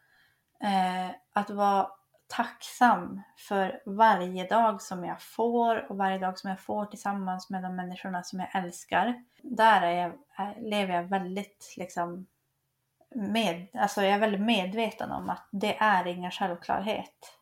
Eh, 0.60 1.10
att 1.32 1.50
vara 1.50 1.90
tacksam 2.26 3.22
för 3.36 3.82
varje 3.86 4.48
dag 4.48 4.82
som 4.82 5.04
jag 5.04 5.22
får 5.22 5.90
och 5.90 5.96
varje 5.96 6.18
dag 6.18 6.38
som 6.38 6.50
jag 6.50 6.60
får 6.60 6.86
tillsammans 6.86 7.50
med 7.50 7.62
de 7.62 7.76
människorna 7.76 8.22
som 8.22 8.40
jag 8.40 8.64
älskar. 8.64 9.24
Där 9.42 9.82
är 9.82 9.92
jag, 9.92 10.12
är, 10.36 10.60
lever 10.60 10.94
jag 10.94 11.02
väldigt 11.02 11.74
liksom 11.76 12.26
med, 13.14 13.66
alltså 13.72 14.02
jag 14.02 14.12
är 14.12 14.18
väldigt 14.18 14.40
medveten 14.40 15.10
om 15.10 15.30
att 15.30 15.48
det 15.52 15.76
är 15.76 16.06
ingen 16.06 16.30
självklarhet. 16.30 17.38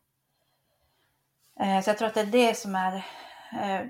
Eh, 1.59 1.81
så 1.81 1.89
jag 1.89 1.97
tror 1.97 2.07
att 2.07 2.13
det 2.13 2.21
är 2.21 2.25
det 2.25 2.57
som 2.57 2.75
är, 2.75 2.95
eh, 3.51 3.81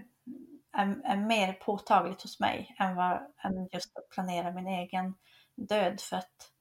är, 0.71 1.01
är 1.03 1.17
mer 1.17 1.53
påtagligt 1.53 2.21
hos 2.21 2.39
mig 2.39 2.75
än, 2.79 2.95
vad, 2.95 3.11
än 3.43 3.69
just 3.71 3.97
att 3.97 4.09
planera 4.09 4.51
min 4.51 4.67
egen 4.67 5.15
död. 5.55 6.01
För 6.01 6.17
att 6.17 6.51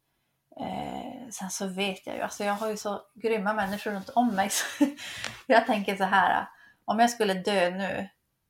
eh, 0.61 1.29
sen 1.31 1.51
så 1.51 1.67
vet 1.67 2.07
jag 2.07 2.17
ju, 2.17 2.23
alltså 2.23 2.45
jag 2.45 2.55
har 2.55 2.71
ju 2.71 2.77
så 2.77 3.01
grymma 3.15 3.53
människor 3.53 3.91
runt 3.91 4.09
om 4.09 4.35
mig. 4.35 4.51
Så 4.51 4.85
jag 5.47 5.67
tänker 5.67 5.97
så 5.97 6.05
här, 6.05 6.49
om 6.85 6.99
jag 6.99 7.11
skulle 7.11 7.35
dö 7.35 7.71
nu, 7.71 8.09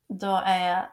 då 0.08 0.42
är 0.44 0.68
jag 0.68 0.86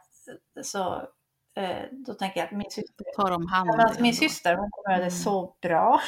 så 0.66 1.08
eh, 1.56 1.84
då 1.92 2.14
tänker 2.14 2.40
jag 2.40 2.46
att 2.46 2.52
min 2.52 2.72
syster, 2.72 3.06
tar 3.16 3.32
om 3.32 3.48
hand 3.48 3.70
alltså 3.70 4.02
min 4.02 4.16
syster 4.16 4.56
hon 4.56 4.72
kommer 4.72 4.96
göra 4.96 5.06
det 5.06 5.14
mm. 5.14 5.24
så 5.24 5.56
bra. 5.62 6.02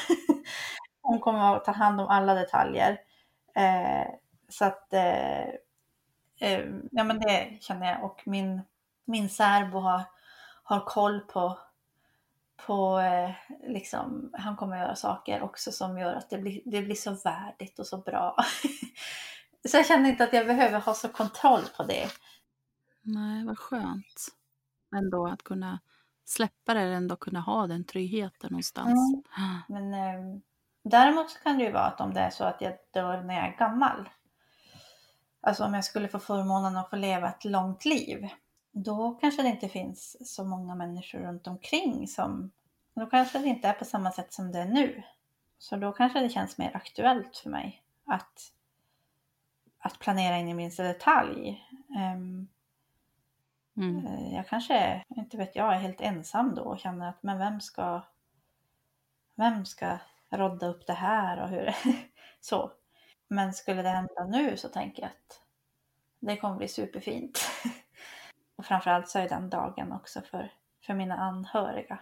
hon 1.01 1.19
kommer 1.19 1.55
att 1.55 1.65
ta 1.65 1.71
hand 1.71 2.01
om 2.01 2.07
alla 2.07 2.33
detaljer. 2.33 2.97
Eh, 3.55 4.07
så 4.49 4.65
att, 4.65 4.93
eh, 4.93 5.47
ja 6.91 7.03
men 7.03 7.19
det 7.19 7.57
känner 7.61 7.91
jag. 7.91 8.03
Och 8.03 8.21
min, 8.25 8.61
min 9.05 9.29
särbo 9.29 9.79
har, 9.79 10.01
har 10.63 10.79
koll 10.79 11.19
på, 11.19 11.57
på 12.67 12.99
eh, 12.99 13.31
liksom, 13.69 14.29
han 14.33 14.55
kommer 14.55 14.77
göra 14.77 14.95
saker 14.95 15.41
också 15.41 15.71
som 15.71 15.97
gör 15.97 16.13
att 16.13 16.29
det 16.29 16.37
blir, 16.37 16.61
det 16.65 16.81
blir 16.81 16.95
så 16.95 17.11
värdigt 17.11 17.79
och 17.79 17.87
så 17.87 17.97
bra. 17.97 18.35
så 19.69 19.77
jag 19.77 19.85
känner 19.85 20.09
inte 20.09 20.23
att 20.23 20.33
jag 20.33 20.47
behöver 20.47 20.79
ha 20.79 20.93
så 20.93 21.07
kontroll 21.07 21.61
på 21.77 21.83
det. 21.83 22.09
Nej, 23.01 23.45
vad 23.45 23.57
skönt. 23.57 24.27
Ändå 24.95 25.27
att 25.27 25.43
kunna 25.43 25.79
släppa 26.25 26.73
det, 26.73 26.81
ändå 26.81 27.15
kunna 27.15 27.39
ha 27.39 27.67
den 27.67 27.83
tryggheten 27.83 28.51
någonstans. 28.51 29.13
Mm. 29.37 29.61
Men 29.67 29.93
eh, 29.93 30.39
däremot 30.83 31.43
kan 31.43 31.57
det 31.57 31.63
ju 31.63 31.71
vara 31.71 31.83
att 31.83 32.01
om 32.01 32.13
det 32.13 32.19
är 32.19 32.29
så 32.29 32.43
att 32.43 32.61
jag 32.61 32.73
dör 32.93 33.21
när 33.21 33.35
jag 33.35 33.45
är 33.45 33.57
gammal, 33.57 34.09
alltså 35.41 35.63
om 35.65 35.73
jag 35.73 35.85
skulle 35.85 36.07
få 36.07 36.19
förmånen 36.19 36.77
att 36.77 36.89
få 36.89 36.95
leva 36.95 37.29
ett 37.29 37.45
långt 37.45 37.85
liv, 37.85 38.29
då 38.73 39.11
kanske 39.11 39.41
det 39.41 39.49
inte 39.49 39.69
finns 39.69 40.33
så 40.35 40.43
många 40.43 40.75
människor 40.75 41.19
runt 41.19 41.47
omkring 41.47 42.07
som, 42.07 42.51
då 42.93 43.05
kanske 43.05 43.39
det 43.39 43.47
inte 43.47 43.67
är 43.67 43.73
på 43.73 43.85
samma 43.85 44.11
sätt 44.11 44.33
som 44.33 44.51
det 44.51 44.59
är 44.59 44.65
nu. 44.65 45.03
Så 45.57 45.75
då 45.75 45.91
kanske 45.91 46.19
det 46.19 46.29
känns 46.29 46.57
mer 46.57 46.75
aktuellt 46.75 47.37
för 47.37 47.49
mig 47.49 47.83
att, 48.05 48.51
att 49.79 49.99
planera 49.99 50.37
in 50.37 50.47
i 50.47 50.53
minsta 50.53 50.83
detalj. 50.83 51.63
Um, 52.15 52.47
mm. 53.77 54.33
Jag 54.33 54.47
kanske, 54.47 55.03
inte 55.15 55.37
vet 55.37 55.55
jag, 55.55 55.73
är 55.73 55.79
helt 55.79 56.01
ensam 56.01 56.55
då 56.55 56.63
och 56.63 56.79
känner 56.79 57.09
att 57.09 57.23
men 57.23 57.37
vem 57.37 57.61
ska, 57.61 58.01
vem 59.35 59.65
ska 59.65 59.97
rodda 60.29 60.67
upp 60.67 60.87
det 60.87 60.93
här 60.93 61.41
och 61.41 61.49
hur, 61.49 61.75
så. 62.41 62.71
Men 63.27 63.53
skulle 63.53 63.81
det 63.81 63.89
hända 63.89 64.25
nu 64.25 64.57
så 64.57 64.69
tänker 64.69 65.01
jag 65.01 65.11
att 65.11 65.41
det 66.19 66.37
kommer 66.37 66.57
bli 66.57 66.67
superfint. 66.67 67.39
och 68.63 68.67
framförallt 68.67 69.09
så 69.09 69.19
är 69.19 69.29
den 69.29 69.49
dagen 69.49 69.91
också 69.91 70.21
för, 70.21 70.51
för 70.85 70.93
mina 70.93 71.15
anhöriga. 71.15 71.99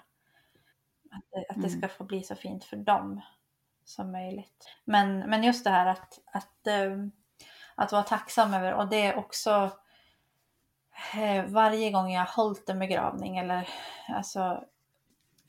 Att 1.12 1.24
det, 1.32 1.45
att 1.49 1.62
det 1.62 1.70
ska 1.70 1.78
mm. 1.78 1.89
få 1.89 2.03
bli 2.03 2.24
så 2.24 2.36
fint 2.36 2.64
för 2.64 2.78
dem 2.78 3.22
som 3.86 4.12
möjligt. 4.12 4.70
Men, 4.86 5.20
men 5.20 5.43
just 5.43 5.64
det 5.64 5.70
här 5.70 5.86
att, 5.86 6.20
att, 6.26 6.68
ehm, 6.68 7.12
att 7.76 7.91
vara 7.91 8.03
tacksam 8.03 8.53
över, 8.53 8.74
och 8.74 8.88
det 8.88 9.05
är 9.05 9.16
också 9.16 9.72
eh, 11.16 11.45
varje 11.45 11.91
gång 11.91 12.12
jag 12.12 12.22
har 12.26 12.43
hållit 12.43 12.70
en 12.70 12.80
begravning 12.80 13.38
eller, 13.38 13.70
alltså, 14.07 14.64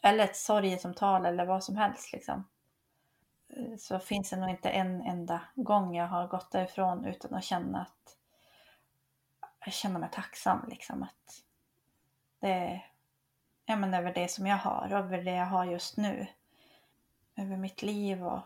eller 0.02 0.24
ett 0.24 0.36
sorgesamtal 0.36 1.26
eller 1.26 1.46
vad 1.46 1.64
som 1.64 1.76
helst 1.76 2.12
liksom 2.12 2.44
så 3.78 3.98
finns 3.98 4.30
det 4.30 4.36
nog 4.36 4.50
inte 4.50 4.70
en 4.70 5.02
enda 5.02 5.40
gång 5.54 5.96
jag 5.96 6.06
har 6.06 6.28
gått 6.28 6.50
därifrån 6.50 7.04
utan 7.04 7.34
att 7.34 7.44
känna 7.44 7.80
att 7.80 8.16
jag 9.64 9.74
känner 9.74 10.00
mig 10.00 10.08
tacksam 10.12 10.68
liksom 10.68 11.02
att 11.02 11.42
det 12.40 12.50
är 12.50 12.92
ja, 13.66 13.76
men 13.76 13.94
över 13.94 14.14
det 14.14 14.30
som 14.30 14.46
jag 14.46 14.56
har, 14.56 14.92
över 14.92 15.22
det 15.22 15.34
jag 15.34 15.46
har 15.46 15.64
just 15.64 15.96
nu. 15.96 16.26
Över 17.36 17.56
mitt 17.56 17.82
liv 17.82 18.26
och 18.26 18.40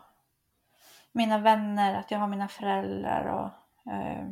mina 1.11 1.37
vänner, 1.37 1.95
att 1.95 2.11
jag 2.11 2.19
har 2.19 2.27
mina 2.27 2.47
föräldrar 2.47 3.25
och 3.25 3.91
eh, 3.93 4.29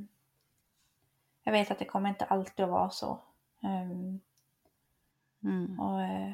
jag 1.44 1.52
vet 1.52 1.72
att 1.72 1.80
det 1.80 1.86
kommer 1.86 2.10
inte 2.10 2.26
alltid 2.26 2.66
att 2.66 2.72
vara 2.72 2.90
så. 2.90 3.20
Um, 3.60 4.20
mm. 5.44 5.80
Och 5.80 6.02
eh, 6.02 6.34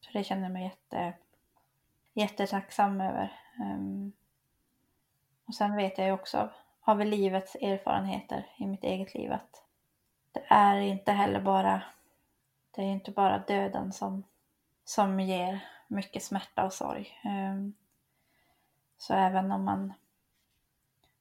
så 0.00 0.10
det 0.12 0.24
känner 0.24 0.42
jag 0.42 0.52
mig 0.52 0.64
jätte, 0.64 1.12
jättetacksam 2.12 3.00
över. 3.00 3.40
Um, 3.60 4.12
och 5.44 5.54
sen 5.54 5.76
vet 5.76 5.98
jag 5.98 6.06
ju 6.06 6.12
också 6.12 6.50
av 6.80 7.00
livets 7.00 7.54
erfarenheter 7.54 8.46
i 8.56 8.66
mitt 8.66 8.84
eget 8.84 9.14
liv 9.14 9.32
att 9.32 9.63
det 10.34 10.44
är 10.48 10.80
inte 10.80 11.12
heller 11.12 11.40
bara, 11.40 11.82
det 12.70 12.82
är 12.82 12.86
inte 12.86 13.10
bara 13.10 13.38
döden 13.38 13.92
som, 13.92 14.24
som 14.84 15.20
ger 15.20 15.68
mycket 15.88 16.22
smärta 16.22 16.64
och 16.64 16.72
sorg. 16.72 17.20
Ehm, 17.24 17.74
så 18.98 19.14
även 19.14 19.52
om 19.52 19.64
man, 19.64 19.92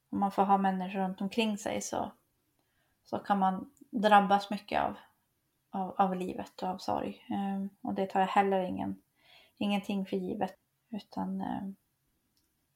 om 0.10 0.20
man 0.20 0.32
får 0.32 0.44
ha 0.44 0.58
människor 0.58 1.00
runt 1.00 1.22
omkring 1.22 1.58
sig 1.58 1.82
så, 1.82 2.12
så 3.04 3.20
kan 3.20 3.40
man 3.40 3.72
drabbas 3.90 4.50
mycket 4.50 4.82
av, 4.82 4.96
av, 5.70 5.96
av 5.98 6.16
livet 6.16 6.62
och 6.64 6.70
av 6.70 6.78
sorg. 6.78 7.26
Ehm, 7.30 7.70
och 7.82 7.94
det 7.94 8.06
tar 8.06 8.20
jag 8.20 8.28
heller 8.28 8.64
ingen, 8.64 9.02
ingenting 9.58 10.06
för 10.06 10.18
givet. 10.18 10.58
Utan 10.90 11.42
ehm, 11.42 11.76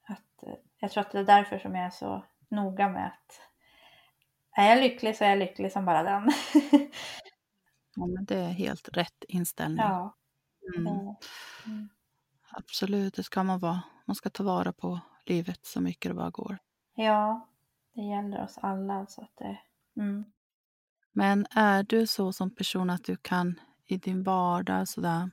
att, 0.02 0.42
eh, 0.42 0.54
jag 0.78 0.90
tror 0.90 1.00
att 1.00 1.12
det 1.12 1.18
är 1.18 1.24
därför 1.24 1.58
som 1.58 1.74
jag 1.74 1.86
är 1.86 1.90
så 1.90 2.22
noga 2.48 2.88
med 2.88 3.06
att 3.06 3.40
är 4.58 4.68
jag 4.68 4.80
lycklig 4.80 5.16
så 5.16 5.24
är 5.24 5.28
jag 5.28 5.38
lycklig 5.38 5.72
som 5.72 5.84
bara 5.84 6.02
den. 6.02 6.22
ja, 7.96 8.06
men 8.06 8.24
det 8.24 8.36
är 8.36 8.50
helt 8.50 8.88
rätt 8.88 9.24
inställning. 9.28 9.78
Ja. 9.78 10.14
Mm. 10.76 10.86
Mm. 11.66 11.88
Absolut, 12.50 13.14
det 13.14 13.22
ska 13.22 13.42
man 13.42 13.58
vara. 13.58 13.82
Man 14.06 14.14
ska 14.16 14.30
ta 14.30 14.42
vara 14.42 14.72
på 14.72 15.00
livet 15.26 15.66
så 15.66 15.80
mycket 15.80 16.10
det 16.10 16.14
bara 16.14 16.30
går. 16.30 16.58
Ja, 16.94 17.48
det 17.94 18.02
gäller 18.02 18.44
oss 18.44 18.58
alla. 18.62 19.06
Så 19.06 19.22
att 19.22 19.32
det, 19.36 19.58
mm. 20.00 20.24
Men 21.12 21.46
är 21.50 21.82
du 21.82 22.06
så 22.06 22.32
som 22.32 22.54
person 22.54 22.90
att 22.90 23.04
du 23.04 23.16
kan 23.16 23.60
i 23.86 23.96
din 23.96 24.22
vardag, 24.22 24.88
sådär, 24.88 25.30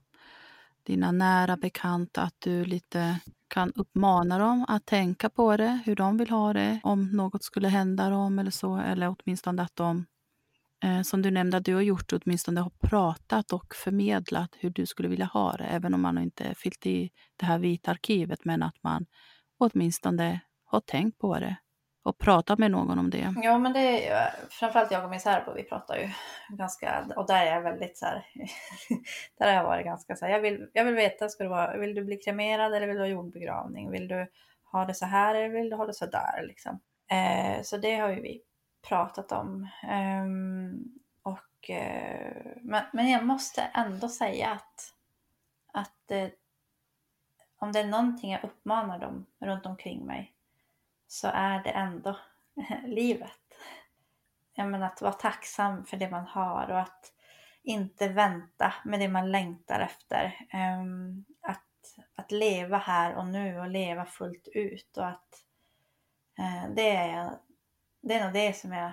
dina 0.83 1.11
nära 1.11 1.57
bekanta, 1.57 2.21
att 2.21 2.35
du 2.39 2.65
lite 2.65 3.19
kan 3.47 3.73
uppmana 3.75 4.39
dem 4.39 4.65
att 4.67 4.85
tänka 4.85 5.29
på 5.29 5.57
det, 5.57 5.79
hur 5.85 5.95
de 5.95 6.17
vill 6.17 6.29
ha 6.29 6.53
det, 6.53 6.79
om 6.83 7.11
något 7.11 7.43
skulle 7.43 7.67
hända 7.67 8.09
dem 8.09 8.39
eller 8.39 8.51
så, 8.51 8.77
eller 8.77 9.15
åtminstone 9.19 9.61
att 9.61 9.75
de, 9.75 10.05
eh, 10.83 11.01
som 11.01 11.21
du 11.21 11.31
nämnde 11.31 11.57
att 11.57 11.65
du 11.65 11.73
har 11.73 11.81
gjort, 11.81 12.13
åtminstone 12.13 12.61
har 12.61 12.69
pratat 12.69 13.53
och 13.53 13.75
förmedlat 13.75 14.49
hur 14.59 14.69
du 14.69 14.85
skulle 14.85 15.09
vilja 15.09 15.25
ha 15.25 15.51
det, 15.51 15.63
även 15.63 15.93
om 15.93 16.01
man 16.01 16.17
inte 16.17 16.55
fyllt 16.55 16.85
i 16.85 17.09
det 17.37 17.45
här 17.45 17.59
vita 17.59 17.91
arkivet, 17.91 18.45
men 18.45 18.63
att 18.63 18.83
man 18.83 19.05
åtminstone 19.57 20.39
har 20.65 20.79
tänkt 20.79 21.19
på 21.19 21.39
det 21.39 21.55
och 22.05 22.17
prata 22.17 22.55
med 22.57 22.71
någon 22.71 22.99
om 22.99 23.09
det. 23.09 23.33
Ja, 23.43 23.57
men 23.57 23.73
det 23.73 24.07
är 24.07 24.31
framförallt 24.49 24.91
jag 24.91 25.03
och 25.03 25.09
min 25.09 25.19
särbo, 25.19 25.53
vi 25.53 25.63
pratar 25.63 25.97
ju 25.97 26.09
ganska, 26.49 27.05
och 27.15 27.27
där 27.27 27.45
är 27.45 27.55
jag 27.55 27.61
väldigt 27.61 27.97
så 27.97 28.05
här, 28.05 28.25
där 29.37 29.45
har 29.47 29.53
jag 29.53 29.63
varit 29.63 29.85
ganska 29.85 30.15
så 30.15 30.25
här, 30.25 30.31
jag 30.31 30.39
vill, 30.39 30.69
jag 30.73 30.85
vill 30.85 30.95
veta, 30.95 31.29
ska 31.29 31.43
du 31.43 31.49
vara, 31.49 31.77
vill 31.77 31.95
du 31.95 32.03
bli 32.03 32.17
kremerad 32.17 32.73
eller 32.73 32.87
vill 32.87 32.95
du 32.95 33.01
ha 33.01 33.07
jordbegravning? 33.07 33.91
Vill 33.91 34.07
du 34.07 34.27
ha 34.71 34.85
det 34.85 34.93
så 34.93 35.05
här 35.05 35.35
eller 35.35 35.49
vill 35.49 35.69
du 35.69 35.75
ha 35.75 35.85
det 35.85 35.93
så 35.93 36.05
där 36.05 36.43
liksom? 36.47 36.79
Eh, 37.11 37.61
så 37.63 37.77
det 37.77 37.95
har 37.95 38.09
ju 38.09 38.21
vi 38.21 38.41
pratat 38.87 39.31
om. 39.31 39.69
Eh, 39.83 40.25
och, 41.31 41.69
eh, 41.69 42.57
men, 42.61 42.83
men 42.93 43.09
jag 43.09 43.25
måste 43.25 43.61
ändå 43.61 44.09
säga 44.09 44.49
att, 44.49 44.93
att 45.73 46.11
eh, 46.11 46.27
om 47.59 47.71
det 47.71 47.79
är 47.79 47.87
någonting 47.87 48.31
jag 48.31 48.43
uppmanar 48.43 48.99
dem 48.99 49.25
runt 49.39 49.65
omkring 49.65 50.05
mig 50.05 50.34
så 51.15 51.27
är 51.27 51.63
det 51.63 51.69
ändå 51.69 52.19
livet. 52.85 53.39
Jag 54.53 54.67
menar 54.67 54.87
att 54.87 55.01
vara 55.01 55.13
tacksam 55.13 55.85
för 55.85 55.97
det 55.97 56.09
man 56.09 56.25
har 56.25 56.71
och 56.71 56.79
att 56.79 57.13
inte 57.63 58.07
vänta 58.07 58.73
med 58.85 58.99
det 58.99 59.07
man 59.07 59.31
längtar 59.31 59.79
efter. 59.79 60.47
Ehm, 60.49 61.25
att, 61.41 61.99
att 62.15 62.31
leva 62.31 62.77
här 62.77 63.15
och 63.15 63.27
nu 63.27 63.59
och 63.59 63.69
leva 63.69 64.05
fullt 64.05 64.47
ut 64.47 64.97
och 64.97 65.07
att 65.07 65.43
eh, 66.39 66.69
det, 66.75 66.95
är, 66.95 67.31
det 68.01 68.13
är 68.13 68.23
nog 68.23 68.33
det 68.33 68.53
som 68.53 68.71
jag 68.71 68.91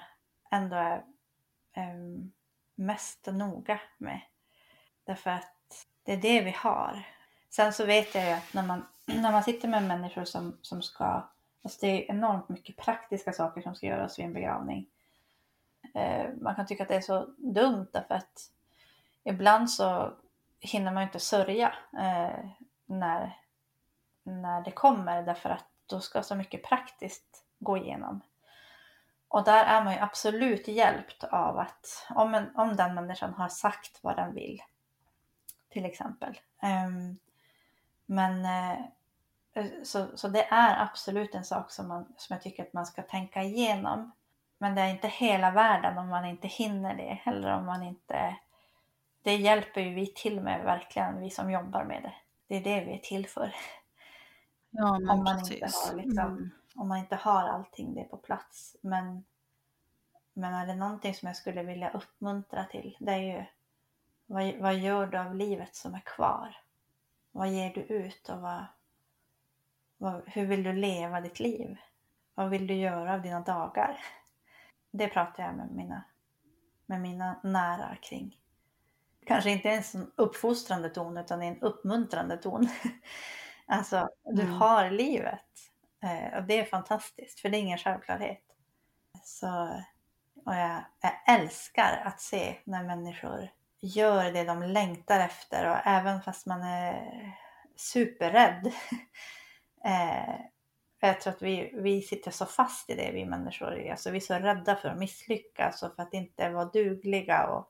ändå 0.50 0.76
är 0.76 1.04
ehm, 1.72 2.32
mest 2.74 3.26
noga 3.26 3.80
med. 3.98 4.20
Därför 5.04 5.30
att 5.30 5.86
det 6.02 6.12
är 6.12 6.22
det 6.22 6.40
vi 6.40 6.50
har. 6.50 7.08
Sen 7.50 7.72
så 7.72 7.84
vet 7.84 8.14
jag 8.14 8.24
ju 8.24 8.30
att 8.30 8.54
när 8.54 8.62
man, 8.62 8.86
när 9.06 9.32
man 9.32 9.44
sitter 9.44 9.68
med 9.68 9.82
människor 9.82 10.24
som, 10.24 10.58
som 10.62 10.82
ska 10.82 11.31
Alltså 11.62 11.78
det 11.80 11.86
är 11.86 12.10
enormt 12.10 12.48
mycket 12.48 12.76
praktiska 12.76 13.32
saker 13.32 13.62
som 13.62 13.74
ska 13.74 13.86
göras 13.86 14.18
vid 14.18 14.26
en 14.26 14.32
begravning. 14.32 14.86
Eh, 15.94 16.30
man 16.40 16.54
kan 16.54 16.66
tycka 16.66 16.82
att 16.82 16.88
det 16.88 16.96
är 16.96 17.00
så 17.00 17.28
dumt 17.36 17.86
därför 17.92 18.14
att 18.14 18.50
ibland 19.24 19.70
så 19.70 20.12
hinner 20.60 20.92
man 20.92 21.02
inte 21.02 21.20
sörja 21.20 21.74
eh, 21.92 22.48
när, 22.86 23.38
när 24.22 24.64
det 24.64 24.70
kommer 24.70 25.22
därför 25.22 25.50
att 25.50 25.66
då 25.86 26.00
ska 26.00 26.22
så 26.22 26.34
mycket 26.34 26.62
praktiskt 26.62 27.44
gå 27.58 27.76
igenom. 27.76 28.20
Och 29.28 29.44
där 29.44 29.64
är 29.64 29.84
man 29.84 29.92
ju 29.92 29.98
absolut 29.98 30.68
hjälpt 30.68 31.24
av 31.24 31.58
att 31.58 32.06
om, 32.10 32.34
en, 32.34 32.56
om 32.56 32.76
den 32.76 32.94
människan 32.94 33.34
har 33.34 33.48
sagt 33.48 33.98
vad 34.02 34.16
den 34.16 34.34
vill, 34.34 34.62
till 35.68 35.84
exempel. 35.84 36.40
Um, 36.62 37.18
men 38.06 38.44
uh, 38.44 38.84
så, 39.82 40.06
så 40.14 40.28
det 40.28 40.44
är 40.44 40.82
absolut 40.82 41.34
en 41.34 41.44
sak 41.44 41.70
som, 41.70 41.88
man, 41.88 42.04
som 42.16 42.34
jag 42.34 42.42
tycker 42.42 42.62
att 42.62 42.72
man 42.72 42.86
ska 42.86 43.02
tänka 43.02 43.42
igenom. 43.42 44.12
Men 44.58 44.74
det 44.74 44.80
är 44.80 44.88
inte 44.88 45.08
hela 45.08 45.50
världen 45.50 45.98
om 45.98 46.08
man 46.08 46.24
inte 46.24 46.48
hinner 46.48 46.94
det 46.94 47.20
eller 47.24 47.52
om 47.52 47.66
man 47.66 47.82
inte... 47.82 48.36
Det 49.22 49.36
hjälper 49.36 49.80
ju 49.80 49.94
vi 49.94 50.06
till 50.06 50.40
med 50.40 50.64
verkligen, 50.64 51.20
vi 51.20 51.30
som 51.30 51.50
jobbar 51.50 51.84
med 51.84 52.02
det. 52.02 52.14
Det 52.46 52.56
är 52.56 52.76
det 52.76 52.84
vi 52.84 52.94
är 52.94 52.98
till 52.98 53.26
för. 53.26 53.54
Ja, 54.70 54.98
men 54.98 55.10
om, 55.10 55.24
man 55.24 55.38
precis. 55.38 55.62
inte 55.62 55.66
har 55.66 55.96
liksom, 55.96 56.26
mm. 56.26 56.50
om 56.76 56.88
man 56.88 56.98
inte 56.98 57.16
har 57.16 57.48
allting 57.48 57.94
det 57.94 58.04
på 58.04 58.16
plats. 58.16 58.76
Men, 58.80 59.24
men 60.32 60.54
är 60.54 60.66
det 60.66 60.74
någonting 60.74 61.14
som 61.14 61.26
jag 61.26 61.36
skulle 61.36 61.62
vilja 61.62 61.90
uppmuntra 61.90 62.64
till, 62.64 62.96
det 63.00 63.12
är 63.12 63.18
ju 63.18 63.44
vad, 64.26 64.54
vad 64.54 64.74
gör 64.74 65.06
du 65.06 65.18
av 65.18 65.34
livet 65.34 65.74
som 65.74 65.94
är 65.94 66.00
kvar? 66.00 66.56
Vad 67.32 67.48
ger 67.48 67.74
du 67.74 67.80
ut 67.80 68.28
och 68.28 68.40
vad, 68.40 68.64
hur 70.26 70.46
vill 70.46 70.62
du 70.62 70.72
leva 70.72 71.20
ditt 71.20 71.40
liv? 71.40 71.76
Vad 72.34 72.50
vill 72.50 72.66
du 72.66 72.74
göra 72.74 73.14
av 73.14 73.22
dina 73.22 73.40
dagar? 73.40 73.98
Det 74.90 75.08
pratar 75.08 75.42
jag 75.42 75.54
med 75.54 75.70
mina, 75.70 76.04
med 76.86 77.00
mina 77.00 77.40
nära 77.42 77.96
kring. 78.02 78.38
Kanske 79.26 79.50
inte 79.50 79.68
ens 79.68 79.94
en 79.94 80.12
uppfostrande 80.16 80.90
ton 80.90 81.16
utan 81.16 81.42
en 81.42 81.60
uppmuntrande 81.60 82.36
ton. 82.36 82.68
alltså, 83.66 84.08
du 84.24 84.42
Mm. 84.42 84.54
har 84.54 84.90
livet. 84.90 85.44
Eh, 86.02 86.38
och 86.38 86.42
det 86.44 86.60
är 86.60 86.64
fantastiskt 86.64 87.40
för 87.40 87.48
det 87.48 87.56
är 87.58 87.62
ingen 87.62 87.78
självklarhet. 87.78 88.42
Så, 89.24 89.68
och 90.46 90.54
jag, 90.54 90.84
jag 91.00 91.12
älskar 91.40 92.02
att 92.04 92.20
se 92.20 92.56
när 92.64 92.84
människor 92.84 93.48
gör 93.80 94.32
det 94.32 94.44
de 94.44 94.62
längtar 94.62 95.20
efter 95.20 95.70
och 95.70 95.86
även 95.86 96.22
fast 96.22 96.46
man 96.46 96.62
är 96.62 97.12
superrädd 97.76 98.72
Eh, 99.84 100.40
jag 101.00 101.20
tror 101.20 101.32
att 101.32 101.42
vi, 101.42 101.70
vi 101.74 102.02
sitter 102.02 102.30
så 102.30 102.46
fast 102.46 102.90
i 102.90 102.94
det, 102.94 103.10
vi 103.12 103.24
människor. 103.24 103.90
Alltså, 103.90 104.10
vi 104.10 104.16
är 104.16 104.20
så 104.20 104.34
rädda 104.34 104.76
för 104.76 104.88
att 104.88 104.98
misslyckas 104.98 105.82
och 105.82 105.94
för 105.96 106.02
att 106.02 106.14
inte 106.14 106.50
vara 106.50 106.64
dugliga. 106.64 107.46
Och, 107.46 107.68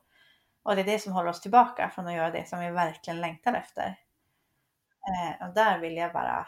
och 0.63 0.75
det 0.75 0.81
är 0.81 0.85
det 0.85 0.99
som 0.99 1.13
håller 1.13 1.29
oss 1.29 1.41
tillbaka 1.41 1.89
från 1.95 2.07
att 2.07 2.13
göra 2.13 2.31
det 2.31 2.49
som 2.49 2.59
vi 2.59 2.71
verkligen 2.71 3.21
längtar 3.21 3.53
efter. 3.53 3.95
Eh, 5.07 5.47
och 5.47 5.53
där 5.53 5.79
vill 5.79 5.97
jag 5.97 6.13
bara 6.13 6.47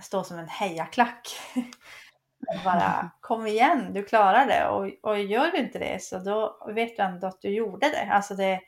stå 0.00 0.24
som 0.24 0.38
en 0.38 0.48
hejaklack. 0.48 1.28
bara 2.64 3.10
kom 3.20 3.46
igen, 3.46 3.92
du 3.92 4.02
klarar 4.02 4.46
det. 4.46 4.68
Och, 4.68 5.10
och 5.10 5.18
gör 5.18 5.50
du 5.50 5.58
inte 5.58 5.78
det 5.78 6.02
så 6.02 6.18
då 6.18 6.66
vet 6.74 6.96
du 6.96 7.02
ändå 7.02 7.26
att 7.26 7.40
du 7.40 7.48
gjorde 7.48 7.88
det. 7.88 8.08
Alltså 8.12 8.34
det, 8.34 8.60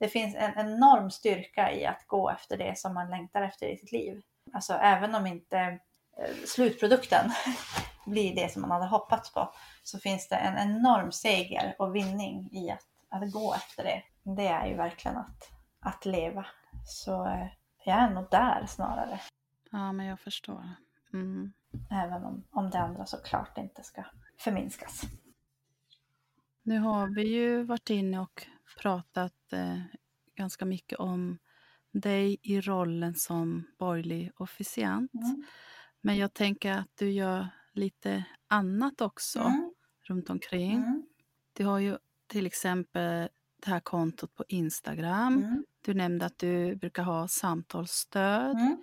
det 0.00 0.08
finns 0.08 0.36
en 0.36 0.58
enorm 0.58 1.10
styrka 1.10 1.72
i 1.72 1.86
att 1.86 2.06
gå 2.06 2.30
efter 2.30 2.56
det 2.56 2.78
som 2.78 2.94
man 2.94 3.10
längtar 3.10 3.42
efter 3.42 3.66
i 3.66 3.76
sitt 3.76 3.92
liv. 3.92 4.22
Alltså 4.54 4.72
även 4.72 5.14
om 5.14 5.26
inte 5.26 5.58
eh, 5.58 6.34
slutprodukten 6.46 7.30
blir 8.06 8.34
det 8.34 8.52
som 8.52 8.62
man 8.62 8.70
hade 8.70 8.86
hoppats 8.86 9.32
på 9.32 9.54
så 9.82 9.98
finns 9.98 10.28
det 10.28 10.36
en 10.36 10.58
enorm 10.58 11.12
seger 11.12 11.76
och 11.78 11.94
vinning 11.94 12.50
i 12.52 12.70
att, 12.70 12.86
att 13.08 13.32
gå 13.32 13.54
efter 13.54 13.84
det. 13.84 14.02
Det 14.36 14.46
är 14.46 14.66
ju 14.66 14.76
verkligen 14.76 15.16
att, 15.16 15.50
att 15.80 16.06
leva. 16.06 16.46
Så 16.86 17.26
eh, 17.26 17.46
jag 17.84 17.96
är 17.96 18.10
nog 18.10 18.26
där 18.30 18.66
snarare. 18.66 19.20
Ja, 19.70 19.92
men 19.92 20.06
jag 20.06 20.20
förstår. 20.20 20.70
Mm. 21.12 21.52
Även 21.90 22.24
om, 22.24 22.44
om 22.50 22.70
det 22.70 22.78
andra 22.78 23.06
såklart 23.06 23.58
inte 23.58 23.82
ska 23.82 24.04
förminskas. 24.38 25.02
Nu 26.62 26.78
har 26.78 27.06
vi 27.06 27.22
ju 27.22 27.62
varit 27.62 27.90
inne 27.90 28.20
och 28.20 28.46
pratat 28.82 29.52
eh, 29.52 29.80
ganska 30.36 30.64
mycket 30.64 30.98
om 30.98 31.38
dig 32.00 32.36
i 32.42 32.60
rollen 32.60 33.14
som 33.14 33.64
borgerlig 33.78 34.30
officiant. 34.36 35.14
Mm. 35.14 35.44
Men 36.00 36.16
jag 36.16 36.34
tänker 36.34 36.72
att 36.72 36.88
du 36.98 37.10
gör 37.10 37.48
lite 37.72 38.24
annat 38.48 39.00
också 39.00 39.40
Mm. 39.40 39.72
runt 40.02 40.30
omkring. 40.30 40.72
Mm. 40.76 41.06
Du 41.52 41.64
har 41.64 41.78
ju 41.78 41.96
till 42.26 42.46
exempel 42.46 43.28
det 43.64 43.70
här 43.70 43.80
kontot 43.80 44.34
på 44.34 44.44
Instagram. 44.48 45.38
Mm. 45.44 45.64
Du 45.84 45.94
nämnde 45.94 46.26
att 46.26 46.38
du 46.38 46.76
brukar 46.76 47.02
ha 47.02 47.28
samtalsstöd. 47.28 48.56
Mm. 48.56 48.82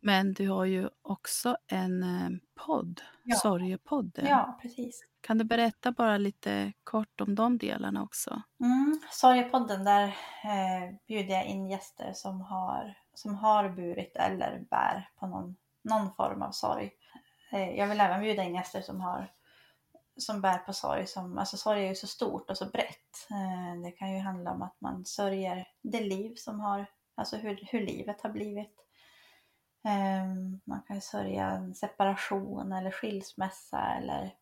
Men 0.00 0.32
du 0.32 0.48
har 0.48 0.64
ju 0.64 0.88
också 1.02 1.56
en 1.66 2.02
eh, 2.02 2.30
podd, 2.66 3.00
Ja. 3.22 3.36
Sorgepodden. 3.36 4.26
Ja, 4.26 4.58
precis. 4.62 5.04
Kan 5.26 5.38
du 5.38 5.44
berätta 5.44 5.92
bara 5.92 6.16
lite 6.16 6.72
kort 6.84 7.20
om 7.20 7.34
de 7.34 7.58
delarna 7.58 8.02
också? 8.02 8.42
Mm. 8.60 9.00
Sorgepodden, 9.10 9.84
där 9.84 10.04
eh, 10.44 10.94
bjuder 11.06 11.34
jag 11.34 11.46
in 11.46 11.66
gäster 11.66 12.12
som 12.12 12.40
har, 12.40 12.98
som 13.14 13.34
har 13.34 13.68
burit 13.68 14.16
eller 14.16 14.64
bär 14.70 15.10
på 15.16 15.26
någon, 15.26 15.56
någon 15.82 16.14
form 16.14 16.42
av 16.42 16.50
sorg. 16.50 16.90
Eh, 17.52 17.70
jag 17.70 17.86
vill 17.86 18.00
även 18.00 18.20
bjuda 18.20 18.42
in 18.42 18.54
gäster 18.54 18.80
som, 18.80 19.00
har, 19.00 19.32
som 20.16 20.40
bär 20.40 20.58
på 20.58 20.72
sorg. 20.72 21.06
Som, 21.06 21.38
alltså 21.38 21.56
sorg 21.56 21.84
är 21.84 21.88
ju 21.88 21.94
så 21.94 22.06
stort 22.06 22.50
och 22.50 22.58
så 22.58 22.66
brett. 22.66 23.28
Eh, 23.30 23.82
det 23.82 23.90
kan 23.90 24.12
ju 24.12 24.20
handla 24.20 24.50
om 24.52 24.62
att 24.62 24.76
man 24.80 25.04
sörjer 25.04 25.68
det 25.82 26.00
liv 26.00 26.34
som 26.36 26.60
har, 26.60 26.86
alltså 27.14 27.36
hur, 27.36 27.68
hur 27.70 27.80
livet 27.80 28.20
har 28.22 28.30
blivit. 28.30 28.76
Eh, 29.84 30.26
man 30.64 30.82
kan 30.86 30.96
ju 30.96 31.00
sörja 31.00 31.50
en 31.50 31.74
separation 31.74 32.72
eller 32.72 32.90
skilsmässa 32.90 33.94
eller 33.94 34.34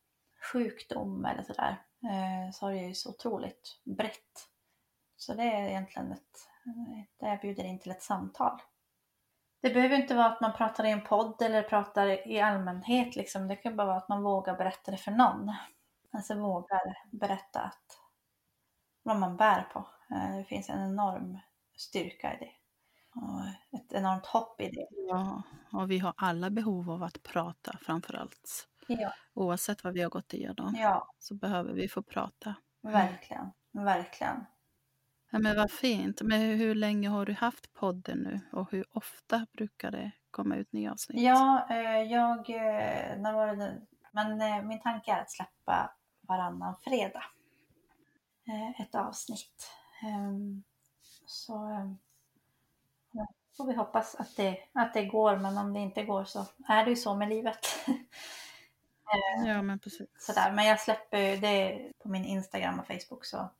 sjukdom 0.53 1.25
eller 1.25 1.43
sådär. 1.43 1.83
Eh, 2.03 2.53
så 2.53 2.59
sorg 2.59 2.79
är 2.79 2.89
ju 2.89 2.95
så 2.95 3.11
otroligt 3.11 3.81
brett. 3.85 4.49
Så 5.17 5.35
det 5.35 5.43
är 5.43 5.69
egentligen 5.69 6.13
ett, 6.13 6.49
det 7.21 7.29
jag 7.29 7.41
bjuder 7.41 7.65
in 7.65 7.79
till 7.79 7.91
ett 7.91 8.03
samtal. 8.03 8.61
Det 9.63 9.71
behöver 9.71 9.97
inte 9.97 10.15
vara 10.15 10.27
att 10.27 10.41
man 10.41 10.53
pratar 10.53 10.85
i 10.85 10.91
en 10.91 11.05
podd 11.05 11.43
eller 11.43 11.63
pratar 11.63 12.29
i 12.29 12.41
allmänhet. 12.41 13.17
Liksom. 13.17 13.49
Det 13.49 13.57
kan 13.57 13.77
bara 13.77 13.87
vara 13.87 13.97
att 13.97 14.09
man 14.09 14.23
vågar 14.23 14.57
berätta 14.57 14.91
det 14.91 14.97
för 14.97 15.11
någon. 15.11 15.53
Alltså 16.13 16.35
vågar 16.35 16.99
berätta 17.11 17.61
att 17.61 18.01
vad 19.03 19.19
man 19.19 19.37
bär 19.37 19.63
på. 19.63 19.87
Eh, 20.11 20.37
det 20.37 20.45
finns 20.45 20.69
en 20.69 20.91
enorm 20.91 21.39
styrka 21.77 22.35
i 22.35 22.37
det. 22.39 22.51
Och 23.21 23.79
ett 23.79 23.93
enormt 23.93 24.27
hopp 24.27 24.61
i 24.61 24.71
det. 24.71 24.87
Ja, 24.91 25.43
och 25.73 25.91
vi 25.91 25.99
har 25.99 26.15
alla 26.17 26.51
behov 26.51 26.91
av 26.91 27.03
att 27.03 27.23
prata 27.23 27.79
framför 27.81 28.15
allt. 28.15 28.69
Ja, 28.87 29.13
Oavsett 29.35 29.85
vad 29.85 29.93
vi 29.95 30.03
har 30.03 30.11
gått 30.11 30.33
igenom 30.35 30.75
ja 30.79 31.09
så 31.19 31.35
behöver 31.35 31.73
vi 31.73 31.89
få 31.89 32.03
prata. 32.03 32.55
verkligen. 32.83 33.51
Verkligen. 33.73 34.45
Ja, 35.31 35.39
men 35.39 35.57
vad 35.57 35.71
fint. 35.71 36.23
Men 36.23 36.41
hur, 36.41 36.75
länge 36.75 37.09
har 37.09 37.27
du 37.27 37.33
haft 37.33 37.75
podden 37.75 38.19
nu 38.19 38.41
och 38.53 38.71
hur 38.73 38.85
ofta 38.97 39.47
brukar 39.53 39.91
det 39.91 40.11
komma 40.31 40.57
ut 40.57 40.73
nya 40.73 40.93
avsnitt? 40.93 41.21
Ja, 41.23 41.67
eh, 41.71 42.03
jag, 42.03 42.51
eh, 42.51 43.19
när 43.19 43.33
var 43.33 43.47
det, 43.47 43.57
den- 43.57 43.87
Men 44.13 44.41
eh, 44.41 44.63
min 44.63 44.81
tanke 44.81 45.13
är 45.13 45.21
att 45.21 45.31
släppa 45.31 45.91
varannan 46.21 46.75
fredag. 46.85 47.25
Ett 48.79 48.95
avsnitt. 48.95 49.71
Ehm, 50.03 50.63
så 51.27 51.57
ehm, 51.67 51.99
ja, 53.13 53.27
får 53.57 53.67
vi 53.67 53.75
hoppas 53.75 54.15
att 54.15 54.37
det, 54.37 54.59
att 54.73 54.95
det 54.95 55.05
går, 55.05 55.37
men 55.37 55.59
om 55.59 55.73
det 55.73 55.81
inte 55.81 56.03
går 56.05 56.25
så 56.25 56.47
är 56.69 56.85
det 56.85 56.91
ju 56.91 56.97
så 56.97 57.15
med 57.15 57.29
livet. 57.29 57.67
Eh, 59.15 59.49
ja, 59.49 59.63
men 59.63 59.79
precis. 59.79 60.09
Sådär. 60.19 60.53
Men 60.53 60.65
jag 60.65 60.81
släpper 60.81 61.37
det 61.37 61.93
på 62.03 62.09
min 62.09 62.25
Instagram 62.25 62.81
och 62.81 62.87
Facebook 62.87 63.25
så, 63.25 63.51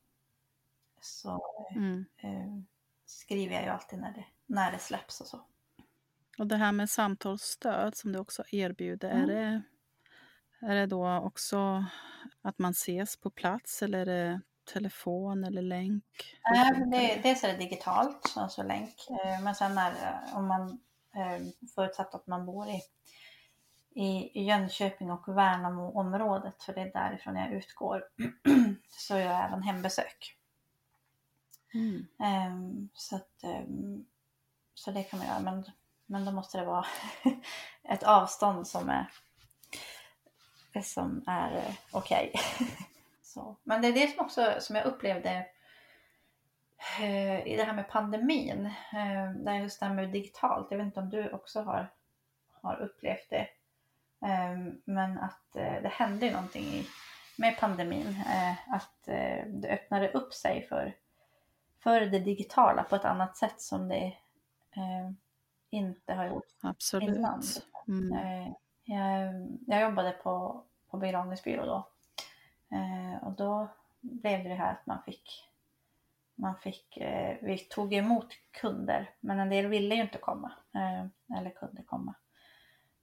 så 1.01 1.45
mm. 1.75 2.05
eh, 2.17 2.61
skriver 3.05 3.55
jag 3.55 3.63
ju 3.63 3.69
alltid 3.69 3.99
när 3.99 4.11
det, 4.11 4.25
när 4.45 4.71
det 4.71 4.79
släpps 4.79 5.21
och 5.21 5.27
så. 5.27 5.45
Och 6.37 6.47
det 6.47 6.55
här 6.57 6.71
med 6.71 6.89
samtalsstöd 6.89 7.95
som 7.95 8.11
du 8.11 8.19
också 8.19 8.43
erbjuder, 8.51 9.11
mm. 9.11 9.29
är, 9.29 9.33
det, 9.33 9.61
är 10.67 10.75
det 10.75 10.85
då 10.85 11.17
också 11.17 11.85
att 12.41 12.59
man 12.59 12.71
ses 12.71 13.17
på 13.17 13.29
plats 13.29 13.83
eller 13.83 13.99
är 13.99 14.05
det 14.05 14.41
telefon 14.73 15.43
eller 15.43 15.61
länk? 15.61 16.03
Äh, 16.55 16.89
det, 16.91 17.19
dels 17.23 17.43
är 17.43 17.47
det 17.47 17.57
digitalt, 17.57 18.33
alltså 18.35 18.63
länk. 18.63 19.07
Eh, 19.09 19.41
men 19.43 19.55
sen 19.55 19.77
är 19.77 19.93
om 20.33 20.47
man 20.47 20.79
förutsatt 21.75 22.15
att 22.15 22.27
man 22.27 22.45
bor 22.45 22.69
i 22.69 22.81
i 23.95 24.43
Jönköping 24.43 25.11
och 25.11 25.37
Värnamo-området, 25.37 26.63
för 26.63 26.73
det 26.73 26.81
är 26.81 26.91
därifrån 26.91 27.35
jag 27.35 27.51
utgår, 27.51 28.03
så 28.89 29.13
gör 29.13 29.25
jag 29.25 29.45
även 29.45 29.63
hembesök. 29.63 30.37
Mm. 31.73 32.07
Um, 32.19 32.89
så, 32.93 33.15
att, 33.15 33.43
um, 33.43 34.05
så 34.73 34.91
det 34.91 35.03
kan 35.03 35.19
man 35.19 35.27
göra, 35.27 35.39
men, 35.39 35.63
men 36.05 36.25
då 36.25 36.31
måste 36.31 36.57
det 36.57 36.65
vara 36.65 36.85
ett 37.83 38.03
avstånd 38.03 38.67
som 38.67 38.89
är, 38.89 39.11
som 40.83 41.23
är 41.27 41.57
uh, 41.57 41.75
okej. 41.91 42.33
Okay. 43.37 43.53
men 43.63 43.81
det 43.81 43.87
är 43.87 43.93
det 43.93 44.07
som 44.07 44.25
också 44.25 44.55
som 44.59 44.75
jag 44.75 44.85
upplevde 44.85 45.47
uh, 46.99 47.47
i 47.47 47.55
det 47.57 47.63
här 47.63 47.73
med 47.73 47.89
pandemin, 47.89 48.65
uh, 48.65 49.31
där 49.43 49.53
just 49.53 49.79
det 49.79 49.85
här 49.85 49.93
med 49.93 50.11
digitalt, 50.11 50.67
jag 50.71 50.77
vet 50.77 50.85
inte 50.85 50.99
om 50.99 51.09
du 51.09 51.31
också 51.31 51.61
har, 51.61 51.93
har 52.61 52.75
upplevt 52.81 53.29
det, 53.29 53.47
Ehm, 53.47 53.64
men 54.85 55.17
att 55.17 55.55
eh, 55.55 55.81
det 55.81 55.91
hände 55.91 56.31
någonting 56.31 56.85
med 57.37 57.57
pandemin. 57.59 58.07
Eh, 58.07 58.73
att 58.75 59.07
eh, 59.07 59.47
det 59.47 59.69
öppnade 59.69 60.09
upp 60.11 60.33
sig 60.33 60.67
för, 60.67 60.95
för 61.83 62.01
det 62.01 62.19
digitala 62.19 62.83
på 62.83 62.95
ett 62.95 63.05
annat 63.05 63.37
sätt 63.37 63.61
som 63.61 63.87
det 63.87 64.13
inte 65.69 66.13
har 66.13 66.25
gjort 66.25 66.45
Absolut. 66.61 67.17
innan. 67.17 67.41
Mm. 67.87 68.53
Jag, 68.83 69.47
jag, 69.67 69.81
jobbade 69.81 70.11
på, 70.11 70.63
på 70.89 70.97
begravningsbyrå 70.97 71.65
då. 71.65 71.87
Och 73.21 73.31
då 73.31 73.67
blev 74.01 74.43
det 74.43 74.53
här 74.53 74.71
att 74.71 74.85
man 74.85 75.03
fick, 75.03 75.49
man 76.35 76.55
fick, 76.55 76.97
vi 77.41 77.57
tog 77.69 77.93
emot 77.93 78.27
kunder 78.51 79.09
men 79.19 79.39
en 79.39 79.49
del 79.49 79.67
ville 79.67 79.95
ju 79.95 80.01
inte 80.01 80.17
komma 80.17 80.51
eller 81.37 81.49
kunde 81.49 81.83
komma. 81.83 82.15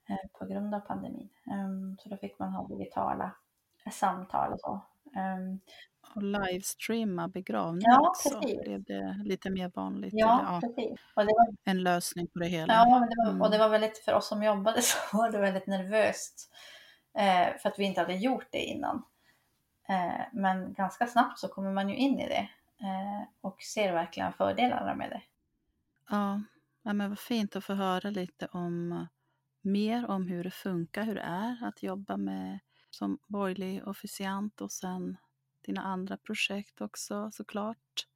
Eh, 0.09 0.38
på 0.38 0.46
grund 0.46 0.74
av 0.74 0.80
pandemin. 0.80 1.28
Ehm, 1.53 1.96
så 1.98 2.09
då 2.09 2.16
fick 2.16 2.38
man 2.38 2.53
ha 2.53 2.68
digitala 2.68 3.34
samtal 3.90 4.53
och 4.53 4.61
så. 4.61 4.80
Ehm, 5.16 5.61
och 6.14 6.22
livestreama 6.22 7.28
begravningar 7.28 7.92
ja, 7.92 8.09
också, 8.09 8.40
blev 8.40 8.82
det 8.82 9.20
lite 9.24 9.50
mer 9.50 9.72
vanligt? 9.74 10.12
Ja, 10.12 10.40
eller, 10.40 10.53
ja, 10.53 10.61
precis. 10.61 11.00
Och 11.14 11.26
det 11.26 11.32
var, 11.32 11.57
en 11.64 11.82
lösning 11.82 12.26
på 12.26 12.38
det 12.38 12.46
hela. 12.46 12.72
Ja, 12.72 12.84
det 12.84 13.16
var, 13.16 13.44
och 13.44 13.50
det 13.50 13.57
mm. 13.57 13.61
var 13.61 13.68
väldigt, 13.68 13.98
för 13.98 14.12
oss 14.12 14.28
som 14.28 14.42
jobbade 14.42 14.82
så 14.82 15.16
var 15.16 15.30
det 15.30 15.38
väldigt 15.38 15.66
nervöst. 15.66 16.53
Eh, 17.14 17.57
för 17.59 17.68
att 17.68 17.78
vi 17.78 17.84
inte 17.84 18.00
hade 18.00 18.14
gjort 18.14 18.46
det 18.50 18.64
innan. 18.64 19.03
Eh, 19.88 20.20
men 20.32 20.72
ganska 20.72 21.07
snabbt 21.07 21.38
så 21.38 21.48
kommer 21.48 21.72
man 21.72 21.88
ju 21.88 21.96
in 21.96 22.20
i 22.20 22.28
det 22.28 22.48
och 23.40 23.62
ser 23.62 23.92
verkligen 23.92 24.32
fördelarna 24.32 24.94
med 24.94 25.11
det. 25.11 25.22
Ja, 26.11 26.40
ja 26.82 26.92
men 26.92 27.09
vad 27.09 27.18
fint 27.18 27.57
att 27.57 27.64
få 27.64 27.74
höra 27.74 28.11
lite 28.11 28.46
om 28.53 29.07
mer 29.62 30.06
om 30.06 30.26
hur 30.26 30.44
det 30.44 30.50
funkar, 30.50 31.04
hur 31.04 31.14
det 31.14 31.20
är 31.20 31.64
att 31.64 31.82
jobba 31.82 32.16
med 32.16 32.58
som 32.90 33.18
borgerlig 33.26 33.88
officiant 33.88 34.60
och 34.60 34.72
sen 34.72 35.16
dina 35.60 35.82
andra 35.82 36.16
projekt 36.16 36.80
också 36.80 37.30
såklart. 37.32 38.06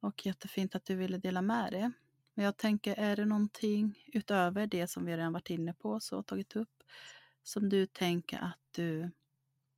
Och 0.00 0.26
jättefint 0.26 0.74
att 0.74 0.84
du 0.84 0.94
ville 0.96 1.18
dela 1.18 1.42
med 1.42 1.72
dig. 1.72 1.90
Men 2.34 2.44
jag 2.44 2.56
tänker, 2.56 2.94
är 2.98 3.16
det 3.16 3.24
någonting 3.24 4.04
utöver 4.06 4.66
det 4.66 4.88
som 4.88 5.04
vi 5.04 5.16
redan 5.16 5.32
varit 5.32 5.50
inne 5.50 5.74
på 5.74 6.00
och 6.12 6.26
tagit 6.26 6.56
upp 6.56 6.82
som 7.42 7.68
du 7.68 7.86
tänker 7.86 8.38
att 8.38 8.58
du 8.70 9.10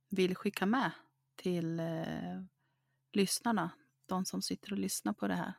vill 0.09 0.35
skicka 0.35 0.65
med 0.65 0.91
till 1.35 1.79
eh, 1.79 2.41
lyssnarna, 3.13 3.71
de 4.05 4.25
som 4.25 4.41
sitter 4.41 4.71
och 4.71 4.79
lyssnar 4.79 5.13
på 5.13 5.27
det 5.27 5.35
här? 5.35 5.53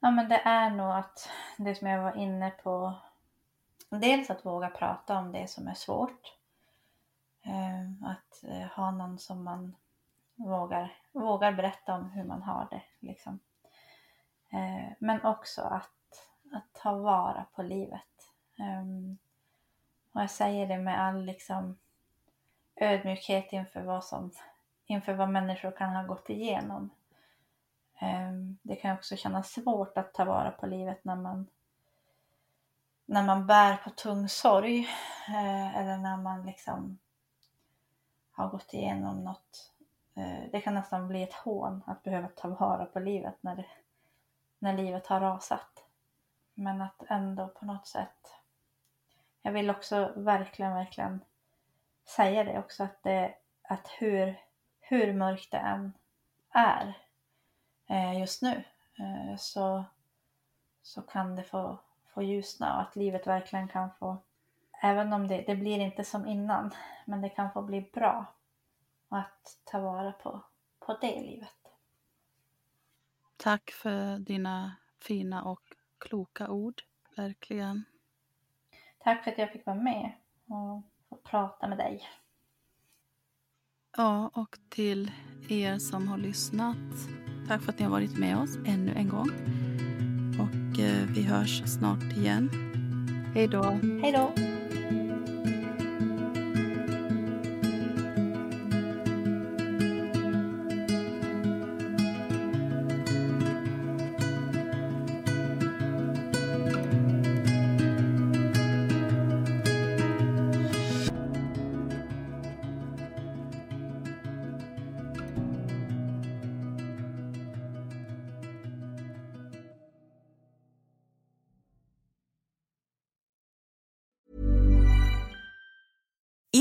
Ja 0.00 0.10
men 0.10 0.28
det 0.28 0.40
är 0.44 0.70
nog 0.70 0.90
att 0.90 1.30
det 1.56 1.74
som 1.74 1.88
jag 1.88 2.02
var 2.02 2.16
inne 2.16 2.50
på. 2.50 2.94
Dels 3.88 4.30
att 4.30 4.46
våga 4.46 4.70
prata 4.70 5.18
om 5.18 5.32
det 5.32 5.50
som 5.50 5.68
är 5.68 5.74
svårt. 5.74 6.36
Ehm, 7.42 8.04
att 8.04 8.44
eh, 8.44 8.66
ha 8.66 8.90
någon 8.90 9.18
som 9.18 9.44
man 9.44 9.76
vågar, 10.34 10.94
vågar 11.12 11.52
berätta 11.52 11.94
om 11.94 12.10
hur 12.10 12.24
man 12.24 12.42
har 12.42 12.66
det. 12.70 12.82
Liksom. 13.00 13.38
Eh, 14.50 14.92
men 14.98 15.24
också 15.24 15.62
att, 15.62 16.28
att 16.52 16.72
ta 16.72 16.92
vara 16.92 17.44
på 17.54 17.62
livet. 17.62 18.32
Ehm, 18.58 19.18
och 20.12 20.22
jag 20.22 20.30
säger 20.30 20.66
det 20.66 20.78
med 20.78 21.00
all 21.00 21.24
liksom, 21.24 21.76
ödmjukhet 22.76 23.52
inför 23.52 23.80
vad, 23.80 24.04
som, 24.04 24.30
inför 24.86 25.14
vad 25.14 25.28
människor 25.28 25.70
kan 25.70 25.96
ha 25.96 26.02
gått 26.02 26.30
igenom. 26.30 26.90
Ehm, 27.98 28.58
det 28.62 28.76
kan 28.76 28.96
också 28.96 29.16
kännas 29.16 29.52
svårt 29.52 29.98
att 29.98 30.14
ta 30.14 30.24
vara 30.24 30.50
på 30.50 30.66
livet 30.66 31.04
när 31.04 31.16
man 31.16 31.46
när 33.06 33.22
man 33.22 33.46
bär 33.46 33.76
på 33.76 33.90
tung 33.90 34.28
sorg 34.28 34.78
eh, 35.28 35.76
eller 35.76 35.98
när 35.98 36.16
man 36.16 36.46
liksom 36.46 36.98
har 38.30 38.48
gått 38.48 38.74
igenom 38.74 39.24
något. 39.24 39.72
Eh, 40.14 40.50
det 40.52 40.60
kan 40.60 40.74
nästan 40.74 41.08
bli 41.08 41.22
ett 41.22 41.34
hån 41.34 41.82
att 41.86 42.02
behöva 42.02 42.28
ta 42.28 42.48
vara 42.48 42.84
på 42.84 43.00
livet 43.00 43.34
när, 43.40 43.56
det, 43.56 43.66
när 44.58 44.72
livet 44.72 45.06
har 45.06 45.20
rasat. 45.20 45.84
Men 46.54 46.82
att 46.82 47.02
ändå 47.08 47.48
på 47.48 47.64
något 47.64 47.86
sätt. 47.86 48.34
Jag 49.42 49.52
vill 49.52 49.70
också 49.70 50.12
verkligen, 50.16 50.74
verkligen 50.74 51.20
säga 52.04 52.44
det 52.44 52.58
också 52.58 52.84
att, 52.84 53.02
det, 53.02 53.34
att 53.62 53.88
hur, 53.98 54.40
hur 54.80 55.12
mörkt 55.12 55.50
det 55.50 55.58
än 55.58 55.92
är 56.50 57.05
just 58.18 58.42
nu 58.42 58.64
eh, 58.98 59.36
så, 59.38 59.84
så 60.82 61.02
kan 61.02 61.36
det 61.36 61.44
få, 61.44 61.78
få 62.14 62.22
ljusna 62.22 62.76
och 62.76 62.82
att 62.82 62.96
livet 62.96 63.26
verkligen 63.26 63.68
kan 63.68 63.90
få, 63.98 64.16
även 64.82 65.12
om 65.12 65.28
det, 65.28 65.44
det 65.46 65.56
blir 65.56 65.78
inte 65.78 66.04
som 66.04 66.26
innan, 66.26 66.74
men 67.04 67.20
det 67.20 67.28
kan 67.28 67.52
få 67.52 67.62
bli 67.62 67.90
bra. 67.92 68.26
Och 69.08 69.18
att 69.18 69.58
ta 69.64 69.80
vara 69.80 70.12
på, 70.12 70.40
på 70.78 70.98
det 71.00 71.22
livet. 71.22 71.48
Tack 73.36 73.70
för 73.70 74.18
dina 74.18 74.76
fina 75.00 75.44
och 75.44 75.62
kloka 75.98 76.48
ord, 76.48 76.82
verkligen. 77.16 77.84
Tack 78.98 79.24
för 79.24 79.30
att 79.30 79.38
jag 79.38 79.52
fick 79.52 79.66
vara 79.66 79.76
med 79.76 80.12
och 80.46 80.82
få 81.08 81.16
prata 81.16 81.68
med 81.68 81.78
dig. 81.78 82.02
Ja, 83.96 84.30
och 84.34 84.58
till 84.68 85.10
er 85.48 85.78
som 85.78 86.08
har 86.08 86.18
lyssnat. 86.18 86.76
Tack 87.48 87.62
för 87.62 87.72
att 87.72 87.78
ni 87.78 87.84
har 87.84 87.92
varit 87.92 88.18
med 88.18 88.36
oss 88.38 88.58
ännu 88.64 88.92
en 88.96 89.08
gång. 89.08 89.30
Och 90.38 90.80
eh, 90.80 91.08
vi 91.14 91.22
hörs 91.22 91.62
snart 91.66 92.02
igen. 92.16 92.50
Hej 93.34 93.48
då. 93.48 93.62
Hej 94.02 94.12
då. 94.12 94.32